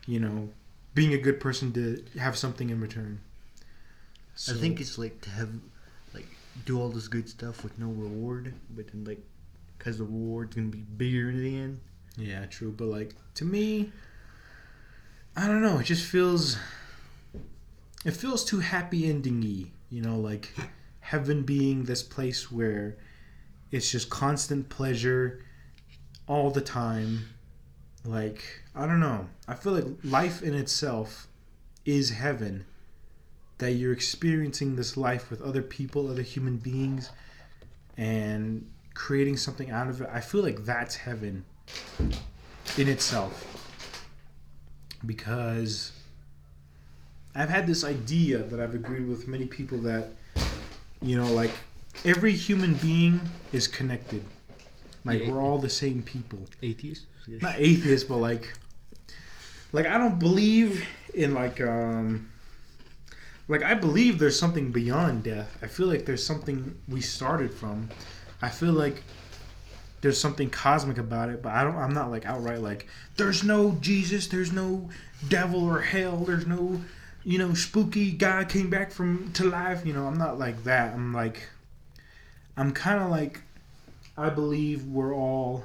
[0.06, 0.50] you know,
[0.94, 3.20] being a good person to have something in return.
[4.48, 5.50] I think it's like to have,
[6.12, 6.26] like,
[6.64, 9.20] do all this good stuff with no reward, but then like,
[9.78, 11.80] cause the reward's gonna be bigger in the end.
[12.16, 12.72] Yeah, true.
[12.76, 13.92] But like to me,
[15.36, 15.78] I don't know.
[15.78, 16.56] It just feels.
[18.04, 19.68] It feels too happy endingy.
[19.90, 20.52] You know, like
[21.00, 22.96] heaven being this place where
[23.70, 25.44] it's just constant pleasure
[26.26, 27.28] all the time.
[28.04, 28.42] Like
[28.74, 29.28] I don't know.
[29.48, 31.26] I feel like life in itself
[31.84, 32.66] is heaven.
[33.58, 37.10] That you're experiencing this life with other people, other human beings,
[37.96, 40.08] and creating something out of it.
[40.12, 41.44] I feel like that's heaven
[42.76, 43.46] in itself
[45.06, 45.92] because
[47.34, 50.08] I've had this idea that I've agreed with many people that
[51.02, 51.50] you know like
[52.04, 53.20] every human being
[53.52, 54.24] is connected
[55.04, 55.30] like Yeah.
[55.32, 57.04] we're all the same people Atheist.
[57.26, 58.52] Not atheist but like
[59.72, 62.30] like I don't believe in like um
[63.48, 67.88] like I believe there's something beyond death I feel like there's something we started from
[68.42, 69.02] I feel like
[70.04, 71.76] there's something cosmic about it, but I don't.
[71.76, 72.86] I'm not like outright like
[73.16, 74.90] there's no Jesus, there's no
[75.28, 76.82] devil or hell, there's no
[77.24, 79.86] you know spooky guy came back from to life.
[79.86, 80.92] You know, I'm not like that.
[80.92, 81.48] I'm like
[82.54, 83.40] I'm kind of like
[84.18, 85.64] I believe we're all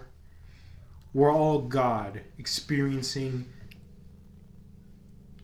[1.14, 3.46] we're all God experiencing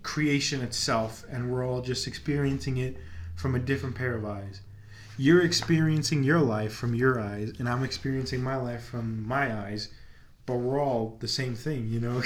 [0.04, 2.98] creation itself, and we're all just experiencing it
[3.36, 4.62] from a different pair of eyes.
[5.18, 9.90] You're experiencing your life from your eyes, and I'm experiencing my life from my eyes,
[10.46, 12.22] but we're all the same thing, you know?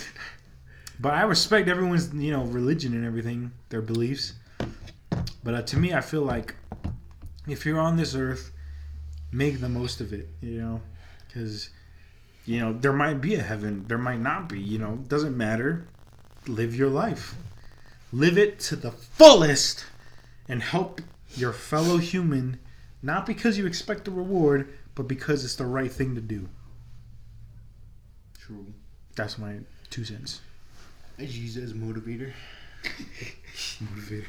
[1.00, 4.34] but I respect everyone's, you know, religion and everything, their beliefs.
[5.42, 6.54] But uh, to me, I feel like
[7.48, 8.52] if you're on this earth,
[9.32, 10.80] make the most of it, you know?
[11.26, 11.70] Because,
[12.44, 15.86] you know, there might be a heaven, there might not be, you know, doesn't matter.
[16.46, 17.34] Live your life,
[18.12, 19.86] live it to the fullest,
[20.46, 21.00] and help
[21.36, 22.60] your fellow human,
[23.02, 26.48] not because you expect a reward, but because it's the right thing to do.
[28.38, 28.66] True.
[29.16, 30.42] That's my two cents.
[31.18, 32.32] I use it as motivator.
[32.84, 34.24] Motivator.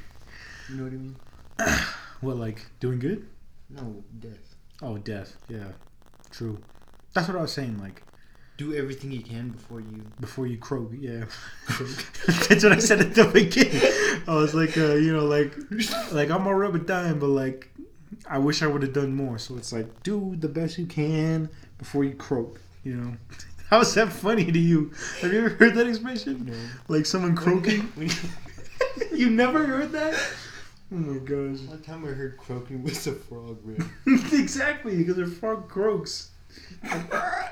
[0.70, 1.16] You know what I mean?
[2.22, 3.28] What, like doing good?
[3.70, 4.56] No, death.
[4.82, 5.36] Oh, death.
[5.50, 5.74] Yeah,
[6.32, 6.58] true.
[7.16, 7.80] That's what I was saying.
[7.80, 8.04] Like
[8.58, 10.06] Do everything you can before you.
[10.20, 10.92] before you croak.
[10.98, 11.26] Yeah,
[12.48, 13.82] that's what I said at the beginning.
[14.28, 15.54] I was like, uh, you know, like,
[16.12, 17.70] like I'm alright rubber dying, but like,
[18.30, 19.38] I wish I would have done more.
[19.40, 22.60] So it's like, do the best you can before you croak.
[22.84, 23.18] You know.
[23.70, 24.92] How is that funny to you?
[25.22, 26.46] Have you ever heard that expression?
[26.46, 26.54] No.
[26.88, 27.82] Like someone croaking?
[27.96, 28.12] When-
[29.12, 30.14] you never heard that?
[30.94, 31.60] Oh my gosh.
[31.68, 33.90] One time I heard croaking was a frog, man.
[34.32, 36.30] exactly, because a frog croaks.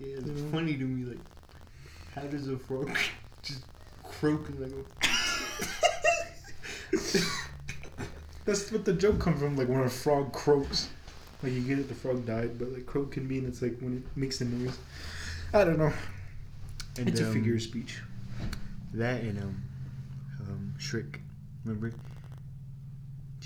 [0.00, 1.04] Yeah, it's funny to me.
[1.06, 1.18] Like,
[2.14, 2.96] how does a frog
[3.42, 3.64] just
[4.04, 4.72] croak and like?
[8.44, 10.88] That's what the joke comes from, like when a frog croaks.
[11.42, 13.96] Like you get it, the frog died, but like croak can mean it's like when
[13.98, 14.78] it makes the noise.
[15.52, 15.92] I don't know.
[16.96, 18.00] And, it's a um, figure of speech.
[18.94, 19.62] That and um,
[20.40, 21.18] um, Shrek.
[21.64, 21.92] Remember?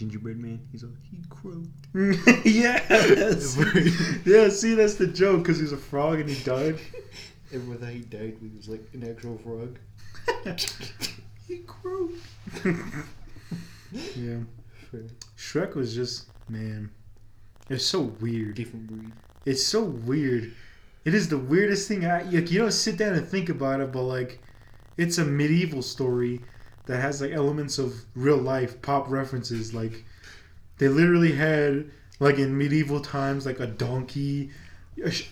[0.03, 0.61] Gingerbread Man.
[0.73, 1.69] He's like he croaked.
[2.45, 3.57] yes.
[4.27, 6.79] yeah, see, that's the joke because he's a frog and he died.
[7.53, 9.79] Everyone thought he died he was like an actual frog.
[11.47, 12.17] he croaked.
[14.17, 14.39] yeah.
[14.91, 15.03] Fair.
[15.37, 16.91] Shrek was just, man,
[17.69, 18.57] it's so weird.
[18.57, 19.13] Different breed.
[19.47, 20.53] It's so weird.
[21.05, 22.07] It is the weirdest thing.
[22.07, 22.51] I like.
[22.51, 24.41] You don't sit down and think about it, but like,
[24.97, 26.41] it's a medieval story
[26.87, 29.73] that has like elements of real life, pop references.
[29.73, 30.05] Like,
[30.79, 31.91] they literally had
[32.21, 34.51] like in medieval times like a donkey,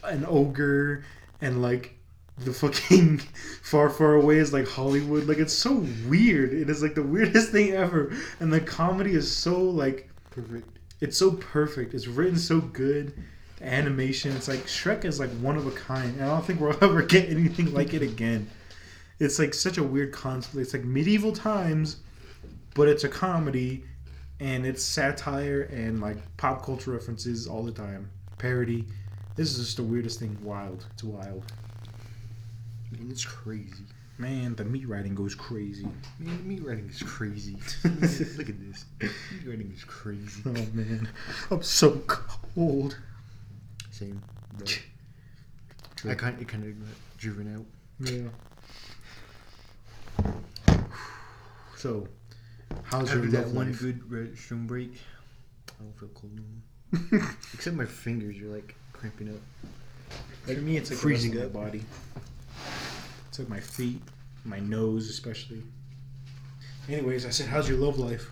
[0.05, 1.05] an ogre,
[1.41, 1.97] and like
[2.39, 3.19] the fucking
[3.63, 5.27] far far away is like Hollywood.
[5.27, 6.53] Like, it's so weird.
[6.53, 10.79] It is like the weirdest thing ever, and the comedy is so like Perfect.
[11.01, 11.95] it's so perfect.
[11.95, 13.13] It's written so good.
[13.59, 16.15] The animation, it's like Shrek is like one of a kind.
[16.15, 18.49] And I don't think we'll ever get anything like it again.
[19.21, 20.57] It's like such a weird concept.
[20.57, 21.99] It's like medieval times,
[22.75, 23.85] but it's a comedy
[24.41, 28.11] and it's satire and like pop culture references all the time.
[28.39, 28.87] Parody.
[29.37, 30.37] This is just the weirdest thing.
[30.43, 30.87] Wild.
[30.95, 31.45] It's wild.
[32.91, 33.85] Man, it's crazy.
[34.17, 35.87] Man, the meat writing goes crazy.
[36.19, 37.57] Man, the meat writing is crazy.
[37.85, 38.87] Look at this.
[39.01, 40.43] Meat writing is crazy.
[40.47, 41.09] Oh man.
[41.51, 42.99] I'm so cold.
[43.91, 44.23] Same.
[46.09, 47.67] I kind it kind of driven out.
[48.01, 48.29] Yeah.
[51.77, 52.09] So,
[52.85, 53.81] how's After your that love one life?
[53.81, 54.93] good restroom break,
[55.69, 57.29] I don't feel cold no more.
[57.55, 59.41] Except my fingers are like cramping up.
[60.45, 61.55] For me, it's like freezing freezing up.
[61.55, 61.83] my body.
[63.29, 64.03] It's like my feet,
[64.45, 65.63] my nose, especially.
[66.89, 68.31] Anyways, I said, "How's your love life?"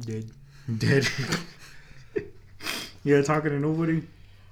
[0.00, 0.30] Dead.
[0.78, 1.06] Dead.
[3.04, 4.02] yeah, talking to nobody.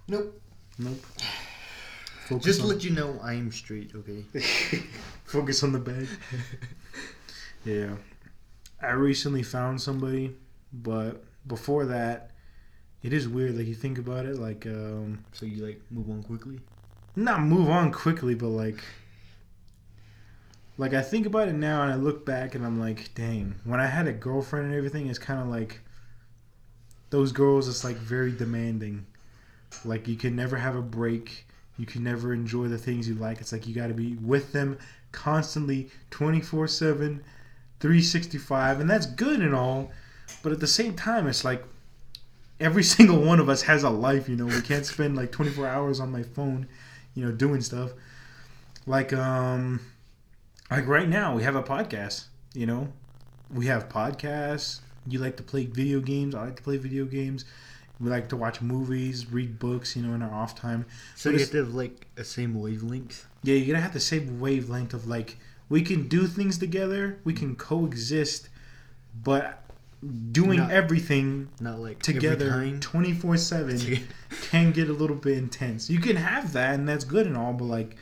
[0.09, 0.41] Nope.
[0.79, 0.99] Nope.
[2.33, 3.93] Focus Just to on, let you know, I am straight.
[3.95, 4.25] Okay.
[5.25, 6.09] focus on the bag.
[7.65, 7.97] yeah,
[8.81, 10.35] I recently found somebody,
[10.73, 12.31] but before that,
[13.03, 13.57] it is weird.
[13.57, 16.61] Like you think about it, like um, So you like move on quickly.
[17.17, 18.83] not move on quickly, but like
[20.79, 23.81] like I think about it now and I look back and I'm like, dang, when
[23.81, 25.81] I had a girlfriend and everything, it's kind of like
[27.11, 27.69] those girls.
[27.69, 29.07] It's like very demanding.
[29.85, 31.47] Like you can never have a break.
[31.79, 33.41] You can never enjoy the things you like.
[33.41, 34.79] It's like you got to be with them
[35.11, 37.23] constantly, 24 7,
[37.81, 39.91] 365, and that's good and all.
[40.43, 41.65] But at the same time, it's like
[42.61, 44.29] every single one of us has a life.
[44.29, 46.69] You know, we can't spend like 24 hours on my phone,
[47.15, 47.93] you know, doing stuff.
[48.87, 49.81] Like um,
[50.71, 52.27] like right now we have a podcast.
[52.55, 52.93] You know,
[53.53, 54.81] we have podcasts.
[55.07, 56.35] You like to play video games.
[56.35, 57.45] I like to play video games.
[58.03, 60.87] We like to watch movies, read books, you know, in our off time.
[61.15, 63.27] So But you it's- have to have like a same wavelength.
[63.45, 65.39] Yeah, you're gonna have the same wavelength of like
[65.69, 68.49] we can do things together, we can coexist,
[69.23, 69.59] but
[70.33, 73.79] doing Not- everything Not like together twenty four seven
[74.51, 75.89] can get a little bit intense.
[75.89, 77.97] You can have that, and that's good and all, but like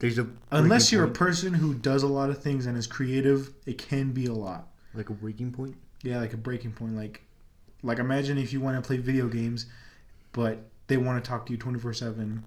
[0.00, 3.54] There's a unless you're a person who does a lot of things and is creative,
[3.64, 4.68] it can be a lot.
[4.92, 5.76] like a breaking point.
[6.02, 6.94] Yeah, like a breaking point.
[6.94, 7.22] Like,
[7.86, 9.66] like imagine if you want to play video games,
[10.32, 10.58] but
[10.88, 12.44] they want to talk to you twenty four seven,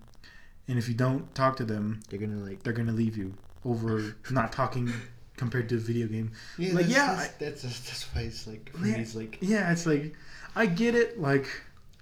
[0.67, 2.63] and if you don't talk to them, They're gonna like.
[2.63, 3.33] they're gonna leave you
[3.65, 4.91] over not talking
[5.37, 6.31] compared to a video game.
[6.57, 8.95] Yeah, Like, that's, yeah, That's, that's that's why it's like for Yeah.
[8.97, 10.13] me it's like Yeah, it's like
[10.55, 11.19] I get it.
[11.19, 11.47] Like,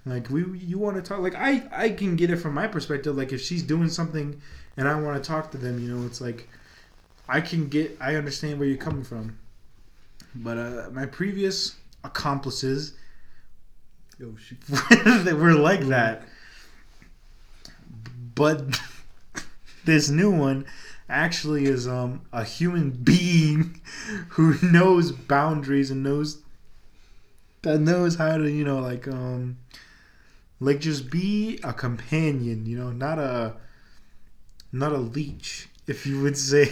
[0.06, 1.20] like we you want to talk.
[1.20, 3.16] Like I I can get it from my perspective.
[3.16, 4.40] Like if she's doing something
[4.76, 6.48] and I want to talk to them, you know, it's like
[7.28, 7.96] I can get.
[8.00, 9.38] I understand where you're coming from.
[10.34, 12.94] But uh, my previous accomplices
[14.36, 14.60] shoot.
[15.24, 16.22] they were like that.
[18.34, 18.80] But
[19.84, 20.66] this new one
[21.08, 23.80] actually is um a human being
[24.30, 26.42] who knows boundaries and knows
[27.62, 29.58] that knows how to, you know, like um
[30.60, 33.54] like just be a companion, you know, not a
[34.72, 36.70] not a leech, if you would say.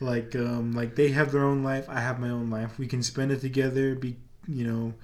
[0.00, 2.78] like um like they have their own life, I have my own life.
[2.78, 4.16] We can spend it together, be
[4.48, 4.94] you know,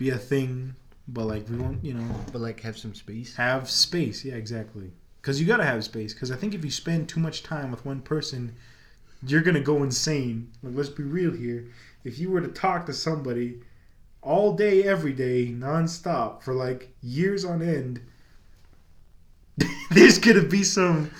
[0.00, 0.74] be a thing,
[1.08, 3.36] but like we won't, you know, But like have some space.
[3.36, 4.24] have space.
[4.24, 4.90] Yeah, exactly.
[5.20, 6.14] Because you gotta have space.
[6.14, 8.54] Because I think if you spend too much time with one person,
[9.26, 10.50] you're gonna go insane.
[10.62, 11.66] Like, let's be real here.
[12.02, 13.60] If you were to talk to somebody
[14.22, 18.00] all day, every day, nonstop for like years on end,
[19.90, 21.10] there's gonna be some.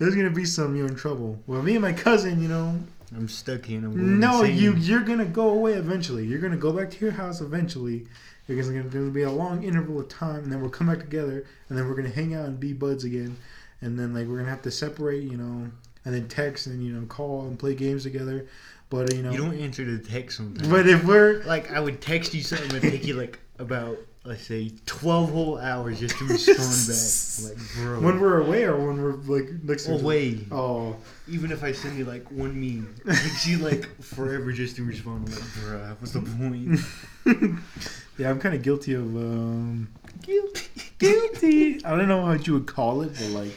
[0.00, 1.38] There's gonna be some you're in trouble.
[1.46, 2.80] Well, me and my cousin, you know,
[3.16, 4.58] I'm stuck here and I'm going no, insane.
[4.58, 6.24] you you're gonna go away eventually.
[6.26, 8.06] You're gonna go back to your house eventually.
[8.46, 11.46] Because there's gonna be a long interval of time, and then we'll come back together,
[11.68, 13.38] and then we're gonna hang out and be buds again,
[13.80, 15.70] and then like we're gonna have to separate, you know,
[16.04, 18.46] and then text and you know call and play games together.
[18.90, 20.68] But you know, You don't answer the text sometimes.
[20.68, 24.42] but if we're like I would text you something and take you like about let's
[24.46, 26.56] say twelve whole hours just to respond
[26.88, 27.58] back.
[27.58, 28.00] Like bro.
[28.00, 30.96] when we're away or when we're like next to away, Oh,
[31.28, 34.84] even if I send you like one meme, it takes you like forever just to
[34.84, 35.28] respond.
[35.28, 37.58] I'm like, bruh, what's the point?
[38.18, 39.88] yeah, I'm kind of guilty of um,
[40.22, 40.68] Guilty.
[40.98, 41.84] guilty.
[41.84, 43.52] I don't know what you would call it, but like,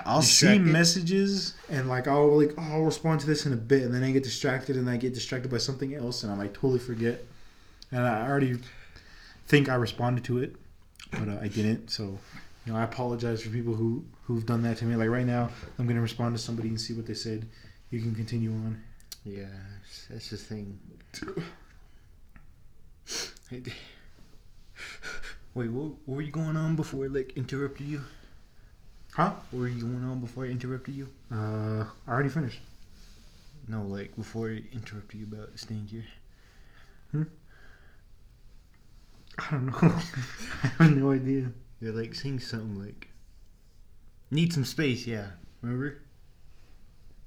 [0.05, 3.83] I'll see messages and like I'll like oh, I'll respond to this in a bit,
[3.83, 6.55] and then I get distracted and I get distracted by something else, and I like
[6.55, 7.25] totally forget,
[7.93, 8.59] and I already
[9.47, 10.57] think I responded to it,
[11.11, 11.91] but uh, I didn't.
[11.91, 12.19] So,
[12.65, 14.97] you know, I apologize for people who who've done that to me.
[14.97, 17.47] Like right now, I'm gonna respond to somebody and see what they said.
[17.91, 18.83] You can continue on.
[19.25, 19.45] Yeah,
[20.11, 20.79] that's the thing.
[25.55, 28.01] Wait, what, what were you going on before I like interrupted you?
[29.13, 29.35] Huh?
[29.51, 31.09] What were you going on before I interrupted you?
[31.31, 32.61] Uh, I already finished.
[33.69, 36.07] No, like before I interrupted you about staying here.
[39.47, 39.79] I don't know.
[40.63, 41.51] I have no idea.
[41.81, 43.09] You're like saying something like
[44.31, 45.27] need some space, yeah.
[45.63, 45.99] Remember?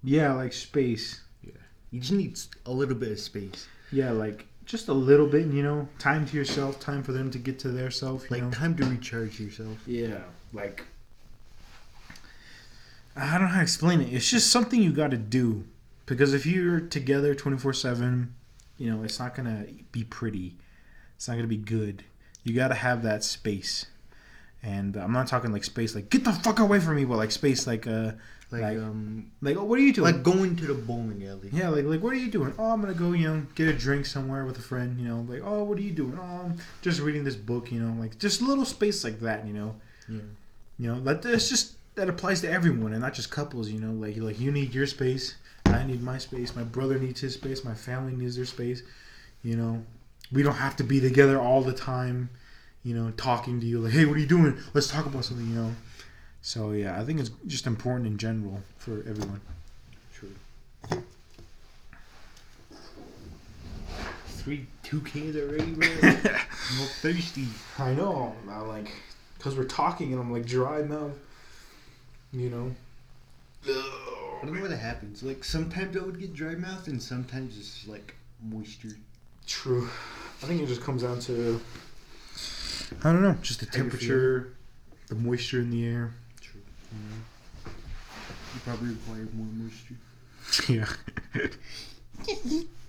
[0.03, 1.21] Yeah, like space.
[1.43, 1.51] Yeah,
[1.91, 3.67] you just need a little bit of space.
[3.91, 7.37] Yeah, like just a little bit, you know, time to yourself, time for them to
[7.37, 8.51] get to their self, Like know.
[8.51, 9.77] time to recharge yourself.
[9.85, 10.19] Yeah,
[10.53, 10.83] like
[13.15, 14.11] I don't know how to explain it.
[14.13, 15.63] It's just something you got to do
[16.05, 18.27] because if you're together 24/7,
[18.77, 20.55] you know, it's not going to be pretty.
[21.15, 22.03] It's not going to be good.
[22.43, 23.85] You got to have that space.
[24.63, 27.31] And I'm not talking like space like get the fuck away from me, but like
[27.31, 28.13] space like uh
[28.51, 30.11] Like, Like- um like oh, what are you doing?
[30.11, 31.49] like going to the bowling alley.
[31.53, 32.51] Yeah, like like what are you doing?
[32.57, 34.99] Oh, I'm gonna go, you know, get a drink somewhere with a friend.
[34.99, 36.17] You know, like oh, what are you doing?
[36.19, 37.71] Oh, I'm just reading this book.
[37.71, 39.45] You know, like just a little space like that.
[39.45, 39.75] You know,
[40.09, 40.19] Yeah.
[40.79, 43.69] you know that that's just that applies to everyone and not just couples.
[43.69, 45.35] You know, like like you need your space,
[45.67, 48.81] I need my space, my brother needs his space, my family needs their space.
[49.43, 49.83] You know,
[50.31, 52.29] we don't have to be together all the time.
[52.83, 54.57] You know, talking to you like, hey, what are you doing?
[54.73, 55.47] Let's talk about something.
[55.47, 55.71] You know.
[56.41, 59.41] So yeah, I think it's just important in general for everyone.
[60.13, 60.29] True.
[64.27, 65.87] Three two cans already, bro.
[66.03, 67.47] I'm all thirsty.
[67.79, 68.35] I know.
[68.47, 68.91] I'm like
[69.37, 71.17] because we're talking and I'm like dry mouth.
[72.31, 72.75] You know.
[73.67, 75.23] I don't know what happens.
[75.23, 78.95] Like sometimes I would get dry mouth, and sometimes it's like moisture.
[79.47, 79.89] True.
[80.41, 81.59] I think it just comes down to
[83.03, 84.53] I don't know, just the temperature,
[85.07, 86.13] the moisture in the air.
[86.41, 86.61] True.
[87.63, 89.95] You probably require more moisture.
[90.69, 90.87] Yeah.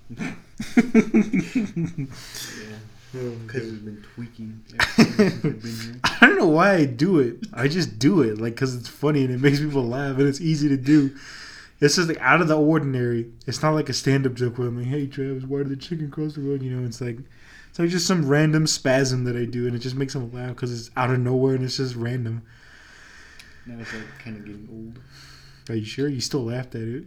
[0.04, 0.12] Because
[3.72, 6.00] it's been tweaking ever since I've been here.
[6.04, 7.38] I don't know why I do it.
[7.52, 10.40] I just do it, like, because it's funny and it makes people laugh and it's
[10.40, 11.14] easy to do.
[11.80, 13.30] It's just like out of the ordinary.
[13.46, 16.10] It's not like a stand-up joke where I'm like, "Hey, Travis, why did the chicken
[16.10, 17.18] cross the road?" You know, it's like
[17.68, 20.50] it's like just some random spasm that I do, and it just makes them laugh
[20.54, 22.42] because it's out of nowhere and it's just random.
[23.66, 24.98] Now it's like kind of getting old.
[25.68, 26.08] Are you sure?
[26.08, 27.04] You still laughed at it?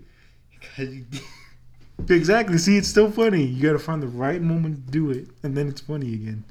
[0.52, 1.06] Because you
[2.08, 2.58] Exactly.
[2.58, 3.44] See, it's still funny.
[3.44, 6.46] You got to find the right moment to do it, and then it's funny again.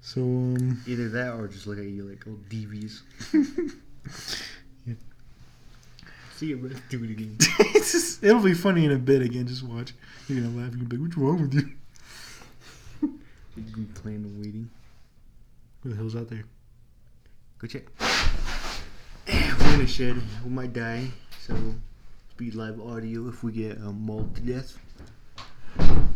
[0.00, 3.02] So, um, either that or just look at you like old devious.
[6.38, 6.70] See it, bro.
[6.88, 7.36] Do it again.
[7.74, 9.44] just, it'll be funny in a bit again.
[9.48, 9.92] Just watch.
[10.28, 10.70] You're gonna laugh.
[10.70, 11.72] You're gonna be like, "What's wrong with you?"
[13.56, 14.70] Been playing and waiting.
[15.82, 16.44] Who the hell's out there?
[17.58, 17.86] Go check.
[19.26, 20.22] We're in a shed.
[20.44, 21.08] We might die,
[21.44, 21.56] so
[22.36, 24.78] be live audio if we get um, mauled to death.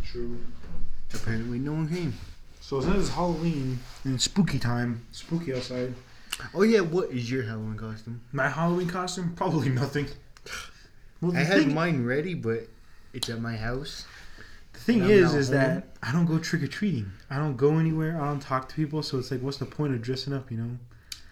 [0.05, 0.39] True.
[1.12, 2.15] Apparently, no one came.
[2.61, 5.93] So since it's Halloween and it's spooky time, spooky outside.
[6.54, 8.20] Oh yeah, what is your Halloween costume?
[8.32, 9.34] My Halloween costume?
[9.34, 10.06] Probably nothing.
[11.20, 12.68] Well, I had thing, mine ready, but
[13.12, 14.06] it's at my house.
[14.72, 15.56] the thing is, is home.
[15.56, 17.12] that I don't go trick or treating.
[17.30, 18.20] I don't go anywhere.
[18.20, 19.02] I don't talk to people.
[19.02, 20.50] So it's like, what's the point of dressing up?
[20.50, 20.78] You know?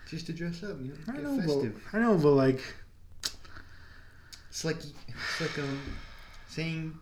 [0.09, 1.41] Just to dress up, you know, I get know,
[1.93, 1.97] but.
[1.97, 2.61] I know, but like,
[4.49, 5.81] It's like it's like um
[6.49, 6.99] saying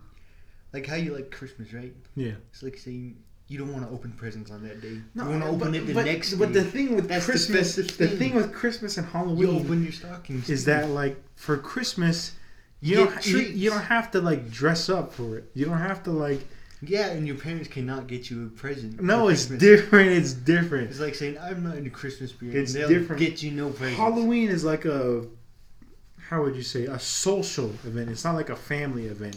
[0.73, 1.95] like how you like Christmas, right?
[2.15, 2.33] yeah.
[2.53, 3.17] It's like saying
[3.49, 4.99] you don't want to open presents on that day.
[5.15, 6.61] No, you want to open but, it the but, next But day.
[6.61, 8.19] the thing with That's Christmas, the thing.
[8.19, 10.49] thing with Christmas and you Halloween open your stockings.
[10.51, 12.33] is that like for Christmas,
[12.81, 15.51] you You don't get you, you don't have to like dress up for it.
[15.55, 16.47] You don't have to like.
[16.83, 19.01] yeah, and your parents cannot get you a present.
[19.03, 20.11] No, it's different.
[20.11, 20.91] It's different.
[20.91, 22.55] It's like saying I'm not in the Christmas spirit.
[22.55, 23.19] It's they'll different.
[23.19, 23.97] Get you no present.
[23.97, 25.25] Halloween is like a
[26.29, 28.11] how would you say a social event.
[28.11, 29.37] It's not like a family event.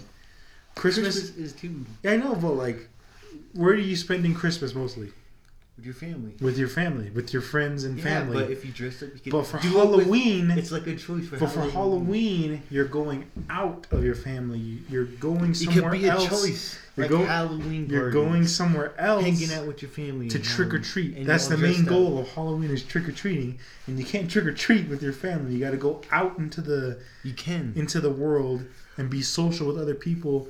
[0.75, 2.88] Christmas, Christmas is too I know, but like,
[3.53, 5.11] where are you spending Christmas mostly?
[5.78, 6.34] with your family.
[6.41, 8.34] With your family, with your friends and Yeah, family.
[8.40, 10.86] but if you dress up, you can But for do it with- Halloween, it's like
[10.86, 11.72] a choice for but for Halloween.
[11.72, 14.60] Halloween, you're going out of your family.
[14.60, 16.30] You- You're going It somewhere could be a else.
[16.30, 16.78] choice.
[16.95, 17.88] You're like go- Halloween.
[17.90, 19.23] You're going somewhere else.
[19.23, 21.15] hanging out with your family to trick or treat.
[21.18, 21.90] and That's the main dressed up.
[21.90, 23.57] goal of Halloween is trick or treating,
[23.88, 25.53] and you can't trick or treat with your family.
[25.56, 27.73] You got to go out into the You can.
[27.76, 28.65] into the world
[28.98, 30.49] and be social with other people.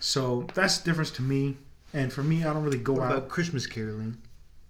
[0.00, 1.58] So that's the difference to me.
[1.94, 3.16] And for me, I don't really go What out.
[3.16, 4.16] about Christmas caroling?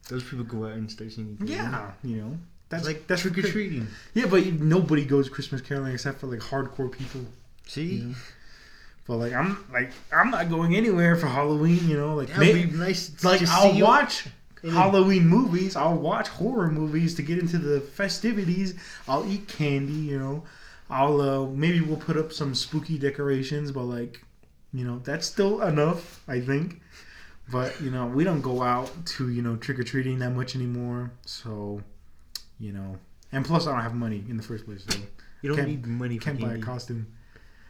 [0.08, 1.36] Those people go out and start singing.
[1.36, 1.56] caroling.
[1.56, 2.38] Yeah, you know,
[2.68, 3.86] that's like that's trick or treating.
[4.14, 7.22] Yeah, but nobody goes Christmas caroling except for like hardcore people.
[7.66, 8.14] See, You know?
[9.06, 11.88] But like I'm like I'm not going anywhere for Halloween.
[11.88, 13.22] You know, like would nice.
[13.24, 14.26] like I'll you watch
[14.62, 15.76] Halloween movies.
[15.76, 18.74] I'll watch horror movies to get into the festivities.
[19.08, 19.92] I'll eat candy.
[19.92, 20.42] You know,
[20.90, 24.22] I'll uh, maybe we'll put up some spooky decorations, but like,
[24.74, 26.80] you know, that's still enough, I think.
[27.50, 30.54] But you know, we don't go out to you know trick or treating that much
[30.54, 31.10] anymore.
[31.24, 31.82] So,
[32.60, 32.98] you know,
[33.32, 34.98] and plus I don't have money in the first place, so
[35.42, 37.06] You don't need money for can't buy a costume.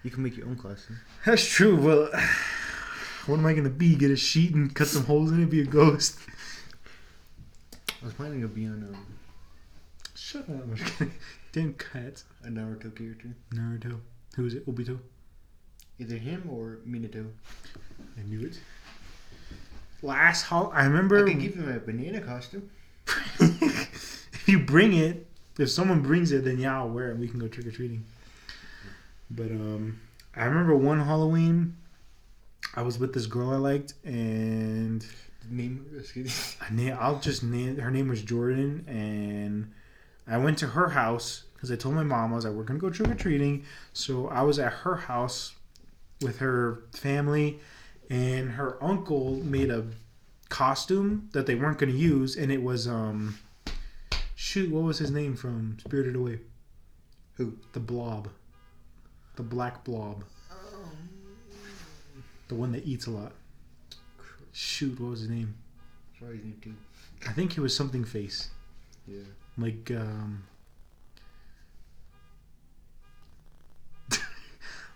[0.03, 0.99] You can make your own costume.
[1.25, 1.77] That's true.
[1.77, 2.09] Well,
[3.27, 3.95] what am I gonna be?
[3.95, 5.51] Get a sheet and cut some holes in it?
[5.51, 6.19] Be a ghost?
[8.01, 9.07] I was planning to be on um,
[10.15, 10.51] Shut up.
[10.51, 11.15] I'm just kidding.
[11.53, 12.23] Damn cat.
[12.45, 14.01] a Naruto character, Naruto.
[14.37, 14.67] Who is it?
[14.67, 14.99] Obito.
[15.99, 17.31] either him or Minato.
[18.17, 18.61] I knew it.
[20.03, 22.70] Last hol I I remember could give him a banana costume.
[23.41, 25.27] if you bring it,
[25.59, 27.19] if someone brings it, then yeah, I'll wear it.
[27.19, 28.05] We can go trick or treating.
[29.31, 30.01] But um,
[30.37, 31.77] I remember one Halloween,
[32.75, 35.05] I was with this girl I liked, and
[35.51, 35.87] Name.
[35.95, 36.33] just kidding.
[36.61, 39.73] I na- I'll just name her name was Jordan, and
[40.27, 42.79] I went to her house because I told my mom I was like, we're gonna
[42.79, 43.65] go trick or treating.
[43.93, 45.55] So I was at her house
[46.20, 47.59] with her family,
[48.09, 49.85] and her uncle made a
[50.48, 53.39] costume that they weren't gonna use, and it was um,
[54.35, 56.40] shoot, what was his name from Spirited Away?
[57.35, 57.55] Who?
[57.72, 58.28] The Blob,
[59.36, 60.24] the Black Blob,
[62.48, 63.32] the one that eats a lot.
[64.52, 65.55] Shoot, what was his name?
[66.18, 66.40] Sorry.
[67.26, 68.48] I think he was something face.
[69.06, 69.20] Yeah.
[69.56, 70.44] Like um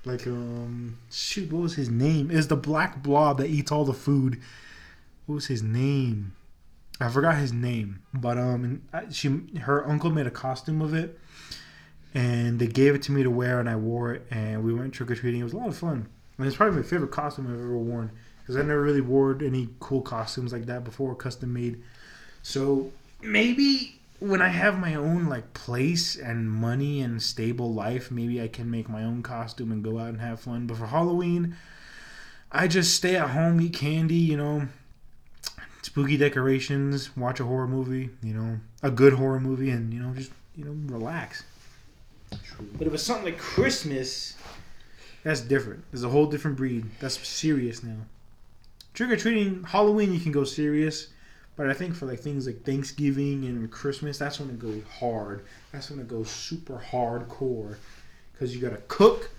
[0.04, 2.30] like um shoot, what was his name?
[2.30, 4.40] Is the black blob that eats all the food.
[5.26, 6.34] What was his name?
[7.00, 8.02] I forgot his name.
[8.12, 11.18] But um she her uncle made a costume of it
[12.14, 14.92] and they gave it to me to wear and I wore it and we went
[14.92, 15.40] trick or treating.
[15.40, 16.08] It was a lot of fun.
[16.38, 18.10] And it's probably my favorite costume I've ever worn
[18.40, 21.82] because I never really wore any cool costumes like that before, custom made.
[22.42, 22.90] So
[23.22, 28.48] maybe when I have my own like place and money and stable life, maybe I
[28.48, 30.66] can make my own costume and go out and have fun.
[30.66, 31.56] But for Halloween,
[32.52, 34.68] I just stay at home, eat candy, you know,
[35.82, 40.14] spooky decorations, watch a horror movie, you know, a good horror movie, and you know,
[40.14, 41.42] just you know, relax.
[42.78, 44.36] But if it's something like Christmas,
[45.24, 45.84] that's different.
[45.90, 46.86] There's a whole different breed.
[47.00, 48.06] That's serious now.
[48.94, 51.08] Trick or treating, Halloween, you can go serious.
[51.62, 55.44] But I think for like things like Thanksgiving and Christmas, that's when it goes hard.
[55.70, 57.76] That's when it goes super hardcore.
[58.32, 59.30] Because you gotta cook,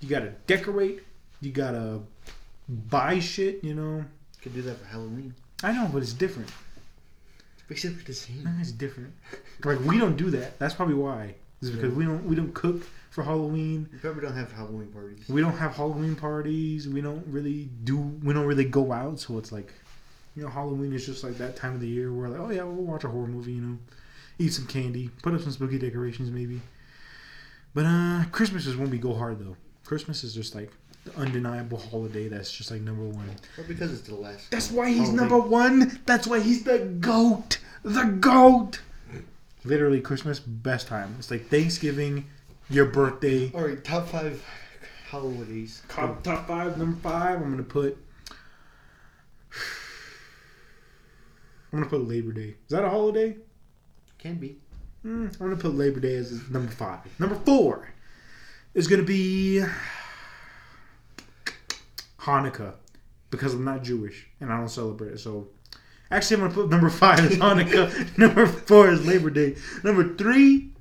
[0.00, 1.04] you gotta decorate,
[1.40, 2.00] you gotta
[2.68, 3.98] buy shit, you know.
[3.98, 4.04] you
[4.42, 5.36] Could do that for Halloween.
[5.62, 6.50] I know, but it's different.
[7.54, 8.42] It's basically the same.
[8.42, 9.14] No, It's different.
[9.62, 10.58] Like we don't do that.
[10.58, 11.36] That's probably why.
[11.60, 13.88] Is because we don't we don't cook for Halloween.
[13.92, 15.28] You probably don't have Halloween parties.
[15.28, 16.88] We don't have Halloween parties.
[16.88, 17.98] We don't really do.
[17.98, 19.20] We don't really go out.
[19.20, 19.72] So it's like,
[20.38, 22.62] you know, Halloween is just like that time of the year where like, oh yeah,
[22.62, 23.54] we'll watch a horror movie.
[23.54, 23.78] You know,
[24.38, 26.60] eat some candy, put up some spooky decorations maybe.
[27.74, 29.56] But uh, Christmas is when we go hard though.
[29.84, 30.70] Christmas is just like
[31.04, 32.28] the undeniable holiday.
[32.28, 33.28] That's just like number one.
[33.56, 34.48] Well, because it's the last.
[34.52, 36.00] That's why he's Oh, number one.
[36.06, 37.58] That's why he's the goat.
[37.82, 38.80] The goat.
[39.64, 41.16] Literally, Christmas best time.
[41.18, 42.26] It's like Thanksgiving,
[42.70, 43.50] your birthday.
[43.52, 44.40] All right, top five
[45.10, 45.82] holidays.
[45.88, 47.42] Top, top five, number five.
[47.42, 47.98] I'm gonna put.
[51.72, 52.54] I'm gonna put Labor Day.
[52.64, 53.36] Is that a holiday?
[54.18, 54.58] Can be.
[55.04, 57.00] Mm, I'm gonna put Labor Day as number five.
[57.18, 57.88] Number four
[58.74, 59.64] is gonna be
[62.20, 62.74] Hanukkah
[63.30, 65.20] because I'm not Jewish and I don't celebrate it.
[65.20, 65.48] So
[66.10, 68.18] actually, I'm gonna put number five is Hanukkah.
[68.18, 69.56] number four is Labor Day.
[69.84, 70.72] Number three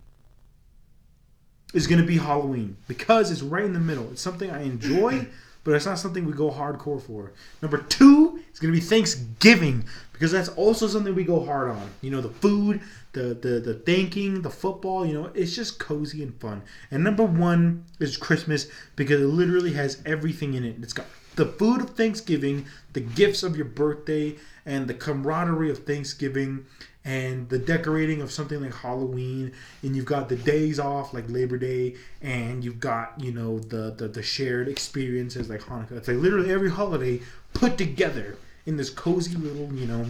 [1.73, 4.09] is gonna be Halloween because it's right in the middle.
[4.11, 5.27] It's something I enjoy.
[5.67, 7.33] But it's not something we go hardcore for.
[7.61, 11.91] Number two is gonna be Thanksgiving because that's also something we go hard on.
[12.01, 12.81] You know, the food,
[13.13, 15.05] the the the thanking, the football.
[15.05, 16.63] You know, it's just cozy and fun.
[16.89, 20.77] And number one is Christmas because it literally has everything in it.
[20.81, 21.05] It's got
[21.35, 26.65] the food of Thanksgiving, the gifts of your birthday, and the camaraderie of Thanksgiving,
[27.05, 29.51] and the decorating of something like Halloween.
[29.83, 33.93] And you've got the days off like Labor Day, and you've got you know the
[33.95, 35.91] the, the shared experiences like Hanukkah.
[35.91, 37.21] It's like literally every holiday
[37.53, 38.37] put together
[38.67, 40.05] in this cozy little you know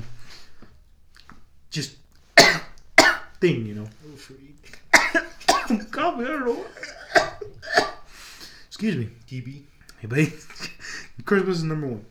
[1.69, 1.95] just
[3.39, 3.87] thing, you know.
[5.91, 6.65] God, I don't know.
[8.67, 9.09] Excuse me.
[9.27, 9.61] TB.
[9.99, 10.33] Hey, buddy.
[11.25, 12.05] Christmas is number one.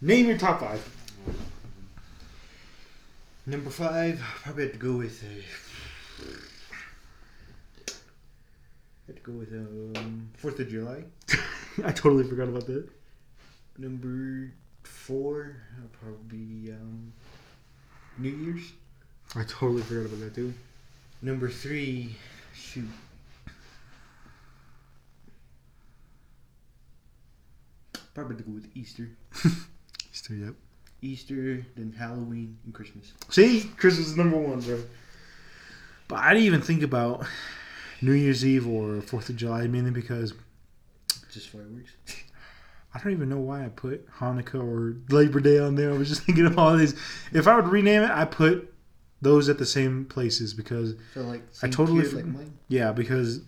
[0.00, 0.86] Name your top five.
[3.46, 5.24] Number five, probably have to go with.
[5.24, 5.42] Uh,
[9.06, 11.04] have to go with um, Fourth of July.
[11.84, 12.86] I totally forgot about that.
[13.78, 14.52] Number
[15.08, 17.10] four, uh, probably um,
[18.18, 18.72] New Year's.
[19.34, 20.52] I totally forgot about that too.
[21.22, 22.14] Number three,
[22.54, 22.84] shoot.
[28.12, 29.08] Probably to go with Easter.
[30.12, 30.54] Easter, yep.
[31.00, 33.12] Easter, then Halloween, and Christmas.
[33.30, 34.82] See, Christmas is number one, bro.
[36.08, 37.24] But I didn't even think about
[38.02, 40.34] New Year's Eve or Fourth of July mainly because
[41.32, 41.92] Just fireworks.
[42.94, 45.92] I don't even know why I put Hanukkah or Labor Day on there.
[45.92, 46.94] I was just thinking of all these.
[47.32, 48.72] If I would rename it, I put
[49.20, 52.46] those at the same places because So like, I totally for- like.
[52.68, 53.40] Yeah, because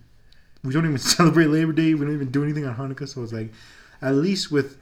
[0.63, 1.95] we don't even celebrate Labor Day.
[1.95, 3.09] We don't even do anything on Hanukkah.
[3.09, 3.53] So it's like,
[4.03, 4.77] at least with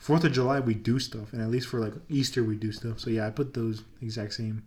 [0.00, 3.00] Fourth of July we do stuff, and at least for like Easter we do stuff.
[3.00, 4.66] So yeah, I put those exact same.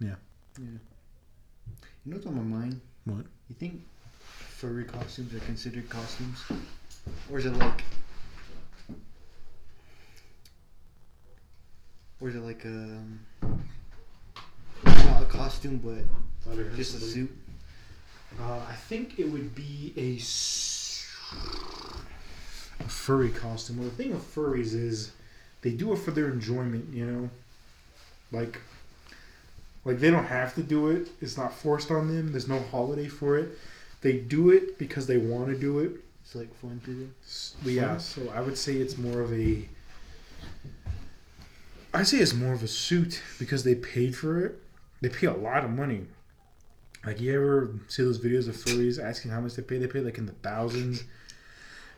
[0.00, 0.14] Yeah.
[0.58, 0.64] Yeah.
[2.06, 2.80] You know what's on my mind?
[3.04, 3.26] What?
[3.50, 3.82] You think
[4.18, 6.38] furry costumes are considered costumes,
[7.30, 7.82] or is it like,
[12.20, 13.20] or is it like um,
[14.84, 17.30] not a costume but just a suit?
[18.40, 21.04] Uh, I think it would be a, s-
[22.78, 23.78] a furry costume.
[23.78, 25.12] Well, the thing with furries is
[25.62, 26.92] they do it for their enjoyment.
[26.92, 27.30] You know,
[28.32, 28.60] like
[29.84, 31.08] like they don't have to do it.
[31.20, 32.30] It's not forced on them.
[32.32, 33.58] There's no holiday for it.
[34.02, 35.92] They do it because they want to do it.
[36.30, 37.10] It's like fun to do.
[37.64, 39.68] But yeah, so I would say it's more of a.
[41.92, 44.62] I'd say it's more of a suit because they paid for it.
[45.00, 46.06] They pay a lot of money.
[47.04, 49.78] Like you ever see those videos of furries asking how much they pay?
[49.78, 51.02] They pay like in the thousands.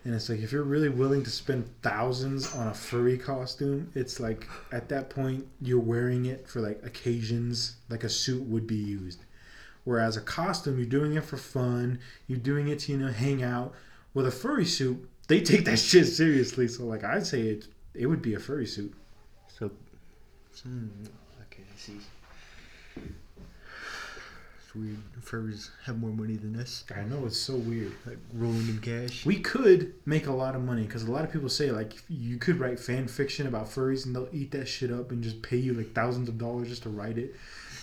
[0.06, 4.18] And it's like if you're really willing to spend thousands on a furry costume, it's
[4.18, 8.76] like at that point you're wearing it for like occasions like a suit would be
[8.76, 9.26] used.
[9.84, 11.98] Whereas a costume, you're doing it for fun,
[12.28, 13.74] you're doing it to you know hang out.
[14.14, 16.68] With a furry suit, they take that shit seriously.
[16.68, 18.94] So like I'd say it it would be a furry suit.
[19.58, 19.70] So,
[20.62, 20.88] hmm,
[21.42, 21.98] okay, I see.
[22.96, 24.96] It's weird.
[25.20, 26.84] Furries have more money than us.
[26.94, 27.92] I know it's so weird.
[28.06, 29.26] Like rolling in cash.
[29.26, 32.38] We could make a lot of money because a lot of people say like you
[32.38, 35.58] could write fan fiction about furries and they'll eat that shit up and just pay
[35.58, 37.34] you like thousands of dollars just to write it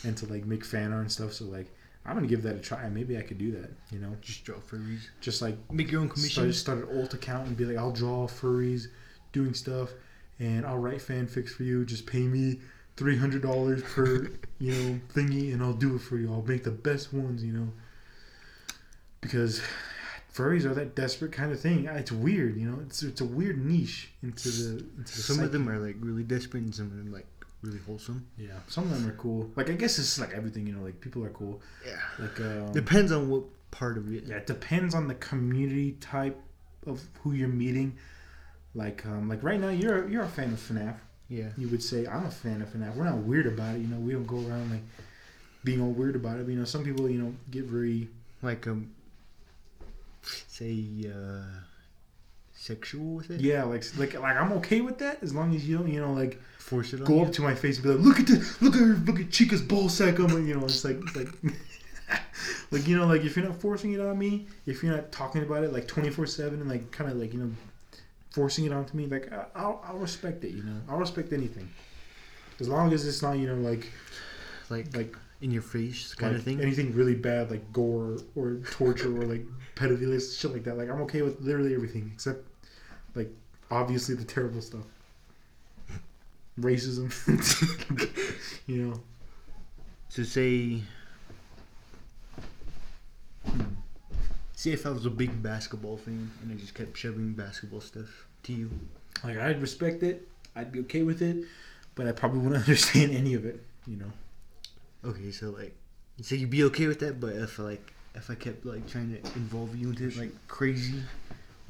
[0.04, 1.34] and to like make fan art and stuff.
[1.34, 1.68] So like
[2.06, 2.88] I'm gonna give that a try.
[2.90, 3.70] Maybe I could do that.
[3.92, 5.02] You know, Just draw furries.
[5.22, 6.52] just like Make your own commission.
[6.52, 8.88] start, start an alt account and be like, I'll draw furries
[9.32, 9.92] doing stuff
[10.40, 11.86] and I'll write fanfics for you.
[11.86, 12.62] Just pay me
[12.98, 16.32] three hundred dollars per you know thingy and I'll do it for you.
[16.34, 17.44] I'll make the best ones.
[17.44, 17.68] You know,
[19.22, 19.62] because
[20.34, 21.86] furries are that desperate kind of thing.
[21.86, 22.58] It's weird.
[22.58, 25.78] You know, it's it's a weird niche into the into the Some of them are
[25.78, 27.28] like really desperate, and some of them like
[27.61, 28.26] really wholesome.
[28.38, 29.49] Yeah, some of them are cool.
[29.56, 30.65] Like I guess it's like everything.
[30.68, 31.61] You know, like people are cool.
[31.86, 31.98] Yeah.
[32.18, 34.23] Like um, Depends on what part of it.
[34.26, 36.40] Yeah, it depends on the community type
[36.88, 37.98] of who you're meeting.
[38.76, 40.95] Like, um, like right now, you're you're a fan of FNAF.
[41.27, 41.49] Yeah.
[41.57, 42.95] You would say I'm a fan of FNAF.
[42.95, 43.98] We're not weird about it, you know.
[43.98, 44.81] We don't go around like
[45.64, 46.45] being all weird about it.
[46.45, 48.07] But, you know, some people, you know, get very
[48.41, 48.91] Like um,
[50.48, 51.44] say uh,
[52.53, 53.41] sexual with it.
[53.41, 56.14] yeah, like like like I'm okay with that as long as you don't, you know,
[56.14, 56.40] like
[56.70, 58.82] Force it go up to my face and be like, look at this, look at
[58.82, 61.30] her, look at Chica's ball sack on my, you know, it's like it's like.
[62.72, 65.41] like you know, like if you're not forcing it on me, if you're not talking
[65.44, 67.52] about it like 24 seven and like kind of like you know,
[68.32, 70.52] forcing it onto me, like I- I'll I'll respect it.
[70.52, 71.70] You know, I'll respect anything,
[72.60, 73.88] as long as it's not you know like
[74.70, 76.62] like like in your face kind like of thing.
[76.62, 80.78] anything really bad like gore or torture or like pedophilia shit like that.
[80.78, 82.40] Like I'm okay with literally everything except
[83.16, 83.30] like
[83.72, 84.86] obviously the terrible stuff,
[86.61, 87.10] racism,
[88.68, 88.99] you know.
[90.11, 90.81] to say,
[93.45, 93.61] hmm,
[94.56, 98.27] say if I was a big basketball fan and I just kept shoving basketball stuff
[98.44, 98.69] to you.
[99.23, 101.45] Like I'd respect it, I'd be okay with it,
[101.95, 103.64] but I probably wouldn't understand any of it.
[103.88, 104.11] You know.
[105.06, 105.76] Okay, so like,
[106.22, 109.36] so you'd be okay with that, but if like if I kept like trying to
[109.36, 111.02] involve you into it like crazy,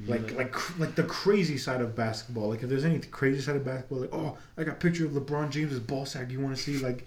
[0.01, 0.11] Mm-hmm.
[0.11, 2.49] like like like the crazy side of basketball.
[2.49, 5.11] Like if there's any crazy side of basketball, like oh, I got a picture of
[5.11, 6.27] LeBron James's ball sack.
[6.27, 6.77] Do you want to see?
[6.77, 7.05] Like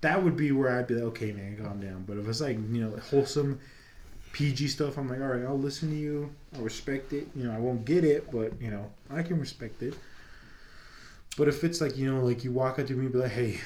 [0.00, 2.04] that would be where I'd be like, okay, man, calm down.
[2.06, 3.60] But if it's like you know like wholesome
[4.32, 6.34] PG stuff, I'm like, all right, I'll listen to you.
[6.56, 7.28] I'll respect it.
[7.36, 9.94] You know, I won't get it, but you know, I can respect it.
[11.36, 13.32] But if it's like you know, like you walk up to me and be like,
[13.32, 13.60] hey,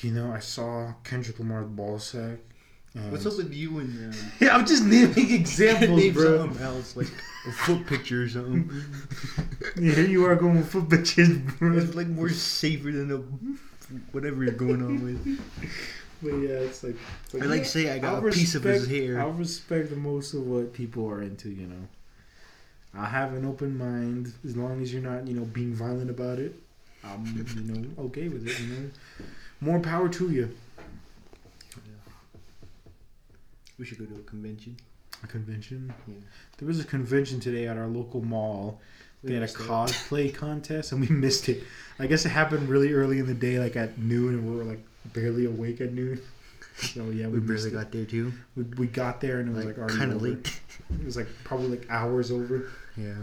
[0.00, 2.38] you know, I saw Kendrick Lamar's ball sack.
[2.94, 6.38] What's up with you and Yeah, I'm just naming examples, name bro.
[6.38, 7.08] something else like
[7.48, 8.70] a foot picture or something?
[9.76, 11.78] Yeah, here you are going with foot pictures, bro.
[11.78, 13.16] It's like more safer than a
[14.12, 15.40] whatever you're going on with.
[16.22, 16.96] But yeah, it's like.
[17.40, 19.20] I like to say I got a piece of his hair.
[19.20, 21.48] I'll respect most of what people are into.
[21.48, 21.88] You know,
[22.94, 26.38] I have an open mind as long as you're not, you know, being violent about
[26.38, 26.54] it.
[27.02, 28.60] I'm, you know, okay with it.
[28.60, 28.90] You know,
[29.60, 30.54] more power to you.
[33.82, 34.76] We should go to a convention.
[35.24, 35.92] A convention.
[36.06, 36.14] Yeah.
[36.58, 38.80] There was a convention today at our local mall.
[39.24, 41.64] They had a cosplay contest and we missed it.
[41.98, 44.62] I guess it happened really early in the day, like at noon, and we were
[44.62, 44.78] like
[45.12, 46.20] barely awake at noon.
[46.76, 47.72] So yeah, we, We barely it.
[47.72, 48.32] got there too.
[48.56, 50.60] We, we got there and it was Like, like, already kind of late.
[51.00, 52.70] It was like probably like hours over.
[52.96, 53.14] Yeah.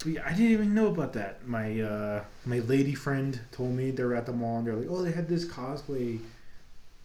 [0.00, 1.48] But yeah, I didn't even know about that.
[1.48, 4.88] My uh, my lady friend told me they were at the mall and they're like,
[4.90, 6.20] oh, they had this cosplay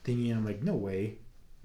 [0.04, 1.16] thingy, and I'm like, no way.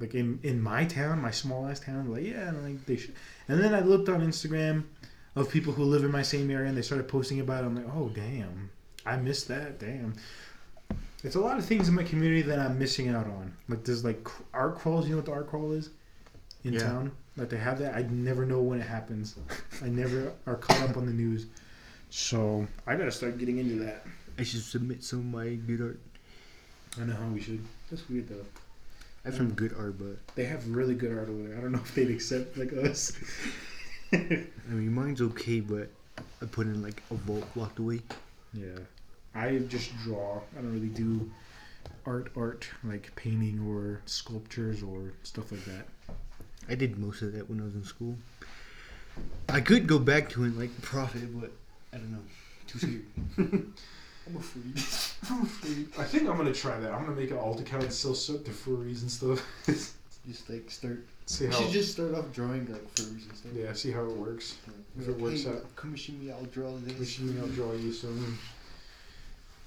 [0.00, 3.14] Like in in my town, my small ass town, like yeah, and like they should.
[3.48, 4.84] And then I looked on Instagram
[5.36, 7.66] of people who live in my same area, and they started posting about it.
[7.68, 8.70] I'm like, oh damn,
[9.06, 9.78] I missed that.
[9.78, 10.14] Damn.
[11.22, 13.54] It's a lot of things in my community that I'm missing out on.
[13.68, 15.06] Like there's like art crawls.
[15.06, 15.90] You know what the art crawl is
[16.64, 16.80] in Yeah.
[16.80, 17.12] town?
[17.36, 17.94] Like they have that.
[17.94, 19.36] I never know when it happens.
[19.82, 21.46] I never are caught up on the news.
[22.10, 24.04] So I gotta start getting into that.
[24.38, 26.00] I should submit some of my good art.
[27.00, 27.64] I know how we should.
[27.90, 28.44] That's weird though.
[29.24, 31.56] I have some good art, but They have really good art over there.
[31.56, 33.12] I don't know if they'd accept like us.
[34.12, 35.88] I mean mine's okay, but
[36.42, 38.00] I put in like a vault locked away.
[38.52, 38.78] yeah,
[39.34, 40.40] I just draw.
[40.56, 41.30] I don't really do
[42.06, 45.86] art, art like painting or sculptures or stuff like that.
[46.68, 48.16] I did most of that when I was in school.
[49.48, 51.50] I could go back to it like profit, but
[51.92, 52.22] I don't know.
[52.66, 53.66] Too scared.
[54.26, 54.74] I'm afraid.
[55.30, 55.88] I'm afraid.
[55.98, 56.92] I think I'm gonna try that.
[56.92, 59.44] I'm gonna make an alt account and sell soap to furries and stuff.
[59.66, 61.04] just like start.
[61.26, 61.60] see You how.
[61.60, 63.52] should just start off drawing like furries and stuff.
[63.54, 64.56] yeah, see how it works.
[64.98, 65.76] if it works hey, out.
[65.76, 66.98] Commission me, I'll draw this.
[66.98, 68.38] Wish me I'll draw you some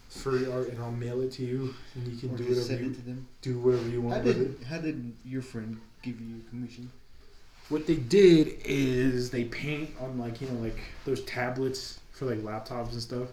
[0.10, 2.80] furry art and I'll mail it to you and you can Or do whatever send
[2.80, 3.28] you it to them.
[3.42, 4.68] do whatever you How want with did it.
[4.68, 6.90] how did your friend give you your commission?
[7.70, 12.40] What they did is they paint on like you know like those tablets for like
[12.40, 13.28] laptops and stuff.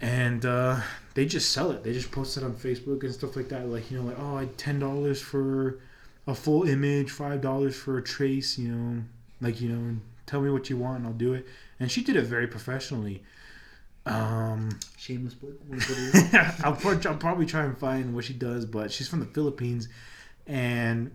[0.00, 0.80] And uh,
[1.14, 1.82] they just sell it.
[1.82, 3.68] They just post it on Facebook and stuff like that.
[3.68, 5.80] Like you know, like oh, I ten dollars for
[6.26, 8.58] a full image, five dollars for a trace.
[8.58, 9.02] You know,
[9.40, 9.96] like you know,
[10.26, 11.46] tell me what you want and I'll do it.
[11.80, 13.22] And she did it very professionally.
[14.06, 15.54] Um, Shameless plug.
[15.68, 16.40] Wanna put it in?
[16.64, 19.88] I'll, I'll probably try and find what she does, but she's from the Philippines,
[20.46, 21.10] and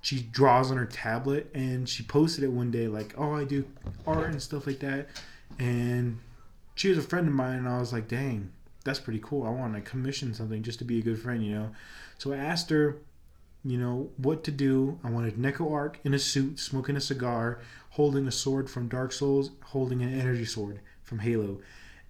[0.00, 1.50] she draws on her tablet.
[1.54, 3.64] And she posted it one day, like, "Oh, I do
[4.06, 5.08] art and stuff like that."
[5.58, 6.18] And
[6.74, 8.50] she was a friend of mine, and I was like, "Dang,
[8.84, 9.46] that's pretty cool.
[9.46, 11.70] I want to commission something just to be a good friend, you know."
[12.18, 12.98] So I asked her,
[13.64, 14.98] you know, what to do.
[15.02, 17.60] I wanted Neko Arc in a suit, smoking a cigar,
[17.90, 21.60] holding a sword from Dark Souls, holding an energy sword from Halo.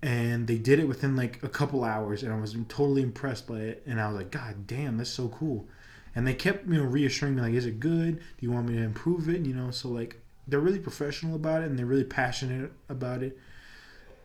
[0.03, 3.61] And they did it within like a couple hours and i was totally impressed by
[3.61, 3.82] it.
[3.86, 5.69] And i was like god damn that's so cool.
[6.15, 8.16] And they kept you know reassuring me like is it good?
[8.16, 9.47] Do you want me to improve it?
[9.47, 9.70] You know?
[9.70, 13.39] So like they're really professional about it and they're really passionate about it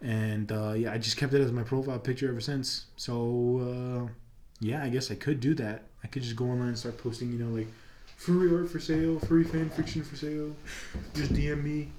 [0.01, 2.85] and uh, yeah i just kept it as my profile picture ever since.
[2.95, 4.11] So uh,
[4.59, 5.84] yeah i guess i could do that.
[6.03, 7.67] I could just go online and start posting you know like
[8.17, 10.55] free art for sale free fan fiction for sale.
[11.13, 11.89] Just dm me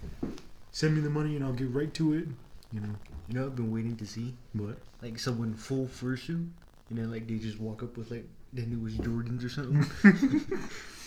[0.73, 2.29] send me the money and i'll get right to it
[2.73, 2.95] you know.
[3.29, 4.79] You know, I've been waiting to see what?
[5.03, 6.49] like someone full fursuit,
[6.91, 9.85] and then like they just walk up with like their newest Jordans or something.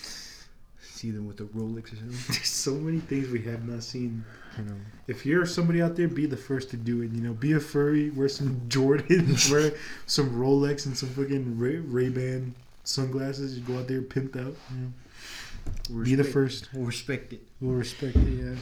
[1.04, 2.18] see them with a Rolex or something.
[2.30, 4.24] There's so many things we have not seen.
[4.58, 4.76] I know.
[5.08, 7.12] If you're somebody out there, be the first to do it.
[7.12, 9.74] You know, be a furry, wear some Jordans, wear
[10.06, 12.56] some Rolex and some fucking Ray, Ray-Ban
[12.86, 13.58] sunglasses.
[13.58, 14.56] You go out there pimped out.
[14.72, 14.94] You know.
[15.90, 16.70] We'll Be the first.
[16.74, 17.42] We'll respect it.
[17.60, 18.56] We'll respect it, yeah.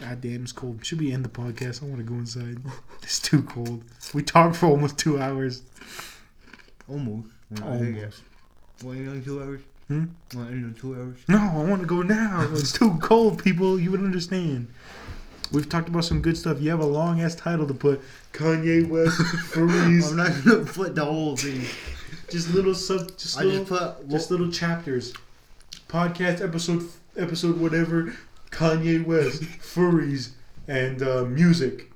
[0.00, 0.84] God damn, it's cold.
[0.84, 1.82] Should we end the podcast?
[1.82, 2.58] I want to go inside.
[3.02, 3.84] It's too cold.
[4.14, 5.62] We talked for almost two hours.
[6.88, 7.28] Almost.
[7.62, 8.22] Almost.
[8.82, 9.60] Why you on two hours?
[9.90, 10.04] Hmm?
[10.34, 11.18] Why you on two hours?
[11.26, 12.46] No, I want to go now.
[12.52, 13.76] It's too cold, people.
[13.80, 14.68] You would understand.
[15.50, 16.60] We've talked about some good stuff.
[16.60, 18.00] You have a long ass title to put
[18.32, 19.18] Kanye West,
[19.52, 21.62] Furries, I'm not gonna put the whole thing.
[22.30, 25.12] just little sub, just I little, just put just little chapters.
[25.88, 28.14] Podcast episode, episode whatever.
[28.52, 29.42] Kanye West,
[29.74, 30.30] furries,
[30.68, 31.90] and uh, music.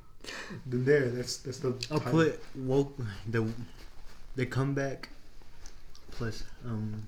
[0.67, 1.77] Then there, that's that's the.
[1.93, 2.11] I'll title.
[2.11, 2.99] put woke
[3.29, 3.49] the
[4.35, 5.11] the comeback
[6.11, 7.07] plus um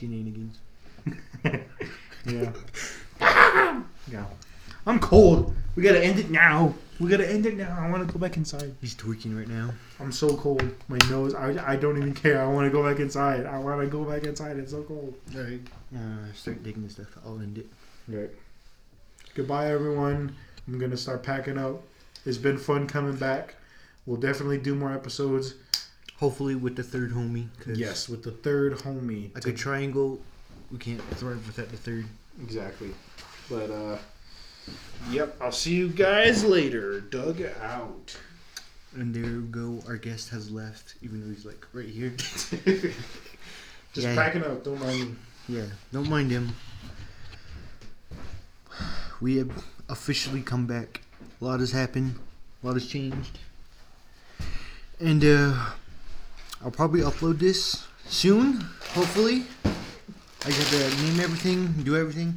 [0.00, 0.58] shenanigans.
[2.26, 2.52] Yeah.
[4.10, 4.24] yeah.
[4.86, 5.54] I'm cold.
[5.76, 6.74] We gotta end it now.
[6.98, 7.76] We gotta end it now.
[7.78, 8.74] I want to go back inside.
[8.80, 9.70] He's tweaking right now.
[9.98, 10.62] I'm so cold.
[10.88, 11.34] My nose.
[11.34, 12.42] I, I don't even care.
[12.42, 13.46] I want to go back inside.
[13.46, 14.58] I want to go back inside.
[14.58, 15.14] It's so cold.
[15.34, 15.60] All right.
[15.94, 17.06] Uh, start digging this stuff.
[17.24, 17.66] I'll end it.
[18.08, 18.30] Right.
[19.34, 20.34] Goodbye, everyone.
[20.66, 21.82] I'm gonna start packing up.
[22.26, 23.54] It's been fun coming back.
[24.04, 25.54] We'll definitely do more episodes.
[26.20, 27.46] Hopefully with the third homie.
[27.66, 29.34] Yes, with the third homie.
[29.34, 30.20] Like a triangle,
[30.70, 32.04] we can't thrive without the third.
[32.42, 32.90] Exactly.
[33.48, 33.98] But uh
[35.10, 37.00] Yep, I'll see you guys later.
[37.00, 38.16] Dug out.
[38.94, 39.82] And there we go.
[39.86, 42.10] Our guest has left, even though he's like right here.
[42.16, 42.92] Just
[43.96, 44.14] Yeah.
[44.14, 45.18] packing up, don't mind him.
[45.48, 46.50] Yeah, don't mind him.
[49.20, 49.50] We have
[49.88, 51.00] officially come back.
[51.40, 52.16] A lot has happened.
[52.62, 53.38] A lot has changed.
[55.00, 55.70] And uh
[56.62, 58.60] I'll probably upload this soon,
[58.92, 59.44] hopefully.
[60.44, 62.36] I just have to name everything, do everything.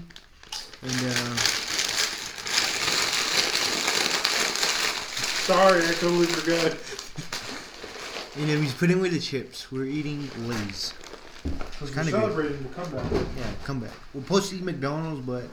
[0.81, 1.35] And uh
[5.43, 6.77] Sorry, I totally forgot.
[8.39, 9.69] you know, he's putting away the chips.
[9.73, 10.93] We're eating Lay's.
[11.43, 12.21] Because Kinda good.
[12.21, 13.11] celebrating the comeback.
[13.11, 13.91] Yeah, come back.
[14.13, 15.43] We're supposed to eat McDonald's, but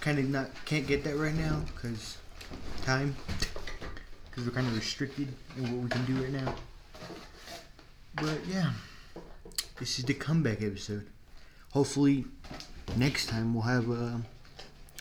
[0.00, 2.16] kind of not can't get that right now because
[2.82, 3.14] time.
[4.30, 5.28] Because we're kind of restricted
[5.58, 6.54] in what we can do right now.
[8.20, 8.72] But yeah,
[9.78, 11.06] this is the comeback episode.
[11.72, 12.26] Hopefully,
[12.96, 14.18] next time we'll have uh,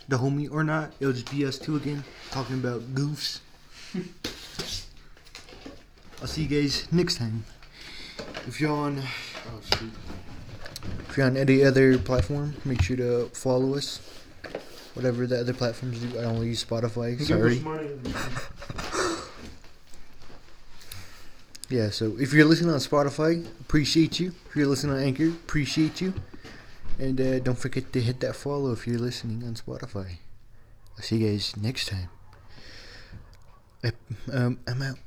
[0.07, 0.93] the homie or not.
[1.01, 3.41] It'll just be us two again talking about goofs.
[6.21, 7.43] I'll see you guys next time.
[8.47, 9.91] If you're on, oh shoot.
[11.09, 13.99] If you're on any other platform, make sure to follow us.
[14.93, 16.17] Whatever the other platforms do.
[16.19, 17.19] I only use Spotify.
[17.21, 17.61] Sorry.
[21.69, 24.33] Yeah, so if you're listening on Spotify, appreciate you.
[24.49, 26.15] If you're listening on Anchor, appreciate you.
[26.97, 30.17] And uh, don't forget to hit that follow if you're listening on Spotify.
[30.97, 32.09] I'll see you guys next time.
[34.33, 34.97] Um, I'm out.